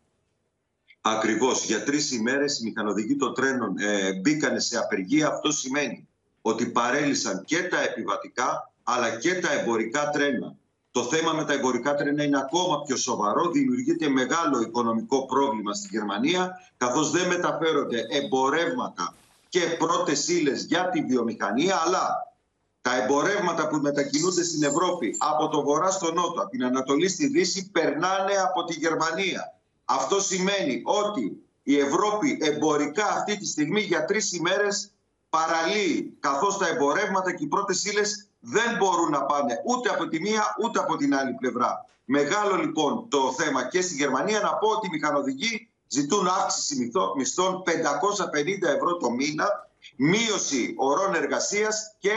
Ακριβώς. 1.16 1.64
Για 1.64 1.84
τρεις 1.84 2.12
ημέρες 2.12 2.58
οι 2.58 2.64
μηχανοδηγοί 2.64 3.16
των 3.16 3.34
τρένων 3.34 3.78
ε, 3.78 4.12
μπήκαν 4.12 4.60
σε 4.60 4.78
απεργία. 4.78 5.28
Αυτό 5.28 5.50
σημαίνει 5.52 6.08
ότι 6.42 6.66
παρέλυσαν 6.66 7.44
και 7.44 7.62
τα 7.62 7.82
επιβατικά 7.82 8.72
αλλά 8.82 9.18
και 9.18 9.34
τα 9.34 9.52
εμπορικά 9.52 10.10
τρένα. 10.10 10.56
Το 10.90 11.02
θέμα 11.02 11.32
με 11.32 11.44
τα 11.44 11.52
εμπορικά 11.52 11.94
τρένα 11.94 12.24
είναι 12.24 12.38
ακόμα 12.38 12.82
πιο 12.82 12.96
σοβαρό. 12.96 13.50
Δημιουργείται 13.50 14.08
μεγάλο 14.08 14.60
οικονομικό 14.60 15.26
πρόβλημα 15.26 15.74
στη 15.74 15.88
Γερμανία, 15.90 16.50
καθώς 16.76 17.10
δεν 17.10 17.26
μεταφέρονται 17.26 18.06
εμπορεύματα 18.10 19.14
και 19.48 19.60
πρώτες 19.78 20.28
ύλες 20.28 20.64
για 20.64 20.88
τη 20.88 21.02
βιομηχανία, 21.04 21.82
αλλά 21.86 22.34
τα 22.80 23.02
εμπορεύματα 23.02 23.68
που 23.68 23.76
μετακινούνται 23.76 24.44
στην 24.44 24.62
Ευρώπη 24.62 25.14
από 25.18 25.48
το 25.48 25.62
βορρά 25.62 25.90
στο 25.90 26.12
νότο, 26.12 26.40
από 26.40 26.50
την 26.50 26.64
Ανατολή 26.64 27.08
στη 27.08 27.26
Δύση, 27.26 27.70
περνάνε 27.70 28.32
από 28.46 28.64
τη 28.64 28.74
Γερμανία. 28.74 29.57
Αυτό 29.90 30.20
σημαίνει 30.20 30.82
ότι 30.84 31.42
η 31.62 31.78
Ευρώπη 31.78 32.38
εμπορικά 32.40 33.06
αυτή 33.06 33.36
τη 33.38 33.46
στιγμή 33.46 33.80
για 33.80 34.04
τρεις 34.04 34.32
ημέρες 34.32 34.92
παραλύει, 35.28 36.16
καθώς 36.20 36.58
τα 36.58 36.68
εμπορεύματα 36.68 37.34
και 37.34 37.44
οι 37.44 37.46
πρώτες 37.46 37.84
ύλες 37.84 38.28
δεν 38.40 38.76
μπορούν 38.78 39.10
να 39.10 39.24
πάνε 39.24 39.62
ούτε 39.64 39.88
από 39.88 40.08
τη 40.08 40.20
μία 40.20 40.54
ούτε 40.64 40.78
από 40.78 40.96
την 40.96 41.14
άλλη 41.14 41.32
πλευρά. 41.32 41.86
Μεγάλο 42.04 42.56
λοιπόν 42.56 43.08
το 43.08 43.32
θέμα 43.32 43.68
και 43.68 43.80
στη 43.80 43.94
Γερμανία 43.94 44.40
να 44.40 44.54
πω 44.54 44.68
ότι 44.68 44.86
οι 44.86 44.90
μηχανοδηγοί 44.90 45.70
ζητούν 45.86 46.26
αύξηση 46.26 46.90
μισθών 47.16 47.62
550 47.66 48.62
ευρώ 48.62 48.96
το 48.96 49.10
μήνα, 49.10 49.68
μείωση 49.96 50.74
ορών 50.76 51.14
εργασίας 51.14 51.96
και 51.98 52.10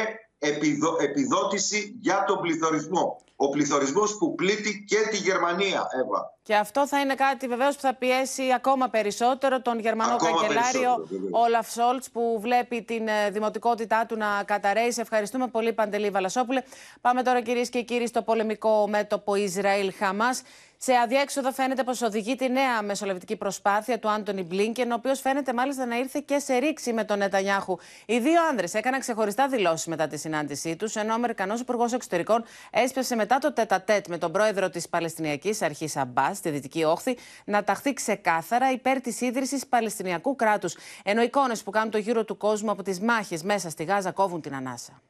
επιδότηση 0.99 1.97
για 1.99 2.23
τον 2.27 2.41
πληθωρισμό 2.41 3.21
ο 3.43 3.49
πληθωρισμός 3.49 4.17
που 4.17 4.35
πλήττει 4.35 4.85
και 4.87 4.97
τη 5.09 5.17
Γερμανία, 5.17 5.87
Εύα. 6.01 6.33
Και 6.43 6.55
αυτό 6.55 6.87
θα 6.87 6.99
είναι 6.99 7.15
κάτι 7.15 7.47
βεβαίως 7.47 7.75
που 7.75 7.81
θα 7.81 7.93
πιέσει 7.93 8.43
ακόμα 8.55 8.87
περισσότερο 8.87 9.61
τον 9.61 9.79
Γερμανό 9.79 10.13
ακόμα 10.13 10.41
καγκελάριο 10.41 11.07
Όλαφ 11.31 11.71
Σόλτς, 11.71 12.09
που 12.09 12.37
βλέπει 12.41 12.81
την 12.81 13.07
ε, 13.07 13.29
δημοτικότητά 13.29 14.05
του 14.05 14.17
να 14.17 14.43
καταραίει. 14.45 14.91
Σε 14.91 15.01
ευχαριστούμε 15.01 15.47
πολύ, 15.47 15.73
Παντελή 15.73 16.09
Βαλασόπουλε. 16.09 16.63
Πάμε 17.01 17.23
τώρα, 17.23 17.41
κυρίες 17.41 17.69
και 17.69 17.81
κύριοι, 17.81 18.07
στο 18.07 18.21
πολεμικό 18.21 18.87
μέτωπο 18.87 19.35
Ισραήλ-Χαμάς. 19.35 20.41
Σε 20.83 20.93
αδιέξοδο 20.93 21.51
φαίνεται 21.51 21.83
πως 21.83 22.01
οδηγεί 22.01 22.35
τη 22.35 22.49
νέα 22.49 22.81
μεσολαβητική 22.81 23.35
προσπάθεια 23.35 23.99
του 23.99 24.09
Άντωνι 24.09 24.43
Μπλίνκεν, 24.43 24.91
ο 24.91 24.93
οποίος 24.93 25.19
φαίνεται 25.19 25.53
μάλιστα 25.53 25.85
να 25.85 25.97
ήρθε 25.97 26.23
και 26.25 26.39
σε 26.39 26.57
ρήξη 26.57 26.93
με 26.93 27.03
τον 27.03 27.17
Νετανιάχου. 27.17 27.77
Οι 28.05 28.19
δύο 28.19 28.47
άνδρες 28.49 28.73
έκαναν 28.73 28.99
ξεχωριστά 28.99 29.47
δηλώσεις 29.47 29.85
μετά 29.85 30.07
τη 30.07 30.17
συνάντησή 30.17 30.75
τους, 30.75 30.95
ενώ 30.95 31.11
ο 31.11 31.15
Αμερικανός 31.15 31.59
Υπουργός 31.59 31.93
Εξωτερικών 31.93 32.43
έσπευσε 32.71 33.15
μετά 33.15 33.37
το 33.37 33.53
τέτα-τέτ 33.53 34.07
με 34.07 34.17
τον 34.17 34.31
πρόεδρο 34.31 34.69
της 34.69 34.89
Παλαιστινιακής 34.89 35.61
Αρχής 35.61 35.95
Αμπάς 35.95 36.37
στη 36.37 36.49
Δυτική 36.49 36.83
Όχθη 36.83 37.17
να 37.45 37.63
ταχθεί 37.63 37.93
ξεκάθαρα 37.93 38.71
υπέρ 38.71 39.01
της 39.01 39.21
ίδρυσης 39.21 39.67
Παλαιστινιακού 39.67 40.35
κράτους. 40.35 40.75
Ενώ 41.03 41.21
εικόνες 41.21 41.63
που 41.63 41.71
κάνουν 41.71 41.91
το 41.91 41.97
γύρο 41.97 42.25
του 42.25 42.37
κόσμου 42.37 42.71
από 42.71 42.83
τις 42.83 42.99
μάχες 42.99 43.43
μέσα 43.43 43.69
στη 43.69 43.83
Γάζα 43.83 44.11
κόβουν 44.11 44.41
την 44.41 44.55
ανάσα. 44.55 45.01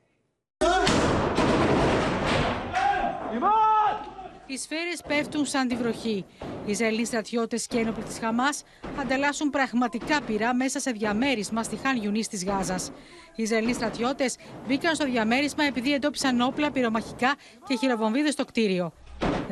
Οι 4.51 4.57
σφαίρες 4.57 5.01
πέφτουν 5.07 5.45
σαν 5.45 5.67
τη 5.67 5.75
βροχή. 5.75 6.25
Οι 6.65 6.71
Ισραηλοί 6.71 7.05
στρατιώτες 7.05 7.67
και 7.67 7.77
ένοπλοι 7.77 8.03
της 8.03 8.19
Χαμάς 8.19 8.63
ανταλλάσσουν 8.99 9.49
πραγματικά 9.49 10.21
πυρά 10.21 10.55
μέσα 10.55 10.79
σε 10.79 10.91
διαμέρισμα 10.91 11.63
στη 11.63 11.75
Χάν 11.75 12.01
Ιουνί 12.01 12.25
της 12.25 12.45
Γάζας. 12.45 12.91
Οι 13.35 13.43
Ισραηλοί 13.43 13.73
στρατιώτες 13.73 14.35
μπήκαν 14.67 14.95
στο 14.95 15.05
διαμέρισμα 15.05 15.63
επειδή 15.63 15.93
εντόπισαν 15.93 16.41
όπλα, 16.41 16.71
πυρομαχικά 16.71 17.35
και 17.67 17.77
χειροβομβίδες 17.77 18.33
στο 18.33 18.45
κτίριο. 18.45 18.93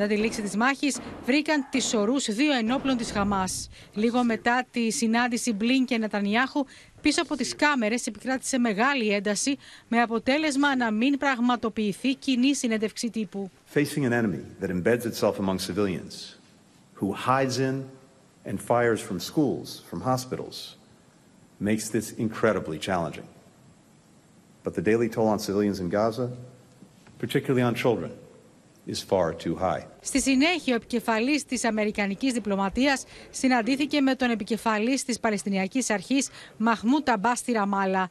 Μετά 0.01 0.13
τη 0.13 0.19
λήξη 0.19 0.41
της 0.41 0.55
μάχης 0.55 0.99
βρήκαν 1.25 1.67
τις 1.69 1.93
ορούς 1.93 2.25
δύο 2.25 2.53
ενόπλων 2.53 2.97
της 2.97 3.12
Χαμάς. 3.12 3.69
Λίγο 3.93 4.23
μετά 4.23 4.65
τη 4.71 4.91
συνάντηση 4.91 5.53
Μπλίν 5.53 5.85
και 5.85 5.97
Νετανιάχου 5.97 6.65
πίσω 7.01 7.21
από 7.21 7.35
τις 7.35 7.55
κάμερες 7.55 8.07
επικράτησε 8.07 8.57
μεγάλη 8.57 9.13
ένταση 9.13 9.57
με 9.88 10.01
αποτέλεσμα 10.01 10.75
να 10.75 10.91
μην 10.91 11.17
πραγματοποιηθεί 11.17 12.15
κοινή 12.15 12.55
συνέντευξη 12.55 13.09
τύπου. 13.09 13.51
Facing 13.73 14.03
an 14.03 14.13
enemy 14.13 14.41
that 14.62 14.69
embeds 14.69 15.05
itself 15.05 15.39
among 15.39 15.59
civilians, 15.59 16.13
who 16.99 17.13
hides 17.13 17.57
in 17.57 17.83
and 18.45 18.57
fires 18.62 19.01
from 19.01 19.19
schools, 19.19 19.67
from 19.89 20.01
hospitals, 20.01 20.77
makes 21.57 21.89
this 21.89 22.07
incredibly 22.25 22.77
challenging. 22.88 23.27
But 24.63 24.73
the 24.73 24.81
daily 24.91 25.09
toll 25.15 25.29
on 25.35 25.39
civilians 25.39 25.79
in 25.83 25.89
Gaza, 25.97 26.27
particularly 27.23 27.65
on 27.69 27.75
children, 27.83 28.12
is 28.89 28.99
far 29.10 29.34
too 29.34 29.56
high. 29.62 29.84
Στη 30.02 30.21
συνέχεια, 30.21 30.73
ο 30.73 30.75
επικεφαλής 30.75 31.45
της 31.45 31.63
Αμερικανικής 31.63 32.34
διπλωματίας 32.34 33.04
συναντήθηκε 33.30 34.02
με 34.02 34.15
τον 34.15 34.30
επικεφαλής 34.30 35.04
της 35.06 35.19
Παλαιστινιακής 35.19 35.89
Αρχής 35.89 36.30
Μαχμού 36.58 37.02
Ταμπά 37.02 37.36
στη 37.36 37.52
Ραμάλα. 37.52 38.10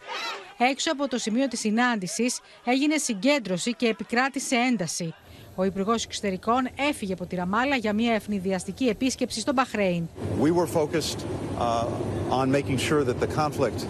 Έξω 0.58 0.92
από 0.92 1.08
το 1.08 1.18
σημείο 1.18 1.48
της 1.48 1.60
συνάντησης 1.60 2.40
έγινε 2.64 2.96
συγκέντρωση 2.96 3.74
και 3.74 3.86
επικράτησε 3.86 4.56
ένταση. 4.56 5.14
Ο 5.54 5.64
Υπουργός 5.64 6.04
Εξωτερικών 6.04 6.68
έφυγε 6.88 7.12
από 7.12 7.26
τη 7.26 7.36
Ραμάλα 7.36 7.76
για 7.76 7.92
μια 7.92 8.14
ευνηδιαστική 8.14 8.84
επίσκεψη 8.84 9.40
στο 9.40 9.52
Μπαχρέιν. 9.52 10.08
We 10.42 10.52
were 10.52 10.66
focused 10.66 11.18
uh, 11.58 12.40
on 12.40 12.50
making 12.50 12.78
sure 12.78 13.04
that 13.04 13.20
the 13.20 13.30
conflict 13.42 13.86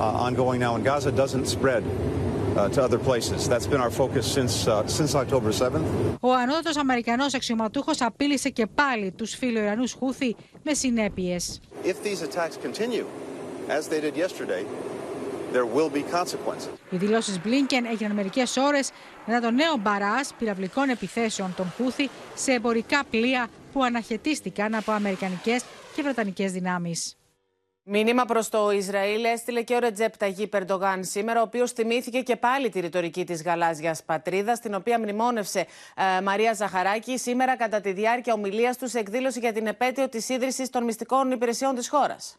uh, 0.00 0.26
ongoing 0.26 0.60
now 0.60 0.76
in 0.76 0.82
Gaza 0.82 1.10
doesn't 1.12 1.46
spread 1.46 1.82
uh, 1.82 2.25
to 2.56 2.82
other 2.82 2.98
places. 2.98 3.48
That's 3.48 3.66
been 3.66 3.80
our 3.80 3.90
focus 3.90 4.24
since, 4.36 4.66
uh, 4.66 4.86
since 4.86 5.14
October 5.14 5.52
7th. 5.52 5.84
Ο 6.20 6.32
ανώτατος 6.32 6.76
Αμερικανός 6.76 7.34
αξιωματούχος 7.34 8.00
απείλησε 8.00 8.48
και 8.48 8.66
πάλι 8.66 9.10
τους 9.10 9.34
φιλοϊρανούς 9.34 9.92
Χούθη 9.92 10.36
με 10.62 10.74
συνέπειες. 10.74 11.60
If 11.84 12.02
these 12.02 12.22
attacks 12.22 12.56
continue, 12.66 13.04
as 13.68 13.88
they 13.88 14.00
did 14.00 14.16
yesterday, 14.16 14.64
there 15.52 15.66
will 15.74 15.90
be 15.90 16.02
consequences. 16.02 16.68
Οι 16.90 16.96
δηλώσεις 16.96 17.40
Μπλίνκεν 17.40 17.84
έγιναν 17.84 18.12
μερικές 18.12 18.56
ώρες 18.56 18.90
μετά 19.26 19.40
το 19.40 19.50
νέο 19.50 19.76
μπαράς 19.80 20.32
πυραυλικών 20.38 20.88
επιθέσεων 20.88 21.54
των 21.56 21.72
Χούθη 21.76 22.10
σε 22.34 22.52
εμπορικά 22.52 23.04
πλοία 23.10 23.48
που 23.72 23.84
αναχαιτίστηκαν 23.84 24.74
από 24.74 24.92
αμερικανικές 24.92 25.64
και 25.94 26.02
βρετανικές 26.02 26.52
δυνάμεις. 26.52 27.15
Μήνυμα 27.88 28.24
προς 28.24 28.48
το 28.48 28.70
Ισραήλ 28.70 29.24
έστειλε 29.24 29.62
και 29.62 29.74
ο 29.74 29.78
Ρετζέπ 29.78 30.16
Ταγί 30.16 30.46
Περντογάν 30.46 31.04
σήμερα, 31.04 31.40
ο 31.40 31.42
οποίος 31.42 31.72
θυμήθηκε 31.72 32.20
και 32.20 32.36
πάλι 32.36 32.68
τη 32.68 32.80
ρητορική 32.80 33.24
της 33.24 33.42
γαλάζιας 33.42 34.02
πατρίδας, 34.02 34.60
την 34.60 34.74
οποία 34.74 34.98
μνημόνευσε 34.98 35.66
ε, 36.18 36.20
Μαρία 36.20 36.52
Ζαχαράκη 36.52 37.18
σήμερα 37.18 37.56
κατά 37.56 37.80
τη 37.80 37.92
διάρκεια 37.92 38.32
ομιλίας 38.32 38.76
τους 38.76 38.90
σε 38.90 38.98
εκδήλωση 38.98 39.38
για 39.38 39.52
την 39.52 39.66
επέτειο 39.66 40.08
της 40.08 40.28
ίδρυσης 40.28 40.70
των 40.70 40.84
μυστικών 40.84 41.30
υπηρεσιών 41.30 41.74
της 41.74 41.88
χώρας. 41.88 42.36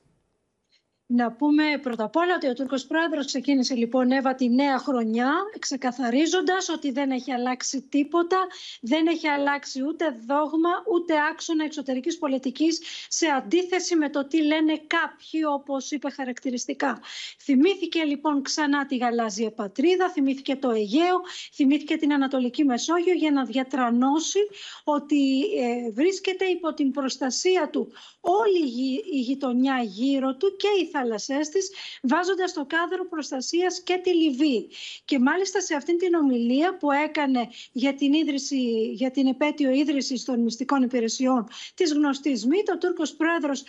Να 1.09 1.31
πούμε 1.31 1.63
πρώτα 1.81 2.03
απ' 2.03 2.15
όλα 2.15 2.35
ότι 2.35 2.47
ο 2.47 2.53
Τούρκος 2.53 2.85
Πρόεδρος 2.85 3.25
ξεκίνησε 3.25 3.75
λοιπόν 3.75 4.11
Εύα 4.11 4.35
τη 4.35 4.49
νέα 4.49 4.77
χρονιά 4.77 5.33
ξεκαθαρίζοντας 5.59 6.69
ότι 6.69 6.91
δεν 6.91 7.11
έχει 7.11 7.31
αλλάξει 7.31 7.81
τίποτα, 7.81 8.37
δεν 8.81 9.07
έχει 9.07 9.27
αλλάξει 9.27 9.81
ούτε 9.83 10.05
δόγμα 10.27 10.69
ούτε 10.93 11.13
άξονα 11.31 11.63
εξωτερικής 11.63 12.17
πολιτικής 12.17 12.81
σε 13.07 13.25
αντίθεση 13.25 13.95
με 13.95 14.09
το 14.09 14.27
τι 14.27 14.43
λένε 14.43 14.81
κάποιοι 14.87 15.41
όπως 15.53 15.91
είπε 15.91 16.09
χαρακτηριστικά. 16.09 16.99
Θυμήθηκε 17.39 18.03
λοιπόν 18.03 18.41
ξανά 18.41 18.85
τη 18.85 18.97
γαλάζια 18.97 19.51
πατρίδα, 19.51 20.09
θυμήθηκε 20.09 20.55
το 20.55 20.69
Αιγαίο, 20.69 21.21
θυμήθηκε 21.53 21.97
την 21.97 22.13
Ανατολική 22.13 22.63
Μεσόγειο 22.63 23.13
για 23.13 23.31
να 23.31 23.45
διατρανώσει 23.45 24.39
ότι 24.83 25.39
ε, 25.39 25.91
βρίσκεται 25.91 26.45
υπό 26.45 26.73
την 26.73 26.91
προστασία 26.91 27.69
του 27.69 27.91
όλη 28.29 28.65
η 29.13 29.19
γειτονιά 29.19 29.81
γύρω 29.83 30.35
του 30.35 30.55
και 30.55 30.67
η 30.81 30.85
θάλασσές 30.85 31.49
της, 31.49 31.71
βάζοντας 32.01 32.49
στο 32.49 32.65
κάδρο 32.65 33.07
προστασίας 33.07 33.81
και 33.81 33.99
τη 34.03 34.13
Λιβύη. 34.15 34.69
Και 35.05 35.19
μάλιστα 35.19 35.61
σε 35.61 35.75
αυτήν 35.75 35.97
την 35.97 36.13
ομιλία 36.13 36.77
που 36.77 36.91
έκανε 36.91 37.49
για 37.71 37.93
την, 37.93 38.13
ίδρυση, 38.13 38.91
για 38.93 39.11
την 39.11 39.27
επέτειο 39.27 39.71
ίδρυσης 39.71 40.23
των 40.23 40.39
μυστικών 40.39 40.81
υπηρεσιών 40.81 41.47
της 41.73 41.93
γνωστής 41.93 42.45
ΜΗ, 42.45 42.63
ο 42.73 42.77
Τούρκος 42.77 43.13
Πρόεδρος 43.15 43.63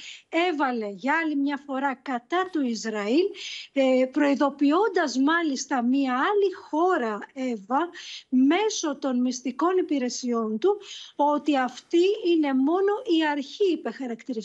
έβαλε 0.50 0.88
για 0.88 1.14
άλλη 1.24 1.36
μια 1.36 1.62
φορά 1.66 1.94
κατά 1.94 2.48
του 2.52 2.60
Ισραήλ, 2.66 3.26
ε, 3.72 4.04
προειδοποιώντας 4.12 5.18
μάλιστα 5.18 5.82
μια 5.82 6.12
άλλη 6.12 6.52
χώρα, 6.68 7.18
Εύα, 7.34 7.88
μέσω 8.28 8.98
των 8.98 9.20
μυστικών 9.20 9.76
υπηρεσιών 9.78 10.58
του, 10.58 10.80
ότι 11.16 11.56
αυτή 11.56 12.04
είναι 12.26 12.54
μόνο 12.54 12.92
η 13.18 13.26
αρχή, 13.26 13.72
είπε 13.72 13.90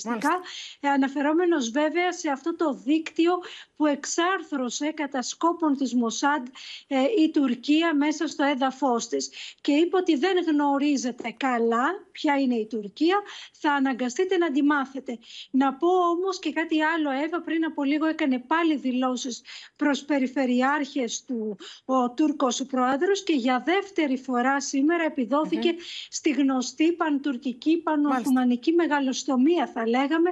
χαρακτηριστικά, 0.03 0.41
ε, 0.79 0.89
αναφερόμενος 0.89 1.69
βέβαια 1.69 2.11
σε 2.11 2.29
αυτό 2.29 2.55
το 2.55 2.73
δίκτυο 2.73 3.33
που 3.75 3.85
εξάρθρωσε 3.85 4.91
κατά 4.91 5.21
σκόπων 5.21 5.77
της 5.77 5.93
Μοσάντ 5.93 6.47
ε, 6.87 7.03
η 7.23 7.31
Τουρκία 7.31 7.95
μέσα 7.95 8.27
στο 8.27 8.43
έδαφος 8.43 9.07
της. 9.07 9.29
Και 9.61 9.71
είπε 9.71 9.97
ότι 9.97 10.15
δεν 10.15 10.37
γνωρίζετε 10.47 11.35
καλά 11.37 11.89
ποια 12.11 12.39
είναι 12.39 12.55
η 12.55 12.67
Τουρκία, 12.67 13.21
θα 13.51 13.71
αναγκαστείτε 13.71 14.37
να 14.37 14.51
τη 14.51 14.63
μάθετε. 14.63 15.19
Να 15.51 15.73
πω 15.73 15.87
όμως 15.87 16.39
και 16.39 16.51
κάτι 16.51 16.81
άλλο, 16.81 17.09
Εύα 17.11 17.41
πριν 17.41 17.65
από 17.65 17.83
λίγο 17.83 18.05
έκανε 18.05 18.39
πάλι 18.39 18.75
δηλώσεις 18.75 19.41
προς 19.75 20.05
περιφερειάρχες 20.05 21.23
του 21.25 21.57
ο 21.85 22.13
Τούρκος 22.13 22.65
Πρόεδρος 22.65 23.23
και 23.23 23.33
για 23.33 23.63
δεύτερη 23.65 24.17
φορά 24.17 24.61
σήμερα 24.61 25.13
στη 26.09 26.29
γνωστή 26.29 26.93
παντουρκική 26.93 27.77
πανοοθουμανική 27.77 28.71
μεγαλοστομία 28.71 29.67
θα 29.67 29.87
λέγαμε, 29.95 30.29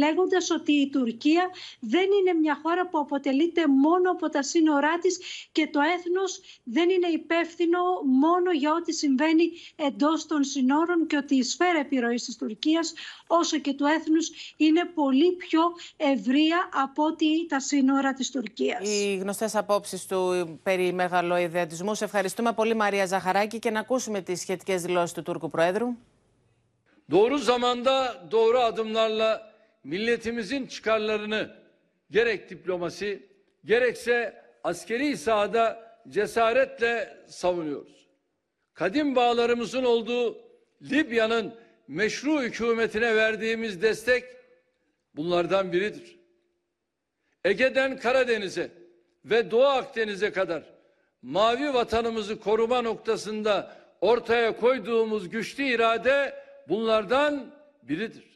λέγοντας 0.00 0.50
ότι 0.50 0.72
η 0.72 0.88
Τουρκία 0.90 1.44
δεν 1.80 2.08
είναι 2.18 2.32
μια 2.40 2.60
χώρα 2.62 2.88
που 2.88 2.98
αποτελείται 2.98 3.62
μόνο 3.68 4.10
από 4.10 4.28
τα 4.28 4.42
σύνορά 4.42 4.98
της 4.98 5.14
και 5.52 5.64
το 5.74 5.80
έθνος 5.96 6.40
δεν 6.64 6.88
είναι 6.90 7.08
υπεύθυνο 7.20 7.80
μόνο 8.04 8.50
για 8.52 8.72
ό,τι 8.78 8.92
συμβαίνει 8.92 9.46
εντός 9.76 10.26
των 10.26 10.44
συνόρων 10.44 11.06
και 11.06 11.16
ότι 11.16 11.34
η 11.36 11.42
σφαίρα 11.42 11.78
επιρροής 11.78 12.24
της 12.24 12.36
Τουρκίας 12.36 12.92
όσο 13.26 13.58
και 13.58 13.72
του 13.72 13.84
έθνους 13.84 14.30
είναι 14.56 14.84
πολύ 14.94 15.32
πιο 15.32 15.60
ευρεία 15.96 16.68
από 16.84 17.04
ότι 17.04 17.46
τα 17.46 17.60
σύνορα 17.60 18.12
της 18.12 18.30
Τουρκίας. 18.30 18.88
Οι 18.88 19.16
γνωστές 19.16 19.54
απόψεις 19.54 20.06
του 20.06 20.20
περί 20.62 20.92
μεγαλοειδεατισμού. 20.92 21.94
Σε 21.94 22.04
ευχαριστούμε 22.04 22.52
πολύ 22.52 22.74
Μαρία 22.74 23.06
Ζαχαράκη 23.06 23.58
και 23.58 23.70
να 23.70 23.80
ακούσουμε 23.80 24.20
τις 24.20 24.40
σχετικές 24.40 24.82
δηλώσεις 24.82 25.12
του 25.12 25.22
Τούρκου 25.22 25.50
Προέδρου. 25.50 25.96
Doğru 27.10 27.38
zamanda 27.38 28.22
doğru 28.30 28.58
adımlarla 28.58 29.52
milletimizin 29.84 30.66
çıkarlarını 30.66 31.56
gerek 32.10 32.50
diplomasi 32.50 33.26
gerekse 33.64 34.44
askeri 34.64 35.16
sahada 35.16 35.96
cesaretle 36.08 37.16
savunuyoruz. 37.28 38.08
Kadim 38.74 39.16
bağlarımızın 39.16 39.84
olduğu 39.84 40.38
Libya'nın 40.82 41.54
meşru 41.88 42.42
hükümetine 42.42 43.16
verdiğimiz 43.16 43.82
destek 43.82 44.24
bunlardan 45.16 45.72
biridir. 45.72 46.18
Ege'den 47.44 47.98
Karadeniz'e 47.98 48.70
ve 49.24 49.50
Doğu 49.50 49.64
Akdeniz'e 49.64 50.32
kadar 50.32 50.62
mavi 51.22 51.74
vatanımızı 51.74 52.40
koruma 52.40 52.82
noktasında 52.82 53.76
ortaya 54.00 54.56
koyduğumuz 54.56 55.28
güçlü 55.28 55.64
irade 55.64 56.34
bunlardan 56.68 57.52
biridir. 57.82 58.30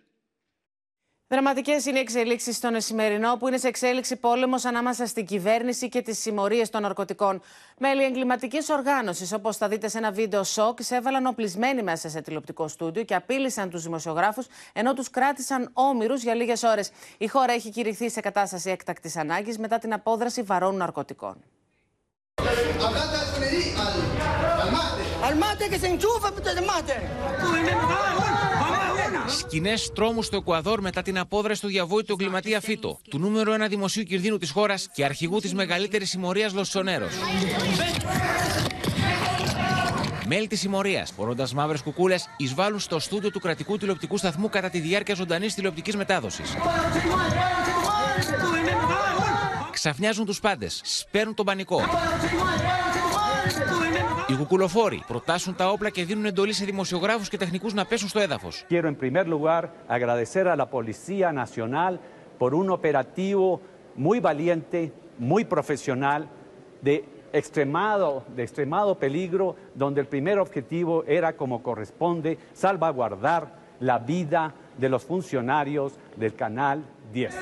Δραματικές 1.28 1.84
είναι 1.86 1.98
οι 1.98 2.00
εξελίξεις 2.00 2.56
στον 2.56 2.74
Εσημερινό, 2.74 3.36
που 3.36 3.48
είναι 3.48 3.56
σε 3.56 3.68
εξέλιξη 3.68 4.16
πόλεμος 4.16 4.64
ανάμεσα 4.64 5.06
στην 5.06 5.26
κυβέρνηση 5.26 5.88
και 5.88 6.02
τις 6.02 6.18
συμμορίες 6.18 6.70
των 6.70 6.82
ναρκωτικών. 6.82 7.42
Μέλη 7.78 8.04
εγκληματικής 8.04 8.68
οργάνωσης, 8.68 9.32
όπως 9.32 9.56
θα 9.56 9.68
δείτε 9.68 9.88
σε 9.88 9.98
ένα 9.98 10.10
βίντεο 10.10 10.44
σοκ, 10.44 10.78
έβαλαν 10.90 11.26
οπλισμένοι 11.26 11.82
μέσα 11.82 12.08
σε 12.08 12.20
τηλεοπτικό 12.20 12.68
στούντιο 12.68 13.02
και 13.02 13.14
απείλησαν 13.14 13.70
τους 13.70 13.82
δημοσιογράφους, 13.82 14.46
ενώ 14.72 14.94
τους 14.94 15.10
κράτησαν 15.10 15.70
όμοιρους 15.72 16.22
για 16.22 16.34
λίγες 16.34 16.62
ώρες. 16.62 16.90
Η 17.18 17.26
χώρα 17.26 17.52
έχει 17.52 17.70
κηρυχθεί 17.70 18.10
σε 18.10 18.20
κατάσταση 18.20 18.70
έκτακτης 18.70 19.16
ανάγκης 19.16 19.58
μετά 19.58 19.78
την 19.78 19.92
απόδραση 19.92 20.42
βαρών 20.42 20.76
ναρκωτικών. 20.76 21.36
Σκηνές 29.26 29.90
τρόμου 29.94 30.22
στο 30.22 30.36
Εκουαδόρ 30.36 30.80
μετά 30.80 31.02
την 31.02 31.18
απόδραση 31.18 31.60
του 31.60 31.66
διαβόητου 31.66 32.12
εγκληματία 32.12 32.60
Φίτο, 32.60 32.98
του 33.10 33.18
νούμερο 33.18 33.52
ένα 33.52 33.66
δημοσίου 33.66 34.02
κινδύνου 34.02 34.38
της 34.38 34.50
χώρας 34.50 34.88
και 34.92 35.04
αρχηγού 35.04 35.40
της 35.40 35.54
μεγαλύτερης 35.54 36.10
συμμορίας 36.10 36.52
Λοσσονέρο. 36.52 37.06
Μέλη 40.26 40.46
της 40.46 40.60
συμμορίας, 40.60 41.12
φορώντα 41.16 41.48
μαύρες 41.54 41.82
κουκούλες, 41.82 42.28
εισβάλλουν 42.36 42.80
στο 42.80 42.98
στούντιο 42.98 43.30
του 43.30 43.40
κρατικού 43.40 43.78
τηλεοπτικού 43.78 44.16
σταθμού 44.16 44.48
κατά 44.48 44.70
τη 44.70 44.78
διάρκεια 44.78 45.14
ζωντανής 45.14 45.54
τηλεοπτικής 45.54 45.96
μετάδοσης. 45.96 46.54
Ξαφνιάζουν 49.72 50.24
τους 50.24 50.40
πάντες, 50.40 50.80
σπέρνουν 50.84 51.34
τον 51.34 51.44
πανικό. 51.44 51.80
Οι 54.27 54.33
Οι 54.33 54.35
κουκουλοφόροι 54.35 55.03
προτάσουν 55.07 55.55
τα 55.55 55.69
όπλα 55.69 55.89
και 55.89 56.03
δίνουν 56.05 56.25
εντολή 56.25 56.53
σε 56.53 56.65
δημοσιογράφου 56.65 57.23
και 57.29 57.37
τεχνικού 57.37 57.69
να 57.73 57.85
πέσουν 57.85 58.09
στο 58.09 58.19
έδαφο. 58.19 58.49
Quiero 58.69 58.87
en 58.87 58.95
primer 58.95 59.27
lugar 59.27 59.63
agradecer 59.87 60.47
a 60.47 60.55
la 60.55 60.69
Policía 60.69 61.31
Nacional 61.31 61.99
por 62.37 62.53
un 62.53 62.69
operativo 62.69 63.61
muy 63.95 64.19
valiente, 64.19 64.93
muy 65.17 65.43
profesional, 65.45 66.27
de 66.81 67.03
extremado, 67.33 68.23
de 68.35 68.43
extremado 68.43 68.95
peligro, 68.95 69.55
donde 69.75 70.01
el 70.01 70.07
primer 70.07 70.39
objetivo 70.39 71.03
era, 71.05 71.33
como 71.33 71.61
corresponde, 71.61 72.37
salvaguardar 72.53 73.41
la 73.79 73.97
vida 73.99 74.53
de 74.77 74.89
los 74.89 75.03
funcionarios 75.03 75.93
del 76.15 76.33
Canal 76.35 76.83
10. 77.13 77.35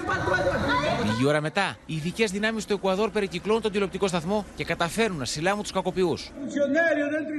Λίγη 1.05 1.27
ώρα 1.27 1.41
μετά, 1.41 1.77
οι 1.87 1.95
ειδικές 1.95 2.31
δυνάμεις 2.31 2.67
του 2.67 2.73
Εκουαδόρ 2.73 3.11
περικυκλώνουν 3.11 3.63
τον 3.63 3.73
τηλεοπτικό 3.73 4.09
σταθμό 4.09 4.45
και 4.57 4.65
καταφέρουν 4.65 5.17
να 5.17 5.25
συλλάβουν 5.25 5.63
τους 5.63 5.73
κακοποιούς. 5.73 6.31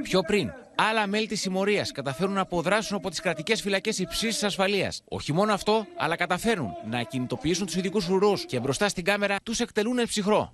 Πιο 0.02 0.20
πριν, 0.20 0.52
άλλα 0.74 1.06
μέλη 1.06 1.26
της 1.26 1.40
συμμορίας 1.40 1.92
καταφέρουν 1.92 2.32
να 2.32 2.40
αποδράσουν 2.40 2.96
από 2.96 3.10
τις 3.10 3.20
κρατικές 3.20 3.60
φυλακές 3.60 3.98
υψής 3.98 4.42
ασφαλείας. 4.42 5.02
Όχι 5.08 5.32
μόνο 5.32 5.52
αυτό, 5.52 5.86
αλλά 5.96 6.16
καταφέρουν 6.16 6.70
να 6.90 7.02
κινητοποιήσουν 7.02 7.66
τους 7.66 7.74
ειδικούς 7.76 8.04
φρουρού 8.04 8.32
και 8.34 8.60
μπροστά 8.60 8.88
στην 8.88 9.04
κάμερα 9.04 9.36
τους 9.42 9.60
εκτελούν 9.60 10.02
ψυχρό. 10.06 10.52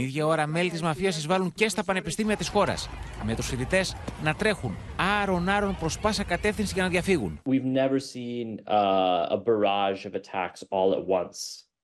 Ίδια 0.00 0.26
ώρα, 0.26 0.46
μέλη 0.46 0.70
της 0.70 0.82
μαφίας 0.82 1.16
εισβάλλουν 1.16 1.52
και 1.54 1.68
στα 1.68 1.84
πανεπιστήμια 1.84 2.36
της 2.36 2.48
χώρας, 2.48 2.88
με 3.24 3.34
τους 3.34 3.46
φοιτητές 3.46 3.96
να 4.22 4.34
τρέχουν 4.34 4.76
άρον-άρον 5.22 5.76
προς 5.80 5.98
πάσα 5.98 6.24
κατεύθυνση 6.24 6.74
για 6.74 6.82
να 6.82 6.88
διαφύγουν. 6.88 7.40
We've 7.46 7.76
never 7.76 7.98
seen 7.98 8.58
uh, 8.66 9.36
a 9.36 9.36
barrage 9.36 10.04
of 10.04 10.14
attacks 10.14 10.62
all 10.70 10.92
at 10.98 11.04
once, 11.06 11.38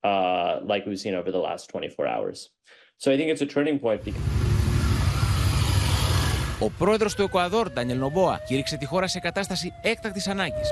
uh, 0.04 0.60
like 0.72 0.82
we've 0.86 1.02
seen 1.04 1.14
over 1.14 1.30
the 1.30 1.42
last 1.48 1.68
24 1.68 2.06
hours. 2.06 2.50
So 2.96 3.10
I 3.12 3.16
think 3.16 3.28
it's 3.32 3.42
a 3.42 3.52
turning 3.54 3.78
point. 3.78 4.00
Because... 4.04 4.46
Ο 6.60 6.70
πρόεδρος 6.78 7.14
του 7.14 7.22
Εκουαδόρ, 7.22 7.70
Ντανιελ 7.70 7.98
Νομπόα, 7.98 8.40
κήρυξε 8.46 8.76
τη 8.76 8.86
χώρα 8.86 9.06
σε 9.06 9.18
κατάσταση 9.18 9.72
έκτακτης 9.82 10.28
ανάγκης. 10.28 10.70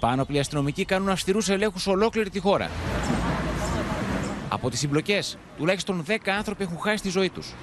Πάνωπλοι 0.00 0.38
αστυνομικοί 0.38 0.84
κάνουν 0.84 1.08
αυστηρούς 1.08 1.48
ελέγχους 1.48 1.82
σε 1.82 1.90
ολόκληρη 1.90 2.30
τη 2.30 2.38
χώρα. 2.38 2.70
Από 4.54 4.70
τις 4.70 4.78
συμπλοκές, 4.78 5.38
τουλάχιστον 5.56 6.04
10 6.06 6.16
άνθρωποι 6.30 6.62
έχουν 6.62 6.78
χάσει 6.78 7.02
τη 7.02 7.08
ζωή 7.08 7.30
τους. 7.30 7.54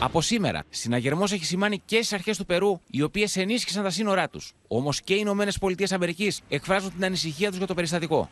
Από 0.00 0.20
σήμερα, 0.20 0.64
συναγερμός 0.70 1.32
έχει 1.32 1.44
σημάνει 1.44 1.82
και 1.84 1.96
στις 1.96 2.12
αρχές 2.12 2.36
του 2.36 2.46
Περού, 2.46 2.80
οι 2.90 3.02
οποίες 3.02 3.36
ενίσχυσαν 3.36 3.82
τα 3.82 3.90
σύνορά 3.90 4.28
τους. 4.28 4.52
Όμως 4.68 5.00
και 5.00 5.14
οι 5.14 5.18
Ηνωμένες 5.20 5.58
Πολιτείες 5.58 5.92
Αμερικής 5.92 6.40
εκφράζουν 6.48 6.92
την 6.92 7.04
ανησυχία 7.04 7.48
τους 7.48 7.58
για 7.58 7.66
το 7.66 7.74
περιστατικό. 7.74 8.30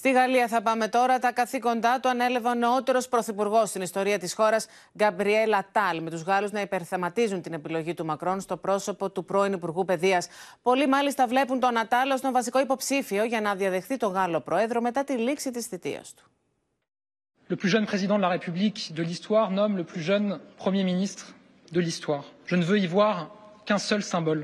Στη 0.00 0.12
Γαλλία 0.12 0.48
θα 0.48 0.62
πάμε 0.62 0.88
τώρα. 0.88 1.18
Τα 1.18 1.32
καθήκοντά 1.32 2.00
του 2.00 2.08
ανέλαβε 2.08 2.48
ο 2.48 2.54
νεότερος 2.54 3.08
πρωθυπουργός 3.08 3.68
στην 3.68 3.82
ιστορία 3.82 4.18
της 4.18 4.34
χώρας, 4.34 4.66
Γκαμπριέλα 4.96 5.66
Τάλ, 5.72 6.02
με 6.02 6.10
τους 6.10 6.22
Γάλλους 6.22 6.50
να 6.50 6.60
υπερθεματίζουν 6.60 7.42
την 7.42 7.52
επιλογή 7.52 7.94
του 7.94 8.04
Μακρόν 8.04 8.40
στο 8.40 8.56
πρόσωπο 8.56 9.10
του 9.10 9.24
πρώην 9.24 9.52
Υπουργού 9.52 9.84
Παιδείας. 9.84 10.28
Πολλοί 10.62 10.86
μάλιστα 10.86 11.26
βλέπουν 11.26 11.60
τον 11.60 11.78
Ατάλ 11.78 12.10
ω 12.10 12.20
τον 12.20 12.32
βασικό 12.32 12.60
υποψήφιο 12.60 13.24
για 13.24 13.40
να 13.40 13.54
διαδεχθεί 13.54 13.96
τον 13.96 14.12
Γάλλο 14.12 14.40
Πρόεδρο 14.40 14.80
μετά 14.80 15.04
τη 15.04 15.12
λήξη 15.12 15.50
της 15.50 15.66
θητείας 15.66 16.14
του. 16.14 16.24
Le 17.50 17.56
plus 17.56 17.70
jeune 17.74 17.86
président 17.92 18.16
de 18.20 18.24
la 18.28 18.32
République 18.36 18.80
de 18.98 19.02
l'histoire 19.02 19.50
nomme 19.50 19.76
le 19.76 19.84
plus 19.84 20.02
jeune 20.10 20.40
Premier 20.56 20.84
ministre 20.92 21.24
de 21.76 21.80
l'histoire. 21.80 22.24
Je 22.50 22.56
ne 22.56 22.64
veux 22.68 22.78
y 22.84 22.88
voir 22.96 23.14
qu'un 23.66 23.80
seul 23.90 24.02
symbole, 24.12 24.42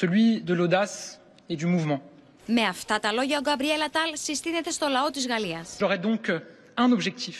celui 0.00 0.26
de 0.48 0.54
l'audace 0.58 0.96
et 1.50 1.56
du 1.62 1.66
mouvement. 1.74 2.00
Με 2.46 2.62
αυτά 2.62 2.98
τα 2.98 3.12
λόγια 3.12 3.38
ο 3.38 3.40
Γκαμπριέλ 3.40 3.82
Ατάλ 3.82 4.10
συστήνεται 4.12 4.70
στο 4.70 4.88
λαό 4.88 5.10
της 5.10 5.26
Γαλλίας. 5.26 5.76
J'aurai 5.80 5.98
donc 5.98 6.40
un 6.76 6.90
objectif, 6.98 7.36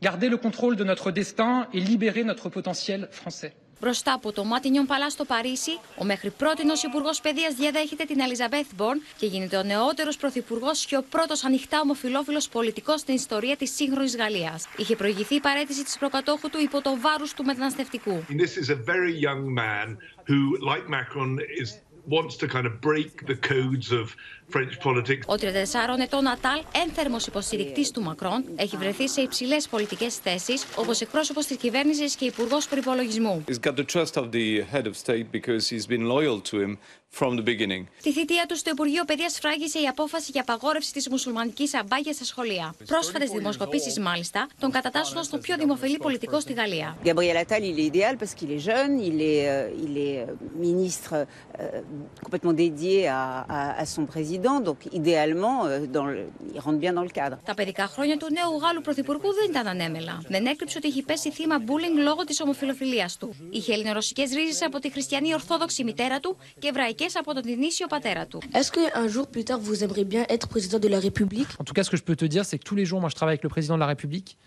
garder 0.00 0.28
le 0.28 0.38
contrôle 0.46 0.76
de 0.76 0.84
notre 0.84 1.10
destin 1.10 1.52
et 1.72 1.80
libérer 1.80 2.22
notre 2.24 2.48
potentiel 2.48 3.08
français. 3.10 3.52
Μπροστά 3.80 4.12
από 4.12 4.32
το 4.32 4.44
Μάτινιον 4.44 4.86
Παλάς 4.86 5.12
στο 5.12 5.24
Παρίσι, 5.24 5.78
ο 5.98 6.04
μέχρι 6.04 6.30
πρότινος 6.30 6.82
Υπουργός 6.82 7.20
Παιδείας 7.20 7.54
διαδέχεται 7.54 8.04
την 8.04 8.20
Ελιζαμπέθ 8.20 8.66
Μπορν 8.74 9.02
και 9.16 9.26
γίνεται 9.26 9.56
ο 9.56 9.62
νεότερος 9.62 10.16
Πρωθυπουργός 10.16 10.86
και 10.86 10.96
ο 10.96 11.02
πρώτος 11.10 11.44
ανοιχτά 11.44 11.80
ομοφυλόφιλος 11.80 12.48
πολιτικός 12.48 13.00
στην 13.00 13.14
ιστορία 13.14 13.56
της 13.56 13.74
σύγχρονης 13.74 14.16
Γαλλίας. 14.16 14.68
Είχε 14.76 14.96
προηγηθεί 14.96 15.34
η 15.34 15.40
παρέτηση 15.40 15.84
της 15.84 15.98
προκατόχου 15.98 16.50
του 16.50 16.60
υπό 16.60 16.80
το 16.80 16.96
βάρος 17.00 17.34
του 17.34 17.44
μεταναστευτικού. 17.44 18.24
This 18.28 18.56
is 18.62 18.68
a 18.70 18.78
very 18.92 19.14
young 19.28 19.54
man 19.54 19.96
who, 20.28 20.38
like 20.70 20.86
Macron, 20.88 21.38
is 21.62 21.68
wants 22.08 22.36
to 22.36 22.46
kind 22.46 22.66
of 22.66 22.80
break 22.80 23.26
the 23.26 23.36
codes 23.36 23.90
of 23.90 24.14
French 24.48 24.78
politics. 24.82 25.26
Ο 25.26 25.34
34 25.34 25.98
ετών 26.02 26.22
Νατάλ, 26.22 26.60
ένθερμο 26.84 27.16
υποστηρικτής 27.26 27.90
του 27.90 28.02
Μακρόν, 28.02 28.44
έχει 28.56 28.76
βρεθεί 28.76 29.08
σε 29.08 29.20
υψηλές 29.20 29.68
πολιτικές 29.68 30.16
θέσεις, 30.16 30.66
όπως 30.76 31.00
εκπρόσωπος 31.00 31.46
της 31.46 31.56
κυβέρνησης 31.56 32.14
και 32.14 32.24
υπουργός 32.24 32.68
προπολογισμού. 32.68 33.44
He's 33.48 33.68
got 33.68 33.74
the 33.74 33.84
trust 33.94 34.22
of 34.22 34.30
the 34.30 34.64
head 34.72 34.86
of 34.86 34.96
state 35.04 35.26
because 35.32 35.68
he's 35.68 35.86
been 35.86 36.06
loyal 36.08 36.40
to 36.50 36.58
him 36.60 36.78
from 37.18 37.32
the 37.38 37.44
beginning. 37.44 37.84
Τη 38.02 38.12
θητεία 38.12 38.46
τους 38.48 38.58
στο 38.58 38.70
Υπουργείο 38.70 39.04
Παιδείας 39.04 39.38
φράγησε 39.38 39.78
η 39.80 39.86
απόφαση 39.86 40.30
για 40.30 40.40
απαγόρευση 40.40 40.92
της 40.92 41.08
μουσουλμανικής 41.08 41.74
αμπάγια 41.74 42.12
στα 42.12 42.24
σχολεία. 42.24 42.74
Πρόσφατες 42.86 43.30
δημοσκοπήσεις, 43.30 43.98
μάλιστα, 43.98 44.48
τον 44.60 44.70
κατατάσσουν 44.70 45.16
ω 45.16 45.26
το 45.30 45.38
πιο 45.38 45.56
δημοφιλή 45.56 45.96
πολιτικό 45.98 46.40
στη 46.40 46.52
Γαλλία. 46.52 46.96
Gabriel 47.04 47.36
Attal, 47.44 47.62
il 47.70 47.76
est 47.78 47.88
idéal 47.92 48.14
parce 48.20 48.34
qu'il 48.38 48.50
est 48.56 48.64
jeune, 48.70 48.92
il 49.10 49.16
est, 49.20 49.42
euh, 49.48 49.84
il 49.86 49.92
est 50.08 50.18
ministre 50.66 51.10
euh, 51.14 51.80
complètement 52.24 52.54
dédié 52.64 52.96
à, 53.08 53.20
à, 53.58 53.60
à 53.82 53.84
son 53.94 54.04
président. 54.14 54.56
Donc, 54.68 54.78
idéalement, 55.00 55.56
euh, 55.64 55.86
dans 55.96 56.06
le, 56.10 56.16
il 56.54 56.60
rentre 56.66 56.78
bien 56.84 56.92
dans 56.98 57.06
le 57.08 57.14
cadre. 57.20 57.36
Τα 57.44 57.54
παιδικά 57.54 57.86
χρόνια 57.86 58.16
του 58.16 58.26
νέου 58.32 58.58
Γάλλου 58.62 58.80
Πρωθυπουργού 58.80 59.28
δεν 59.34 59.50
ήταν 59.50 59.66
ανέμελα. 59.66 60.22
Δεν 60.28 60.46
έκρυψε 60.46 60.78
ότι 60.78 60.88
έχει 60.88 61.02
πέσει 61.02 61.30
θύμα 61.30 61.56
bullying 61.66 61.96
λόγω 62.04 62.24
της 62.24 62.40
ομοφιλοφιλίας 62.40 63.16
του. 63.16 63.34
Είχε 63.50 63.72
ελληνορωσικές 63.72 64.30
ρίζες 64.30 64.62
από 64.62 64.78
τη 64.78 64.90
χριστιανή 64.90 65.34
Ορθόδοξη 65.34 65.84
μητέρα 65.84 66.20
του 66.20 66.36
και 66.58 66.68
εβραϊκές 66.68 67.03
από 67.19 67.33
τον 67.33 67.43
Τινήσιο 67.43 67.87
πατέρα 67.87 68.25
του. 68.25 68.41
Est-ce 68.53 68.71
qu'un 68.71 69.07
jour 69.07 69.25
plus 69.27 69.43
tard 69.43 69.59
vous 69.59 69.83
aimeriez 69.83 70.05
bien 70.05 70.25
être 70.35 70.47
président 70.47 70.79
de 70.79 70.87
la 70.87 70.99
République 70.99 71.47
En 71.61 71.63
tout 71.63 71.73
cas, 71.73 71.83
ce 71.83 71.89
que 71.89 71.97
je 71.97 72.03
peux 72.03 72.15
te 72.15 72.25
dire, 72.25 72.43
c'est 72.45 72.57
que 72.57 72.63
tous 72.63 72.75
les 72.75 72.85
jours, 72.85 72.99
moi, 73.01 73.09
je 73.09 73.15
travaille 73.15 73.33
avec 73.33 73.43
le 73.43 73.49
président 73.49 73.75
de 73.75 73.83
la 73.85 73.91
République 73.95 74.37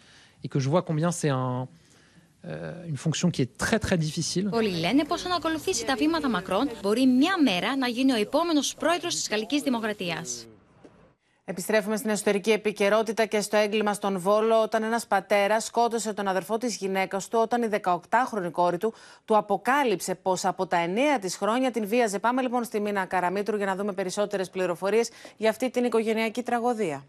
et 0.44 0.48
que 0.52 0.58
je 0.58 0.68
vois 0.68 0.82
combien 0.82 1.10
c'est 1.10 1.28
un, 1.28 1.68
euh, 2.44 2.90
une 2.92 2.96
fonction 2.96 3.30
qui 3.30 3.40
est 3.42 3.56
très 3.56 3.78
très 3.78 3.96
difficile. 3.96 4.48
Πολλοί 4.50 4.70
λένε 4.70 5.04
πω 5.04 5.14
αν 5.14 5.32
ακολουθήσει 5.36 5.84
τα 5.84 5.94
βήματα 5.96 6.28
Μακρόν, 6.28 6.70
μπορεί 6.82 7.06
μια 7.06 7.42
μέρα 7.42 7.76
να 7.76 7.88
γίνει 7.88 8.12
ο 8.12 8.16
επόμενο 8.16 8.60
πρόεδρο 8.78 9.08
τη 9.08 9.22
Γαλλική 9.30 9.60
Δημοκρατία. 9.60 10.24
Επιστρέφουμε 11.49 11.97
στην 11.97 12.09
εσωτερική 12.09 12.51
επικαιρότητα 12.51 13.25
και 13.25 13.41
στο 13.41 13.57
έγκλημα 13.57 13.93
στον 13.93 14.19
Βόλο, 14.19 14.61
όταν 14.61 14.83
ένας 14.83 15.07
πατέρας 15.07 15.65
σκότωσε 15.65 16.13
τον 16.13 16.27
αδερφό 16.27 16.57
της 16.57 16.75
γυναίκας 16.75 17.27
του, 17.27 17.39
όταν 17.41 17.63
η 17.63 17.69
18χρονη 17.83 18.51
κόρη 18.51 18.77
του 18.77 18.93
του 19.25 19.37
αποκάλυψε 19.37 20.15
πως 20.15 20.45
από 20.45 20.67
τα 20.67 20.77
9 21.17 21.19
της 21.21 21.35
χρόνια 21.35 21.71
την 21.71 21.87
βίαζε. 21.87 22.19
Πάμε 22.19 22.41
λοιπόν 22.41 22.63
στη 22.63 22.79
Μίνα 22.79 23.05
Καραμίτρου 23.05 23.57
για 23.57 23.65
να 23.65 23.75
δούμε 23.75 23.93
περισσότερες 23.93 24.49
πληροφορίες 24.49 25.09
για 25.37 25.49
αυτή 25.49 25.69
την 25.69 25.83
οικογενειακή 25.83 26.43
τραγωδία. 26.43 27.05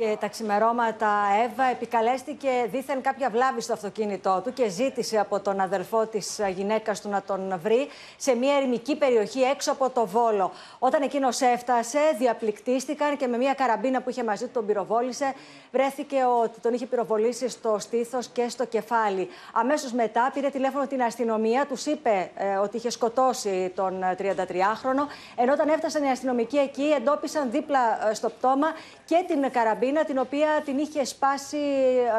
Και 0.00 0.16
τα 0.20 0.28
ξημερώματα 0.28 1.08
Εύα 1.44 1.64
επικαλέστηκε 1.64 2.48
δήθεν 2.70 3.00
κάποια 3.00 3.30
βλάβη 3.30 3.60
στο 3.60 3.72
αυτοκίνητό 3.72 4.40
του 4.44 4.52
και 4.52 4.68
ζήτησε 4.68 5.18
από 5.18 5.40
τον 5.40 5.60
αδελφό 5.60 6.06
της 6.06 6.40
γυναίκας 6.54 7.00
του 7.00 7.08
να 7.08 7.22
τον 7.22 7.60
βρει 7.62 7.88
σε 8.16 8.34
μια 8.34 8.56
ερημική 8.56 8.96
περιοχή 8.96 9.40
έξω 9.40 9.72
από 9.72 9.90
το 9.90 10.06
Βόλο. 10.06 10.52
Όταν 10.78 11.02
εκείνος 11.02 11.40
έφτασε, 11.40 11.98
διαπληκτίστηκαν 12.18 13.16
και 13.16 13.26
με 13.26 13.36
μια 13.36 13.54
καραμπίνα 13.54 14.00
που 14.00 14.10
είχε 14.10 14.24
μαζί 14.24 14.44
του 14.44 14.50
τον 14.52 14.66
πυροβόλησε, 14.66 15.34
βρέθηκε 15.72 16.16
ότι 16.42 16.60
τον 16.60 16.72
είχε 16.72 16.86
πυροβολήσει 16.86 17.48
στο 17.48 17.76
στήθος 17.78 18.28
και 18.28 18.48
στο 18.48 18.64
κεφάλι. 18.64 19.28
Αμέσως 19.52 19.92
μετά 19.92 20.30
πήρε 20.34 20.48
τηλέφωνο 20.48 20.86
την 20.86 21.02
αστυνομία, 21.02 21.66
τους 21.66 21.86
είπε 21.86 22.30
ε, 22.34 22.56
ότι 22.56 22.76
είχε 22.76 22.90
σκοτώσει 22.90 23.72
τον 23.74 24.04
33χρονο, 24.18 25.06
ενώ 25.36 25.52
όταν 25.52 25.68
έφτασαν 25.68 26.04
οι 26.04 26.10
αστυνομικοί 26.10 26.56
εκεί 26.56 26.94
εντόπισαν 26.96 27.50
δίπλα 27.50 28.08
ε, 28.10 28.14
στο 28.14 28.28
πτώμα 28.28 28.66
και 29.04 29.24
την 29.26 29.50
καραμπίνα 29.50 29.88
την 29.98 30.18
οποία 30.18 30.62
την 30.64 30.78
είχε 30.78 31.04
σπάσει 31.04 31.58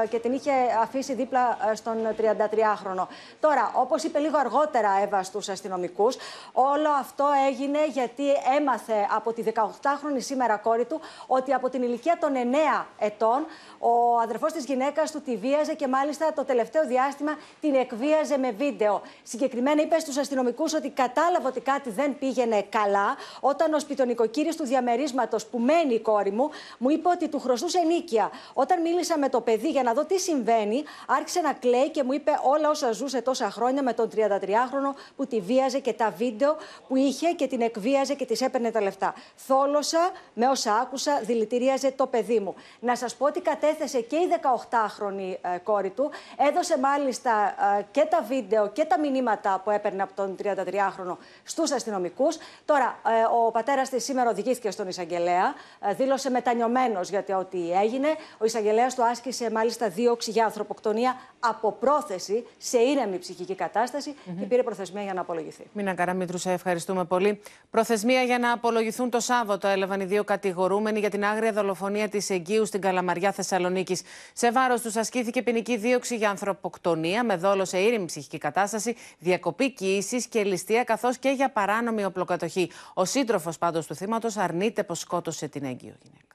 ε, 0.03 0.07
και 0.07 0.19
την 0.19 0.33
είχε 0.33 0.51
αφήσει 0.81 1.13
δίπλα 1.13 1.57
ε, 1.71 1.75
στον 1.75 1.95
33χρονο. 2.17 3.07
Τώρα, 3.39 3.71
όπως 3.75 4.03
είπε 4.03 4.19
λίγο 4.19 4.37
αργότερα 4.37 4.89
Εύα 5.03 5.23
στους 5.23 5.49
αστυνομικούς, 5.49 6.15
όλο 6.53 6.89
αυτό 6.99 7.25
έγινε 7.47 7.87
γιατί 7.87 8.23
έμαθε 8.57 9.07
από 9.15 9.33
τη 9.33 9.43
18χρονη 9.55 10.17
σήμερα 10.17 10.57
κόρη 10.57 10.85
του 10.85 10.99
ότι 11.27 11.53
από 11.53 11.69
την 11.69 11.83
ηλικία 11.83 12.17
των 12.19 12.31
9 12.79 12.85
ετών 12.99 13.45
ο 13.79 14.19
αδερφός 14.23 14.53
της 14.53 14.65
γυναίκας 14.65 15.11
του 15.11 15.21
τη 15.21 15.37
βίαζε 15.37 15.73
και 15.73 15.87
μάλιστα 15.87 16.33
το 16.33 16.45
τελευταίο 16.45 16.85
διάστημα 16.85 17.37
την 17.61 17.75
εκβίαζε 17.75 18.37
με 18.37 18.51
βίντεο. 18.51 19.01
Συγκεκριμένα 19.23 19.81
είπε 19.81 19.99
στους 19.99 20.17
αστυνομικούς 20.17 20.73
ότι 20.73 20.89
κατάλαβε 20.89 21.47
ότι 21.47 21.59
κάτι 21.59 21.89
δεν 21.89 22.17
πήγαινε 22.19 22.65
καλά 22.69 23.15
όταν 23.39 23.73
ο 23.73 23.79
σπιτονικοκύρης 23.79 24.55
του 24.55 24.65
διαμερίσματος 24.65 25.45
που 25.45 25.59
μένει 25.59 25.93
η 25.93 25.99
κόρη 25.99 26.31
μου 26.31 26.49
μου 26.77 26.89
είπε 26.89 27.09
ότι 27.09 27.27
του 27.27 27.39
χρωστούσε 27.51 27.79
νίκια. 27.79 28.31
Όταν 28.53 28.81
μίλησα 28.81 29.17
με 29.17 29.29
το 29.29 29.41
παιδί 29.41 29.69
για 29.69 29.83
να 29.83 29.93
δω 29.93 30.05
τι 30.05 30.19
συμβαίνει, 30.19 30.83
άρχισε 31.07 31.41
να 31.41 31.53
κλαίει 31.53 31.89
και 31.89 32.03
μου 32.03 32.13
είπε 32.13 32.31
όλα 32.43 32.69
όσα 32.69 32.91
ζούσε 32.91 33.21
τόσα 33.21 33.51
χρόνια 33.51 33.83
με 33.83 33.93
τον 33.93 34.09
33χρονο 34.15 34.95
που 35.15 35.27
τη 35.27 35.39
βίαζε 35.39 35.79
και 35.79 35.93
τα 35.93 36.13
βίντεο 36.17 36.57
που 36.87 36.95
είχε 36.95 37.27
και 37.27 37.47
την 37.47 37.61
εκβίαζε 37.61 38.13
και 38.13 38.25
της 38.25 38.41
έπαιρνε 38.41 38.71
τα 38.71 38.81
λεφτά. 38.81 39.13
Θόλωσα 39.35 40.11
με 40.33 40.47
όσα 40.47 40.73
άκουσα, 40.73 41.19
δηλητηρίαζε 41.23 41.91
το 41.91 42.07
παιδί 42.07 42.39
μου. 42.39 42.55
Να 42.79 42.95
σας 42.95 43.15
πω 43.15 43.25
ότι 43.25 43.41
κατέθεσε 43.41 44.01
και 44.01 44.15
η 44.15 44.27
18χρονη 44.41 45.35
ε, 45.41 45.57
κόρη 45.57 45.89
του. 45.89 46.11
Έδωσε 46.37 46.79
μάλιστα 46.79 47.55
ε, 47.79 47.85
και 47.91 48.05
τα 48.09 48.21
βίντεο 48.27 48.69
και 48.69 48.85
τα 48.85 48.99
μηνύματα 48.99 49.61
που 49.63 49.69
έπαιρνε 49.69 50.01
από 50.01 50.13
τον 50.15 50.35
33χρονο 50.43 51.17
στους 51.43 51.71
αστυνομικούς. 51.71 52.37
Τώρα, 52.65 52.99
ε, 53.07 53.45
ο 53.45 53.51
πατέρας 53.51 53.89
της 53.89 54.03
σήμερα 54.03 54.29
οδηγήθηκε 54.29 54.71
στον 54.71 54.87
εισαγγελέα. 54.87 55.53
Δήλωσε 55.95 56.29
μετανιωμένος 56.29 57.09
γιατί 57.09 57.31
ό,τι 57.41 57.71
έγινε. 57.71 58.07
Ο 58.37 58.45
εισαγγελέας 58.45 58.95
του 58.95 59.05
άσκησε 59.05 59.51
μάλιστα 59.51 59.89
δίωξη 59.89 60.31
για 60.31 60.45
ανθρωποκτονία 60.45 61.15
από 61.39 61.71
πρόθεση 61.71 62.45
σε 62.57 62.77
ήρεμη 62.77 63.17
ψυχική 63.17 63.55
κατάσταση 63.55 64.13
mm-hmm. 64.15 64.35
και 64.39 64.45
πήρε 64.45 64.63
προθεσμία 64.63 65.03
για 65.03 65.13
να 65.13 65.21
απολογηθεί. 65.21 65.63
Μίνα 65.73 65.93
Καραμίτρου, 65.93 66.37
σε 66.37 66.51
ευχαριστούμε 66.51 67.05
πολύ. 67.05 67.41
Προθεσμία 67.69 68.21
για 68.21 68.39
να 68.39 68.51
απολογηθούν 68.51 69.09
το 69.09 69.19
Σάββατο 69.19 69.67
έλαβαν 69.67 70.01
οι 70.01 70.05
δύο 70.05 70.23
κατηγορούμενοι 70.23 70.99
για 70.99 71.09
την 71.09 71.25
άγρια 71.25 71.51
δολοφονία 71.51 72.09
της 72.09 72.29
Εγκύου 72.29 72.65
στην 72.65 72.81
Καλαμαριά 72.81 73.31
Θεσσαλονίκης. 73.31 74.01
Σε 74.33 74.51
βάρος 74.51 74.81
τους 74.81 74.95
ασκήθηκε 74.95 75.41
ποινική 75.41 75.77
δίωξη 75.77 76.15
για 76.15 76.29
ανθρωποκτονία 76.29 77.23
με 77.23 77.35
δόλο 77.35 77.65
σε 77.65 77.77
ήρεμη 77.77 78.05
ψυχική 78.05 78.37
κατάσταση, 78.37 78.95
διακοπή 79.19 79.71
κοίησης 79.71 80.27
και 80.27 80.43
ληστεία 80.43 80.83
καθώς 80.83 81.17
και 81.17 81.29
για 81.29 81.49
παράνομη 81.49 82.05
οπλοκατοχή. 82.05 82.71
Ο 82.93 83.05
σύντροφος 83.05 83.57
πάντως 83.57 83.85
του 83.85 83.95
θύματος 83.95 84.37
αρνείται 84.37 84.83
πως 84.83 84.99
σκότωσε 84.99 85.47
την 85.47 85.63
έγκυο 85.63 85.93
γυναίκα. 86.01 86.30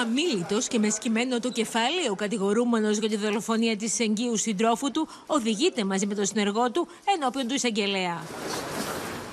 Αμήλυτο 0.00 0.58
και 0.68 0.78
με 0.78 0.90
σκυμμένο 0.90 1.40
το 1.40 1.50
κεφάλι, 1.50 2.08
ο 2.10 2.14
κατηγορούμενος 2.14 2.98
για 2.98 3.08
τη 3.08 3.16
δολοφονία 3.16 3.76
της 3.76 4.00
εγγύου 4.00 4.36
συντρόφου 4.36 4.90
του 4.90 5.08
οδηγείται 5.26 5.84
μαζί 5.84 6.06
με 6.06 6.14
τον 6.14 6.26
συνεργό 6.26 6.70
του 6.70 6.88
ενώπιον 7.14 7.46
του 7.46 7.54
εισαγγελέα. 7.54 8.22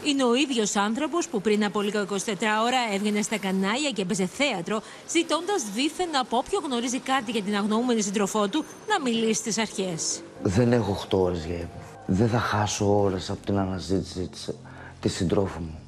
Είναι 0.03 0.23
ο 0.23 0.35
ίδιος 0.35 0.75
άνθρωπος 0.75 1.27
που 1.27 1.41
πριν 1.41 1.65
από 1.65 1.81
λίγο 1.81 2.05
24 2.09 2.15
ώρα 2.65 2.93
έβγαινε 2.93 3.21
στα 3.21 3.37
κανάλια 3.37 3.89
και 3.89 4.01
έπαιζε 4.01 4.25
θέατρο, 4.25 4.81
ζητώντας 5.09 5.63
δίθεν 5.73 6.17
από 6.17 6.37
όποιον 6.37 6.63
γνωρίζει 6.65 6.99
κάτι 6.99 7.31
για 7.31 7.41
την 7.41 7.55
αγνοούμενη 7.55 8.01
σύντροφό 8.01 8.47
του 8.47 8.65
να 8.87 9.01
μιλήσει 9.01 9.33
στις 9.33 9.57
αρχές. 9.57 10.21
Δεν 10.41 10.73
έχω 10.73 11.07
8 11.09 11.17
ώρες 11.17 11.45
για 11.45 11.55
ύπνο. 11.55 11.81
Δεν 12.05 12.29
θα 12.29 12.39
χάσω 12.39 13.01
ώρες 13.01 13.29
από 13.29 13.45
την 13.45 13.57
αναζήτηση 13.57 14.29
της 14.99 15.13
συντρόφου 15.13 15.59
μου 15.59 15.82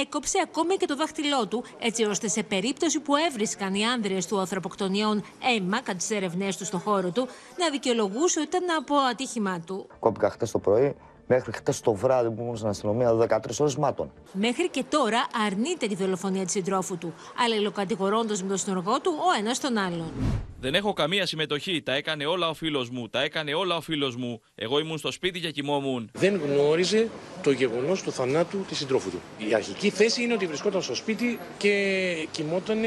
έκοψε 0.00 0.38
ακόμη 0.42 0.76
και 0.76 0.86
το 0.86 0.96
δάχτυλό 0.96 1.46
του, 1.46 1.64
έτσι 1.78 2.04
ώστε 2.04 2.28
σε 2.28 2.42
περίπτωση 2.42 3.00
που 3.00 3.16
έβρισκαν 3.16 3.74
οι 3.74 3.84
άνδρες 3.84 4.26
του 4.26 4.38
ανθρωποκτονιών 4.38 5.24
αίμα 5.56 5.80
κατά 5.80 5.98
τις 5.98 6.10
ερευνέ 6.10 6.48
του 6.58 6.64
στο 6.64 6.78
χώρο 6.78 7.10
του, 7.10 7.28
να 7.58 7.70
δικαιολογούσε 7.70 8.40
ότι 8.40 8.56
ήταν 8.56 8.76
από 8.78 8.94
ατύχημά 8.94 9.60
του. 9.60 9.86
Κόπηκα 9.98 10.30
χτες 10.30 10.50
το 10.50 10.58
πρωί 10.58 10.96
μέχρι 11.26 11.52
χτες 11.52 11.80
το 11.80 11.94
βράδυ 11.94 12.30
που 12.30 12.42
ήμουν 12.42 12.56
στην 12.56 12.68
αστυνομία 12.68 13.12
13 13.12 13.38
ώρες 13.58 13.76
μάτων. 13.76 14.10
Μέχρι 14.32 14.68
και 14.68 14.84
τώρα 14.88 15.26
αρνείται 15.46 15.86
τη 15.86 15.94
δολοφονία 15.94 16.44
της 16.44 16.52
συντρόφου 16.52 16.98
του, 16.98 17.14
αλληλοκατηγορώντας 17.44 18.42
με 18.42 18.48
τον 18.48 18.56
συνεργό 18.56 19.00
του 19.00 19.12
ο 19.18 19.38
ένας 19.38 19.60
τον 19.60 19.76
άλλον. 19.76 20.12
Δεν 20.60 20.74
έχω 20.74 20.92
καμία 20.92 21.26
συμμετοχή. 21.26 21.82
Τα 21.82 21.94
έκανε 21.94 22.26
όλα 22.26 22.48
ο 22.48 22.54
φίλος 22.54 22.90
μου. 22.90 23.08
Τα 23.08 23.22
έκανε 23.22 23.54
όλα 23.54 23.76
ο 23.76 23.80
φίλος 23.80 24.16
μου. 24.16 24.40
Εγώ 24.54 24.78
ήμουν 24.78 24.98
στο 24.98 25.12
σπίτι 25.12 25.40
και 25.40 25.50
κοιμόμουν. 25.50 26.10
Δεν 26.12 26.40
γνώριζε 26.44 27.08
το 27.42 27.50
γεγονός 27.50 28.02
του 28.02 28.12
θανάτου 28.12 28.58
της 28.68 28.78
συντρόφου 28.78 29.10
του. 29.10 29.20
Η 29.48 29.54
αρχική 29.54 29.90
θέση 29.90 30.22
είναι 30.22 30.34
ότι 30.34 30.46
βρισκόταν 30.46 30.82
στο 30.82 30.94
σπίτι 30.94 31.38
και 31.58 32.28
κοιμόταν. 32.30 32.78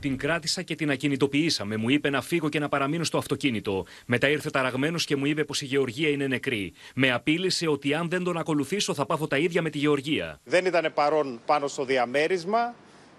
Την 0.00 0.16
κράτησα 0.16 0.62
και 0.62 0.74
την 0.74 0.90
ακινητοποιήσαμε. 0.90 1.76
Μου 1.76 1.88
είπε 1.88 2.10
να 2.10 2.20
φύγω 2.20 2.48
και 2.48 2.58
να 2.58 2.68
παραμείνω 2.68 3.04
στο 3.04 3.18
αυτοκίνητο. 3.18 3.84
Μετά 4.06 4.28
ήρθε 4.28 4.50
ταραγμένος 4.50 5.04
και 5.04 5.16
μου 5.16 5.26
είπε 5.26 5.44
πως 5.44 5.62
η 5.62 5.64
Γεωργία 5.64 6.08
είναι 6.08 6.26
νεκρή. 6.26 6.72
Με 6.94 7.12
απείλησε 7.12 7.68
ότι 7.68 7.94
αν 7.94 8.08
δεν 8.08 8.24
τον 8.24 8.36
ακολουθήσω 8.36 8.94
θα 8.94 9.06
πάθω 9.06 9.26
τα 9.26 9.38
ίδια 9.38 9.62
με 9.62 9.70
τη 9.70 9.78
Γεωργία. 9.78 10.40
Δεν 10.44 10.66
ήταν 10.66 10.92
παρόν 10.94 11.40
πάνω 11.46 11.68
στο 11.68 11.84
διαμέρισμα. 11.84 12.74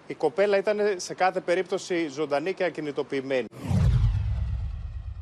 Η 0.07 0.13
κοπέλα 0.13 0.57
ήταν 0.57 0.77
σε 0.95 1.13
κάθε 1.13 1.39
περίπτωση 1.39 2.09
ζωντανή 2.13 2.53
και 2.53 2.63
ακινητοποιημένη. 2.63 3.47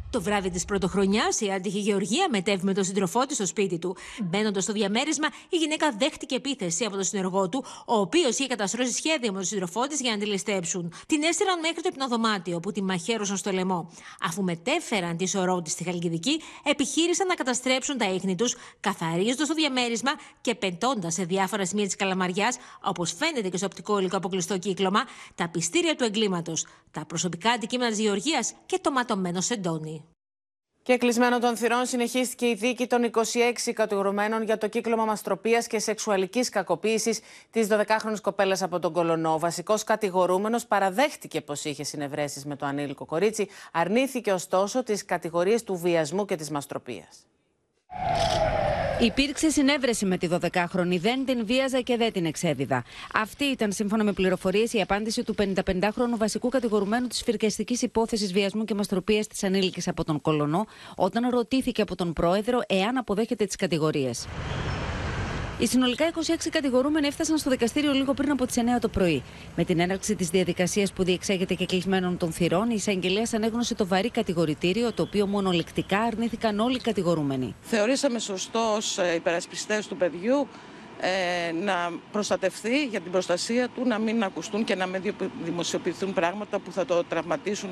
Το 0.09 0.21
βράδυ 0.21 0.49
της 0.49 0.65
πρωτοχρονιάς, 0.65 1.41
η 1.41 1.51
άτυχη 1.51 1.79
Γεωργία 1.79 2.27
μετέβη 2.29 2.65
με 2.65 2.73
τον 2.73 2.83
σύντροφό 2.83 3.25
της 3.25 3.35
στο 3.35 3.45
σπίτι 3.45 3.79
του. 3.79 3.95
Μπαίνοντας 4.23 4.63
στο 4.63 4.73
διαμέρισμα, 4.73 5.27
η 5.49 5.57
γυναίκα 5.57 5.95
δέχτηκε 5.97 6.35
επίθεση 6.35 6.85
από 6.85 6.95
τον 6.95 7.03
συνεργό 7.03 7.49
του, 7.49 7.65
ο 7.85 7.99
οποίος 7.99 8.37
είχε 8.37 8.47
καταστρώσει 8.47 8.91
σχέδια 8.91 9.31
με 9.31 9.37
τον 9.37 9.43
σύντροφό 9.43 9.87
της 9.87 10.01
για 10.01 10.11
να 10.11 10.17
τη 10.17 10.25
ληστέψουν. 10.25 10.93
Την 11.07 11.23
έστειλαν 11.23 11.59
μέχρι 11.59 11.81
το 11.81 11.89
υπνοδωμάτιο, 11.91 12.59
που 12.59 12.71
τη 12.71 12.83
μαχαίρωσαν 12.83 13.37
στο 13.37 13.51
λαιμό. 13.51 13.91
Αφού 14.21 14.43
μετέφεραν 14.43 15.17
τη 15.17 15.27
σωρό 15.27 15.61
της 15.61 15.71
στη 15.71 15.83
Χαλκιδική, 15.83 16.41
επιχείρησαν 16.63 17.27
να 17.27 17.33
καταστρέψουν 17.33 17.97
τα 17.97 18.09
ίχνη 18.11 18.35
τους, 18.35 18.55
καθαρίζοντας 18.79 19.47
το 19.47 19.53
διαμέρισμα 19.53 20.11
και 20.41 20.55
πεντώντα 20.55 21.09
σε 21.09 21.23
διάφορα 21.23 21.65
σημεία 21.65 21.85
της 21.85 21.95
Καλαμαριάς, 21.95 22.57
όπως 22.83 23.13
φαίνεται 23.13 23.49
και 23.49 23.57
στο 23.57 23.65
οπτικό 23.65 23.99
υλικό 23.99 24.17
αποκλειστό 24.17 24.57
κύκλωμα, 24.57 25.03
τα 25.35 25.49
πιστήρια 25.49 25.95
του 25.95 26.03
εγκλήματος, 26.03 26.65
τα 26.91 27.05
προσωπικά 27.05 27.51
αντικείμενα 27.51 27.89
της 27.89 27.99
Γεωργίας 27.99 28.53
και 28.65 28.79
το 28.81 28.91
ματωμένο 28.91 29.41
σεντόνι. 29.41 30.01
Και 30.87 30.97
κλεισμένο 30.97 31.39
των 31.39 31.57
θυρών 31.57 31.85
συνεχίστηκε 31.85 32.47
η 32.47 32.53
δίκη 32.53 32.87
των 32.87 33.11
26 33.11 33.21
κατηγορουμένων 33.73 34.43
για 34.43 34.57
το 34.57 34.67
κύκλωμα 34.67 35.05
μαστροπίας 35.05 35.67
και 35.67 35.79
σεξουαλικής 35.79 36.49
κακοποίησης 36.49 37.19
της 37.51 37.67
12χρονη 37.71 38.19
κοπέλας 38.21 38.61
από 38.61 38.79
τον 38.79 38.93
Κολονό. 38.93 39.33
Ο 39.33 39.39
βασικός 39.39 39.83
κατηγορούμενος 39.83 40.65
παραδέχτηκε 40.65 41.41
πως 41.41 41.65
είχε 41.65 41.83
συνευρέσεις 41.83 42.45
με 42.45 42.55
το 42.55 42.65
ανήλικο 42.65 43.05
κορίτσι, 43.05 43.47
αρνήθηκε 43.71 44.31
ωστόσο 44.31 44.83
τις 44.83 45.05
κατηγορίες 45.05 45.63
του 45.63 45.75
βιασμού 45.75 46.25
και 46.25 46.35
της 46.35 46.49
μαστροπίας. 46.49 47.27
Υπήρξε 48.99 49.49
συνέβρεση 49.49 50.05
με 50.05 50.17
τη 50.17 50.27
12χρονη, 50.31 50.97
δεν 50.99 51.25
την 51.25 51.45
βίαζα 51.45 51.81
και 51.81 51.97
δεν 51.97 52.11
την 52.11 52.25
εξέδιδα. 52.25 52.83
Αυτή 53.13 53.43
ήταν, 53.43 53.71
σύμφωνα 53.71 54.03
με 54.03 54.13
πληροφορίες, 54.13 54.73
η 54.73 54.81
απάντηση 54.81 55.23
του 55.23 55.35
55χρονου 55.37 56.17
βασικού 56.17 56.49
κατηγορουμένου 56.49 57.07
της 57.07 57.21
φυρκαστική 57.23 57.77
υπόθεσης 57.81 58.33
βιασμού 58.33 58.63
και 58.63 58.73
μαστροπία 58.73 59.25
της 59.25 59.43
ανήλικης 59.43 59.87
από 59.87 60.03
τον 60.03 60.21
Κολονό, 60.21 60.65
όταν 60.95 61.29
ρωτήθηκε 61.29 61.81
από 61.81 61.95
τον 61.95 62.13
πρόεδρο 62.13 62.59
εάν 62.67 62.97
αποδέχεται 62.97 63.45
τις 63.45 63.55
κατηγορίες. 63.55 64.27
Οι 65.59 65.67
συνολικά 65.67 66.11
26 66.13 66.47
κατηγορούμενοι 66.51 67.07
έφτασαν 67.07 67.37
στο 67.37 67.49
δικαστήριο 67.49 67.91
λίγο 67.91 68.13
πριν 68.13 68.31
από 68.31 68.45
τις 68.45 68.55
9 68.57 68.61
το 68.81 68.87
πρωί. 68.87 69.23
Με 69.55 69.63
την 69.63 69.79
έναρξη 69.79 70.15
της 70.15 70.29
διαδικασίας 70.29 70.93
που 70.93 71.03
διεξέγεται 71.03 71.53
και 71.53 71.65
κλεισμένων 71.65 72.17
των 72.17 72.31
θυρών, 72.31 72.69
η 72.69 72.73
εισαγγελέας 72.75 73.33
ανέγνωσε 73.33 73.75
το 73.75 73.87
βαρύ 73.87 74.09
κατηγορητήριο, 74.09 74.93
το 74.93 75.01
οποίο 75.01 75.27
μονολεκτικά 75.27 75.99
αρνήθηκαν 75.99 76.59
όλοι 76.59 76.75
οι 76.75 76.79
κατηγορούμενοι. 76.79 77.55
Θεωρήσαμε 77.61 78.19
σωστό 78.19 78.73
ως 78.75 78.97
ε, 78.97 79.13
υπερασπιστές 79.15 79.87
του 79.87 79.97
παιδιού 79.97 80.39
ε, 80.39 80.47
να 81.63 81.91
προστατευτεί 82.11 82.85
για 82.85 82.99
την 82.99 83.11
προστασία 83.11 83.69
του, 83.75 83.87
να 83.87 83.97
μην 83.99 84.23
ακουστούν 84.23 84.63
και 84.63 84.75
να 84.75 84.85
μην 84.85 85.13
δημοσιοποιηθούν 85.43 86.13
πράγματα 86.13 86.59
που 86.59 86.71
θα 86.71 86.85
το 86.85 87.03
τραυματίσουν 87.03 87.69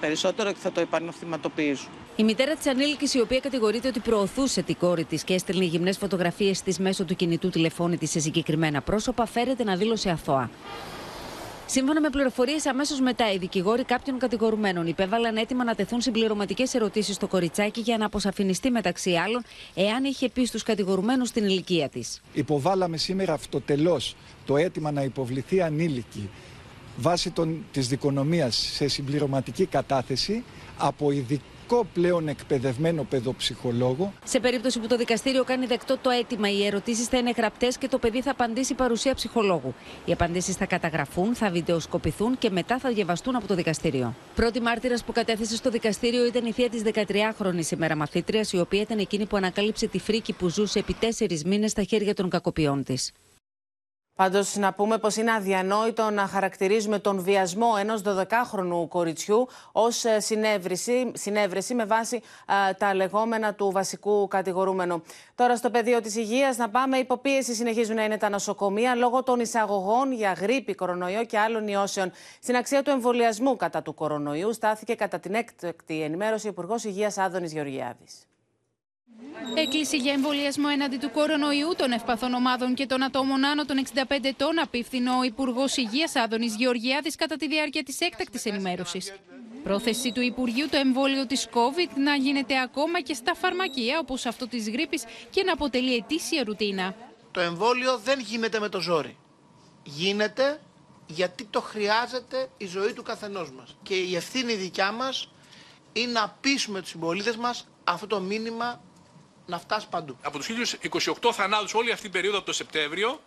περισσότερο 0.00 0.52
και 0.52 0.58
θα 0.60 0.72
το 0.72 0.80
επαναθυματοποιήσουν. 0.80 1.88
Η 2.16 2.24
μητέρα 2.24 2.54
της 2.54 2.66
ανήλικης, 2.66 3.14
η 3.14 3.20
οποία 3.20 3.40
κατηγορείται 3.40 3.88
ότι 3.88 4.00
προωθούσε 4.00 4.62
την 4.62 4.76
κόρη 4.76 5.04
της 5.04 5.24
και 5.24 5.34
έστελνε 5.34 5.64
γυμνές 5.64 5.98
φωτογραφίες 5.98 6.62
της 6.62 6.78
μέσω 6.78 7.04
του 7.04 7.16
κινητού 7.16 7.48
τηλεφώνη 7.48 7.96
της 7.96 8.10
σε 8.10 8.20
συγκεκριμένα 8.20 8.80
πρόσωπα, 8.80 9.26
φέρεται 9.26 9.64
να 9.64 9.76
δήλωσε 9.76 10.10
αθώα. 10.10 10.50
Σύμφωνα 11.70 12.00
με 12.00 12.10
πληροφορίες, 12.10 12.66
αμέσως 12.66 13.00
μετά 13.00 13.32
οι 13.32 13.38
δικηγόροι 13.38 13.84
κάποιων 13.84 14.18
κατηγορουμένων 14.18 14.86
υπέβαλαν 14.86 15.36
έτοιμα 15.36 15.64
να 15.64 15.74
τεθούν 15.74 16.00
συμπληρωματικές 16.00 16.74
ερωτήσεις 16.74 17.14
στο 17.14 17.26
κοριτσάκι 17.26 17.80
για 17.80 17.98
να 17.98 18.06
αποσαφινιστεί 18.06 18.70
μεταξύ 18.70 19.14
άλλων 19.14 19.42
εάν 19.74 20.04
είχε 20.04 20.28
πει 20.28 20.44
στους 20.44 20.62
κατηγορουμένους 20.62 21.30
την 21.30 21.44
ηλικία 21.44 21.88
της. 21.88 22.20
Υποβάλαμε 22.32 22.96
σήμερα 22.96 23.32
αυτοτελώς 23.32 24.16
το 24.46 24.56
αίτημα 24.56 24.90
να 24.90 25.02
υποβληθεί 25.02 25.62
ανήλικη 25.62 26.30
βάσει 26.96 27.32
της 27.72 27.88
δικονομίας 27.88 28.56
σε 28.56 28.88
συμπληρωματική 28.88 29.66
κατάθεση 29.66 30.44
από 30.78 31.10
ειδικό 31.68 31.86
πλέον 31.92 32.28
εκπαιδευμένο 32.28 33.02
παιδοψυχολόγο. 33.02 34.12
Σε 34.24 34.40
περίπτωση 34.40 34.78
που 34.80 34.86
το 34.86 34.96
δικαστήριο 34.96 35.44
κάνει 35.44 35.66
δεκτό 35.66 35.98
το 35.98 36.10
αίτημα, 36.10 36.50
οι 36.50 36.66
ερωτήσεις 36.66 37.06
θα 37.06 37.18
είναι 37.18 37.32
γραπτές 37.36 37.78
και 37.78 37.88
το 37.88 37.98
παιδί 37.98 38.22
θα 38.22 38.30
απαντήσει 38.30 38.74
παρουσία 38.74 39.14
ψυχολόγου. 39.14 39.74
Οι 40.04 40.12
απαντήσεις 40.12 40.56
θα 40.56 40.66
καταγραφούν, 40.66 41.34
θα 41.34 41.50
βιντεοσκοπηθούν 41.50 42.38
και 42.38 42.50
μετά 42.50 42.78
θα 42.78 42.92
διαβαστούν 42.92 43.36
από 43.36 43.46
το 43.46 43.54
δικαστήριο. 43.54 44.14
Πρώτη 44.34 44.60
μάρτυρας 44.60 45.04
που 45.04 45.12
κατέθεσε 45.12 45.56
στο 45.56 45.70
δικαστήριο 45.70 46.26
ήταν 46.26 46.46
η 46.46 46.52
θεία 46.52 46.68
της 46.68 46.82
13χρονη 46.84 47.70
ημέρα 47.72 47.96
μαθήτρια, 47.96 48.44
η 48.52 48.58
οποία 48.58 48.80
ήταν 48.80 48.98
εκείνη 48.98 49.26
που 49.26 49.36
ανακάλυψε 49.36 49.86
τη 49.86 49.98
φρίκη 49.98 50.32
που 50.32 50.48
ζούσε 50.48 50.78
επί 50.78 50.94
τέσσερις 50.94 51.44
μήνες 51.44 51.70
στα 51.70 51.82
χέρια 51.82 52.14
των 52.14 52.28
κακοποιών 52.28 52.84
της. 52.84 53.12
Πάντως, 54.18 54.56
να 54.56 54.72
πούμε 54.72 54.98
πως 54.98 55.16
είναι 55.16 55.32
αδιανόητο 55.32 56.10
να 56.10 56.26
χαρακτηρίζουμε 56.26 56.98
τον 56.98 57.22
βιασμό 57.22 57.74
ενός 57.78 58.02
12χρονου 58.04 58.88
κοριτσιού 58.88 59.48
ως 59.72 60.04
ε, 60.04 60.20
συνέβρεση, 60.20 61.10
συνέβρεση 61.14 61.74
με 61.74 61.84
βάση 61.84 62.22
ε, 62.70 62.72
τα 62.72 62.94
λεγόμενα 62.94 63.54
του 63.54 63.70
βασικού 63.70 64.28
κατηγορούμενου. 64.28 65.02
Τώρα, 65.34 65.56
στο 65.56 65.70
πεδίο 65.70 66.00
της 66.00 66.16
υγείας, 66.16 66.56
να 66.56 66.70
πάμε. 66.70 66.96
Υποπίεση 66.96 67.54
συνεχίζουν 67.54 67.94
να 67.94 68.04
είναι 68.04 68.16
τα 68.16 68.28
νοσοκομεία 68.28 68.94
λόγω 68.94 69.22
των 69.22 69.40
εισαγωγών 69.40 70.12
για 70.12 70.32
γρήπη, 70.32 70.74
κορονοϊό 70.74 71.24
και 71.24 71.38
άλλων 71.38 71.68
ιώσεων. 71.68 72.12
Στην 72.42 72.56
αξία 72.56 72.82
του 72.82 72.90
εμβολιασμού 72.90 73.56
κατά 73.56 73.82
του 73.82 73.94
κορονοϊού 73.94 74.52
στάθηκε 74.52 74.94
κατά 74.94 75.18
την 75.18 75.34
έκτακτη 75.34 76.02
ενημέρωση 76.02 76.46
ο 76.46 76.50
Υπουργός 76.50 76.84
Υγείας 76.84 77.18
Άδωνης 77.18 77.52
Γεωργιάδης. 77.52 78.27
Έκκληση 79.54 79.96
για 79.96 80.12
εμβολιασμό 80.12 80.68
έναντι 80.72 80.96
του 80.96 81.10
κορονοϊού 81.10 81.74
των 81.76 81.92
ευπαθών 81.92 82.34
ομάδων 82.34 82.74
και 82.74 82.86
των 82.86 83.02
ατόμων 83.02 83.44
άνω 83.44 83.64
των 83.64 83.84
65 83.94 84.02
ετών 84.22 84.58
απίφθηνο 84.58 85.18
ο 85.18 85.22
Υπουργός 85.22 85.76
Υγείας 85.76 86.16
Άδωνης 86.16 86.54
Γεωργιάδης 86.56 87.16
κατά 87.16 87.36
τη 87.36 87.48
διάρκεια 87.48 87.82
της 87.82 88.00
έκτακτης 88.00 88.44
ενημέρωσης. 88.44 89.12
Πρόθεση 89.62 90.12
του 90.12 90.20
Υπουργείου 90.20 90.68
το 90.68 90.76
εμβόλιο 90.76 91.26
της 91.26 91.48
COVID 91.52 91.90
να 91.96 92.14
γίνεται 92.14 92.60
ακόμα 92.60 93.00
και 93.00 93.14
στα 93.14 93.34
φαρμακεία 93.34 93.98
όπως 93.98 94.26
αυτό 94.26 94.48
της 94.48 94.70
γρήπης 94.70 95.04
και 95.30 95.42
να 95.42 95.52
αποτελεί 95.52 95.94
ετήσια 95.94 96.44
ρουτίνα. 96.44 96.94
Το 97.30 97.40
εμβόλιο 97.40 97.98
δεν 97.98 98.20
γίνεται 98.20 98.58
με 98.60 98.68
το 98.68 98.80
ζόρι. 98.80 99.16
Γίνεται 99.82 100.60
γιατί 101.06 101.44
το 101.44 101.60
χρειάζεται 101.60 102.48
η 102.56 102.66
ζωή 102.66 102.92
του 102.92 103.02
καθενός 103.02 103.52
μας. 103.52 103.76
Και 103.82 103.94
η 103.94 104.16
ευθύνη 104.16 104.54
δικιά 104.54 104.92
μας 104.92 105.28
είναι 105.92 106.12
να 106.12 106.36
πείσουμε 106.40 106.80
τους 106.80 106.90
συμπολίτες 106.90 107.36
μας 107.36 107.68
αυτό 107.84 108.06
το 108.06 108.20
μήνυμα 108.20 108.80
να 109.48 109.58
φτάσει 109.58 109.86
παντού. 109.90 110.16
Από 110.22 110.38
τους 110.38 110.48
1028 110.48 111.32
θανάτους 111.32 111.74
όλη 111.74 111.90
αυτή 111.90 112.02
την 112.02 112.12
περίοδο 112.12 112.36
από 112.36 112.46
το 112.46 112.52
Σεπτέμβριο, 112.52 113.20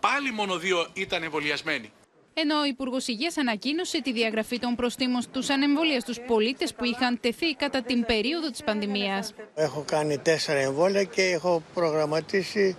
πάλι 0.00 0.32
μόνο 0.32 0.58
δύο 0.58 0.86
ήταν 0.92 1.22
εμβολιασμένοι. 1.22 1.92
Ενώ 2.34 2.58
ο 2.60 2.64
Υπουργός 2.64 3.06
Υγείας 3.06 3.36
ανακοίνωσε 3.36 4.02
τη 4.02 4.12
διαγραφή 4.12 4.58
των 4.58 4.74
προστήμων 4.74 5.22
στους 5.22 5.48
ανεμβολίαστου 5.48 6.14
πολίτες 6.26 6.74
που 6.74 6.84
είχαν 6.84 7.20
τεθεί 7.20 7.54
κατά 7.54 7.82
την 7.82 8.04
περίοδο 8.06 8.50
της 8.50 8.62
πανδημίας. 8.64 9.34
Έχω 9.54 9.84
κάνει 9.86 10.18
τέσσερα 10.18 10.58
εμβόλια 10.58 11.04
και 11.04 11.22
έχω 11.22 11.62
προγραμματίσει 11.74 12.76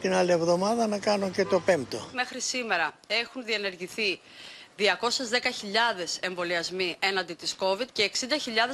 την 0.00 0.12
άλλη 0.12 0.30
εβδομάδα 0.32 0.86
να 0.86 0.98
κάνω 0.98 1.30
και 1.30 1.44
το 1.44 1.60
πέμπτο. 1.60 2.08
Μέχρι 2.12 2.40
σήμερα 2.40 2.92
έχουν 3.06 3.44
διενεργηθεί 3.44 4.20
210.000 4.78 4.84
εμβολιασμοί 6.20 6.96
έναντι 6.98 7.34
της 7.34 7.56
COVID 7.58 7.86
και 7.92 8.10
60.000 8.14 8.26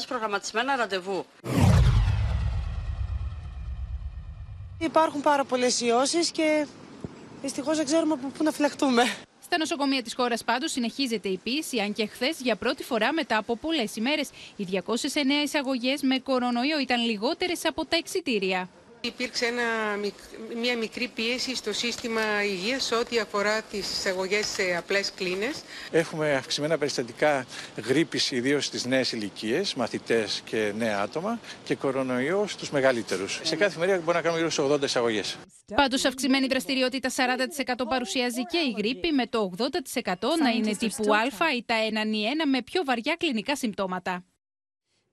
προγραμματισμένα 0.09 0.77
ραντεβού. 0.77 1.27
Υπάρχουν 4.79 5.21
πάρα 5.21 5.45
πολλές 5.45 5.81
ιώσεις 5.81 6.31
και 6.31 6.67
δυστυχώς 7.43 7.77
δεν 7.77 7.85
ξέρουμε 7.87 8.13
από 8.13 8.29
πού 8.29 8.45
να 8.45 8.51
φυλαχτούμε. 8.51 9.03
Στα 9.45 9.59
νοσοκομεία 9.59 10.03
της 10.03 10.15
χώρας 10.15 10.45
πάντως 10.45 10.71
συνεχίζεται 10.73 11.29
η 11.29 11.37
πίεση, 11.37 11.79
αν 11.79 11.93
και 11.93 12.07
χθες 12.07 12.41
για 12.41 12.57
πρώτη 12.57 12.83
φορά 12.83 13.13
μετά 13.13 13.37
από 13.37 13.57
πολλές 13.57 13.97
ημέρες 13.97 14.31
οι 14.57 14.65
209 14.65 15.43
εισαγωγές 15.45 16.03
με 16.03 16.19
κορονοϊό 16.19 16.79
ήταν 16.79 17.05
λιγότερες 17.05 17.65
από 17.65 17.85
τα 17.87 17.97
εξιτήρια. 17.97 18.69
Υπήρξε 19.07 19.47
ένα, 19.47 19.63
μια 20.57 20.77
μικρή 20.77 21.09
πίεση 21.15 21.57
στο 21.57 21.73
σύστημα 21.73 22.45
υγείας 22.45 22.93
ό,τι 22.93 23.19
αφορά 23.19 23.63
τις 23.63 23.91
εισαγωγές 23.91 24.47
σε 24.47 24.77
απλές 24.77 25.13
κλίνες. 25.17 25.63
Έχουμε 25.91 26.35
αυξημένα 26.35 26.79
περιστατικά 26.79 27.47
γρήπης 27.87 28.31
ιδίως 28.31 28.65
στις 28.65 28.85
νέες 28.85 29.13
ηλικίες, 29.13 29.75
μαθητές 29.75 30.43
και 30.45 30.73
νέα 30.77 31.01
άτομα 31.01 31.41
και 31.65 31.75
κορονοϊός 31.75 32.53
στους 32.53 32.71
μεγαλύτερους. 32.71 33.41
Σε 33.43 33.57
κάθε 33.57 33.79
μερία 33.79 33.99
μπορεί 33.99 34.17
να 34.17 34.23
κάνουμε 34.23 34.39
γύρω 34.39 34.51
στους 34.51 34.65
80 34.65 34.83
εισαγωγές. 34.85 35.37
Πάντως 35.75 36.05
αυξημένη 36.05 36.47
δραστηριότητα 36.47 37.11
40% 37.11 37.87
παρουσιάζει 37.89 38.43
και 38.43 38.59
η 38.59 38.75
γρήπη 38.77 39.13
με 39.13 39.27
το 39.27 39.51
80% 39.59 39.67
να 40.43 40.51
είναι 40.51 40.77
τύπου 40.77 41.15
Α 41.15 41.55
ή 41.57 41.65
τα 41.67 41.75
1 41.91 41.95
1 41.95 42.49
με 42.51 42.63
πιο 42.63 42.85
βαριά 42.85 43.17
κλινικά 43.19 43.57
συμπτώματα. 43.57 44.25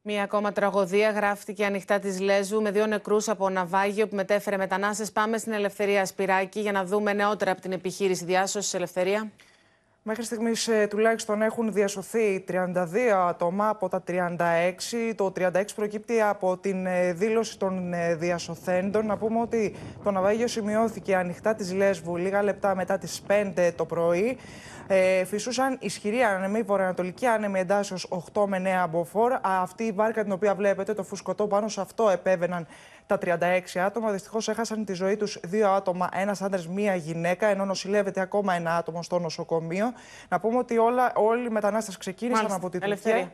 Μία 0.05 0.23
ακόμα 0.23 0.51
τραγωδία 0.51 1.11
γράφτηκε 1.11 1.65
ανοιχτά 1.65 1.99
της 1.99 2.19
Λέζου 2.19 2.61
με 2.61 2.71
δύο 2.71 2.85
νεκρούς 2.85 3.27
από 3.27 3.49
ναυάγιο 3.49 4.07
που 4.07 4.15
μετέφερε 4.15 4.57
μετανάστες. 4.57 5.11
Πάμε 5.11 5.37
στην 5.37 5.51
Ελευθερία 5.51 6.05
Σπυράκη 6.05 6.59
για 6.59 6.71
να 6.71 6.85
δούμε 6.85 7.13
νεότερα 7.13 7.51
από 7.51 7.61
την 7.61 7.71
επιχείρηση 7.71 8.25
διάσωσης. 8.25 8.73
Ελευθερία. 8.73 9.31
Μέχρι 10.05 10.23
στιγμής 10.23 10.67
ε, 10.67 10.87
τουλάχιστον 10.89 11.41
έχουν 11.41 11.73
διασωθεί 11.73 12.43
32 12.49 12.73
άτομα 13.27 13.69
από 13.69 13.89
τα 13.89 14.03
36. 14.07 14.33
Το 15.15 15.33
36 15.37 15.49
προκύπτει 15.75 16.21
από 16.21 16.57
την 16.57 16.85
ε, 16.85 17.13
δήλωση 17.13 17.59
των 17.59 17.93
ε, 17.93 18.15
διασωθέντων. 18.15 19.05
Να 19.05 19.17
πούμε 19.17 19.39
ότι 19.39 19.75
το 20.03 20.11
ναυάγιο 20.11 20.47
σημειώθηκε 20.47 21.15
ανοιχτά 21.15 21.55
της 21.55 21.73
Λέσβου 21.73 22.17
λίγα 22.17 22.43
λεπτά 22.43 22.75
μετά 22.75 22.97
τις 22.97 23.23
5 23.55 23.71
το 23.75 23.85
πρωί. 23.85 24.37
Ε, 24.87 25.25
φυσούσαν 25.25 25.77
ισχυρή 25.81 26.21
άνεμη, 26.21 26.61
βορειοανατολική 26.61 27.25
άνεμη 27.25 27.59
εντάσσεως 27.59 28.07
8 28.33 28.45
με 28.47 28.85
9 28.85 28.89
μποφόρ. 28.89 29.31
Αυτή 29.41 29.83
η 29.83 29.91
βάρκα 29.91 30.23
την 30.23 30.31
οποία 30.31 30.55
βλέπετε, 30.55 30.93
το 30.93 31.03
φουσκωτό 31.03 31.47
πάνω 31.47 31.67
σε 31.67 31.81
αυτό 31.81 32.09
επέβαιναν 32.09 32.67
τα 33.05 33.17
36 33.17 33.79
άτομα. 33.79 34.11
Δυστυχώς 34.11 34.47
έχασαν 34.47 34.85
τη 34.85 34.93
ζωή 34.93 35.17
τους 35.17 35.39
δύο 35.43 35.69
άτομα, 35.69 36.09
ένας 36.13 36.41
άντρας, 36.41 36.67
μία 36.67 36.95
γυναίκα, 36.95 37.47
ενώ 37.47 37.65
νοσηλεύεται 37.65 38.21
ακόμα 38.21 38.53
ένα 38.53 38.75
άτομο 38.75 39.03
στο 39.03 39.19
νοσοκομείο. 39.19 39.93
Να 40.29 40.39
πούμε 40.39 40.57
ότι 40.57 40.77
όλα, 40.77 41.11
όλοι 41.15 41.45
οι 41.45 41.49
μετανάστες 41.49 41.97
ξεκίνησαν 41.97 42.51
από 42.51 42.69
την 42.69 42.79
Τουρκία 42.79 43.31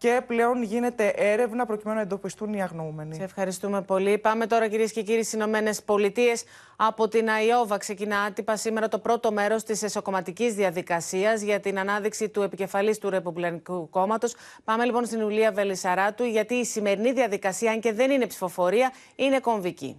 και 0.00 0.22
πλέον 0.26 0.62
γίνεται 0.62 1.12
έρευνα 1.16 1.66
προκειμένου 1.66 1.96
να 1.96 2.02
εντοπιστούν 2.02 2.52
οι 2.52 2.62
αγνοούμενοι. 2.62 3.14
Σε 3.14 3.22
ευχαριστούμε 3.22 3.82
πολύ. 3.82 4.18
Πάμε 4.18 4.46
τώρα, 4.46 4.68
κυρίες 4.68 4.92
και 4.92 5.02
κύριοι, 5.02 5.22
στις 5.22 5.32
Ηνωμένες 5.32 5.82
Πολιτείες. 5.82 6.44
Από 6.76 7.08
την 7.08 7.28
ΑΙΟΒΑ 7.28 7.76
ξεκινά 7.76 8.20
άτυπα 8.20 8.56
σήμερα 8.56 8.88
το 8.88 8.98
πρώτο 8.98 9.32
μέρος 9.32 9.62
της 9.62 9.82
εσωκομματικής 9.82 10.54
διαδικασίας 10.54 11.40
για 11.40 11.60
την 11.60 11.78
ανάδειξη 11.78 12.28
του 12.28 12.42
επικεφαλής 12.42 12.98
του 12.98 13.10
Ρεπουμπλικανικού 13.10 13.88
Κόμματος. 13.90 14.34
Πάμε 14.64 14.84
λοιπόν 14.84 15.04
στην 15.04 15.22
Ουλία 15.22 15.52
Βελισσαράτου, 15.52 16.24
γιατί 16.24 16.54
η 16.54 16.64
σημερινή 16.64 17.12
διαδικασία, 17.12 17.70
αν 17.70 17.80
και 17.80 17.92
δεν 17.92 18.10
είναι 18.10 18.26
ψηφοφορία, 18.26 18.92
είναι 19.16 19.40
κομβική. 19.40 19.96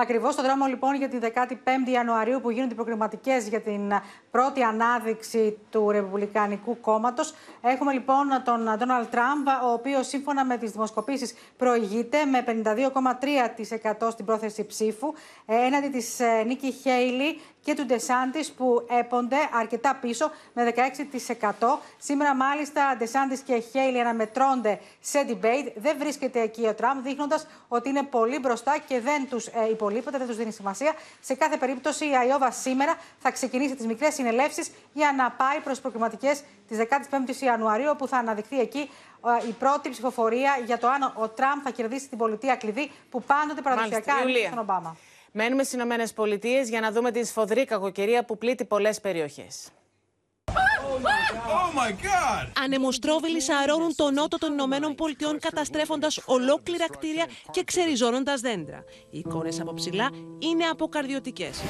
Ακριβώς 0.00 0.34
το 0.34 0.42
δρόμο 0.42 0.66
λοιπόν 0.66 0.94
για 0.94 1.08
την 1.08 1.20
15η 1.22 1.90
Ιανουαρίου 1.92 2.40
που 2.40 2.50
γίνονται 2.50 2.72
οι 2.72 2.76
προκριματικές 2.76 3.48
για 3.48 3.60
την 3.60 3.92
πρώτη 4.30 4.62
ανάδειξη 4.62 5.58
του 5.70 5.90
Ρεπουμπλικανικού 5.90 6.80
Κόμματος. 6.80 7.34
Έχουμε 7.62 7.92
λοιπόν 7.92 8.26
τον 8.44 8.76
Ντόναλτ 8.78 9.10
Τραμπ, 9.10 9.46
ο 9.64 9.72
οποίος 9.72 10.06
σύμφωνα 10.06 10.44
με 10.44 10.56
τις 10.56 10.70
δημοσκοπήσεις 10.70 11.34
προηγείται 11.56 12.24
με 12.24 12.44
52,3% 14.00 14.08
στην 14.10 14.24
πρόθεση 14.24 14.66
ψήφου 14.66 15.12
έναντι 15.46 15.88
της 15.88 16.20
Νίκη 16.46 16.70
Χέιλι 16.70 17.40
και 17.60 17.74
του 17.74 17.86
Ντεσάντης 17.86 18.52
που 18.52 18.86
έπονται 18.98 19.36
αρκετά 19.52 19.98
πίσω 20.00 20.30
με 20.52 20.72
16%. 21.28 21.78
Σήμερα, 21.98 22.34
μάλιστα, 22.34 22.94
Ντεσάντης 22.98 23.40
και 23.40 23.58
Χέιλι 23.58 24.00
αναμετρώνται 24.00 24.80
σε 25.00 25.26
debate. 25.28 25.72
Δεν 25.76 25.96
βρίσκεται 25.98 26.40
εκεί 26.40 26.66
ο 26.66 26.74
Τραμπ, 26.74 27.02
δείχνοντας 27.02 27.46
ότι 27.68 27.88
είναι 27.88 28.02
πολύ 28.02 28.38
μπροστά 28.38 28.76
και 28.88 29.00
δεν 29.00 29.28
τους 29.28 29.46
ε, 29.46 29.70
υπολείπεται, 29.88 30.18
δεν 30.18 30.26
τους 30.26 30.36
δίνει 30.36 30.52
σημασία. 30.52 30.92
Σε 31.20 31.34
κάθε 31.34 31.56
περίπτωση, 31.56 32.08
η 32.10 32.16
Αϊόβα 32.16 32.50
σήμερα 32.50 32.98
θα 33.18 33.30
ξεκινήσει 33.30 33.74
τις 33.76 33.86
μικρές 33.86 34.14
συνελεύσεις 34.14 34.70
για 34.92 35.14
να 35.16 35.30
πάει 35.30 35.60
προς 35.60 35.80
προκριματικές 35.80 36.42
τη 36.68 36.76
15η 36.76 37.42
Ιανουαρίου, 37.42 37.88
όπου 37.90 38.08
θα 38.08 38.16
αναδειχθεί 38.16 38.60
εκεί 38.60 38.90
ε, 39.44 39.48
η 39.48 39.52
πρώτη 39.52 39.90
ψηφοφορία 39.90 40.58
για 40.66 40.78
το 40.78 40.88
αν 40.88 41.12
ο 41.16 41.28
Τραμπ 41.28 41.60
θα 41.64 41.70
κερδίσει 41.70 42.08
την 42.08 42.18
πολιτεία 42.18 42.56
κλειδί 42.56 42.90
που 43.10 43.22
πάντοτε 43.22 43.60
παραδοσιακά 43.60 44.12
είναι 44.22 44.46
στον 44.46 44.58
Ομπάμα. 44.58 44.96
Μένουμε 45.32 45.62
στις 45.62 45.74
Ηνωμένες 45.74 46.12
Πολιτείες 46.12 46.68
για 46.68 46.80
να 46.80 46.92
δούμε 46.92 47.10
τη 47.10 47.24
σφοδρή 47.24 47.64
κακοκαιρία 47.64 48.24
που 48.24 48.38
πλήττει 48.38 48.64
πολλές 48.64 49.00
περιοχές. 49.00 49.68
Oh 50.88 52.60
Ανεμοστρόβιλοι 52.64 53.40
σαρώνουν 53.40 53.94
τον 53.96 54.14
νότο 54.14 54.38
των 54.38 54.52
Ηνωμένων 54.52 54.94
Πολιτειών 54.94 55.38
καταστρέφοντας 55.38 56.20
ολόκληρα 56.24 56.86
κτίρια 56.90 57.26
και 57.50 57.64
ξεριζώνοντας 57.64 58.40
δέντρα. 58.40 58.84
Οι 59.10 59.18
εικόνες 59.18 59.60
από 59.60 59.74
ψηλά 59.74 60.10
είναι 60.38 60.64
αποκαρδιωτικές. 60.64 61.60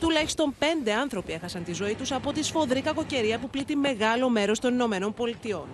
Τουλάχιστον 0.00 0.54
πέντε 0.58 0.92
άνθρωποι 0.92 1.32
έχασαν 1.32 1.64
τη 1.64 1.72
ζωή 1.72 1.94
τους 1.94 2.12
από 2.12 2.32
τη 2.32 2.42
σφοδρή 2.42 2.80
κακοκαιρία 2.80 3.38
που 3.38 3.48
πλήττει 3.48 3.76
μεγάλο 3.76 4.28
μέρος 4.28 4.58
των 4.58 4.72
Ηνωμένων 4.72 5.14
Πολιτειών. 5.14 5.68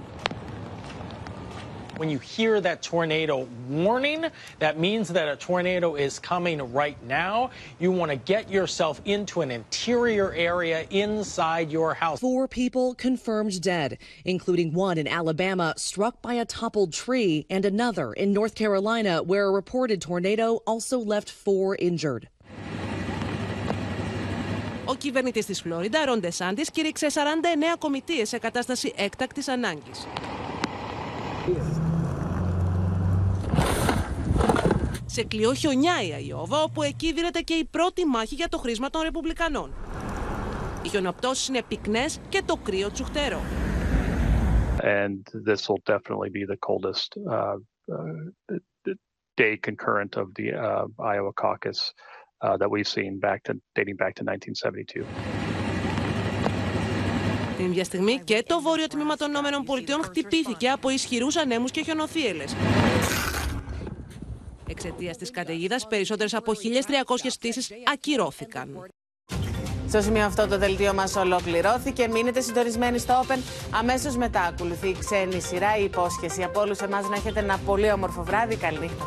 When 2.00 2.10
you 2.10 2.20
hear 2.20 2.62
that 2.62 2.82
tornado 2.82 3.46
warning, 3.68 4.26
that 4.60 4.80
means 4.80 5.10
that 5.10 5.28
a 5.28 5.36
tornado 5.36 5.96
is 5.96 6.18
coming 6.18 6.72
right 6.72 6.98
now. 7.06 7.52
You 7.78 7.92
want 7.92 8.10
to 8.12 8.16
get 8.16 8.50
yourself 8.50 9.02
into 9.04 9.42
an 9.42 9.52
interior 9.52 10.32
area 10.32 10.86
inside 10.92 11.70
your 11.70 11.94
house. 11.94 12.22
Four 12.22 12.48
people 12.48 12.96
confirmed 12.96 13.60
dead, 13.62 13.98
including 14.24 14.72
one 14.72 14.98
in 14.98 15.10
Alabama 15.10 15.74
struck 15.76 16.22
by 16.22 16.36
a 16.36 16.46
toppled 16.46 16.94
tree, 16.94 17.46
and 17.50 17.66
another 17.66 18.14
in 18.14 18.32
North 18.32 18.56
Carolina 18.56 19.22
where 19.22 19.48
a 19.48 19.52
reported 19.52 20.00
tornado 20.00 20.48
also 20.66 21.00
left 21.00 21.30
four 21.30 21.76
injured. 21.76 22.30
Ο 24.86 24.96
κυβερνητής 24.96 25.46
της 25.46 25.62
Φλόριντα, 25.62 26.06
Ρον 26.06 26.20
Ντεσάντης, 26.20 26.72
κήρυξε 26.72 27.10
49 27.10 27.78
κομιτείες 27.80 28.30
σε 28.30 28.38
κατάσταση 28.38 28.94
έκτακτης 28.96 29.48
ανάγκης. 29.48 30.08
Σε 35.05 35.25
κλειό 35.25 35.55
χιονιά 35.55 36.03
η 36.09 36.13
Αϊόβα, 36.13 36.63
όπου 36.63 36.83
εκεί 36.83 37.13
δίνεται 37.13 37.41
και 37.41 37.55
η 37.55 37.65
πρώτη 37.65 38.05
μάχη 38.05 38.35
για 38.35 38.49
το 38.49 38.59
χρήσμα 38.59 38.91
των 38.91 39.03
Ρεπουμπλικανών. 39.03 39.71
Οι 40.85 40.89
χιονοπτώσεις 40.89 41.49
είναι 41.49 41.63
πυκνές 41.69 42.21
και 42.29 42.43
το 42.47 42.57
κρύο 42.57 42.91
τσουχτερό. 42.91 43.41
and 44.85 45.27
this 45.33 45.69
will 45.69 45.81
definitely 45.87 46.29
be 46.29 46.45
the 46.45 46.59
coldest 46.59 47.17
uh, 47.31 47.57
uh, 47.93 48.93
day 49.37 49.57
concurrent 49.57 50.17
of 50.17 50.35
the 50.35 50.53
uh, 50.53 50.87
Iowa 51.03 51.33
caucus 51.33 51.93
uh, 52.43 52.57
that 52.59 52.71
we've 52.71 52.87
seen 52.87 53.19
back 53.19 53.43
to 53.45 53.55
dating 53.75 53.97
back 53.97 54.15
to 54.17 54.25
1972. 54.25 55.54
Την 57.65 57.73
ίδια 57.73 57.85
στιγμή 57.85 58.21
και 58.25 58.45
το 58.47 58.61
βόρειο 58.61 58.87
τμήμα 58.87 59.17
των 59.17 59.31
ΗΠΑ 59.31 60.03
χτυπήθηκε 60.05 60.69
από 60.69 60.89
ισχυρούς 60.91 61.37
ανέμους 61.37 61.71
και 61.71 61.83
χιονοθύελες. 61.83 62.57
Εξαιτίας 64.69 65.17
της 65.17 65.31
καταιγίδας, 65.31 65.87
περισσότερες 65.87 66.35
από 66.35 66.53
1.300 66.53 67.29
πτήσεις 67.39 67.71
ακυρώθηκαν. 67.93 68.87
Στο 69.89 70.01
σημείο 70.01 70.25
αυτό 70.25 70.49
το 70.49 70.59
δελτίο 70.59 70.95
μας 70.95 71.17
ολοκληρώθηκε. 71.17 72.09
Μείνετε 72.09 72.41
συντονισμένοι 72.41 72.99
στο 72.99 73.25
Open. 73.27 73.39
Αμέσως 73.71 74.17
μετά 74.17 74.41
ακολουθεί 74.41 74.89
η 74.89 74.97
ξένη 74.99 75.41
σειρά, 75.41 75.77
η 75.77 75.85
υπόσχεση 75.85 76.43
από 76.43 76.61
όλους 76.61 76.79
εμάς 76.79 77.09
να 77.09 77.17
έχετε 77.17 77.41
ένα 77.41 77.59
πολύ 77.59 77.93
όμορφο 77.93 78.23
βράδυ. 78.23 78.57
Καλή 78.57 78.79
νύχτα. 78.79 79.05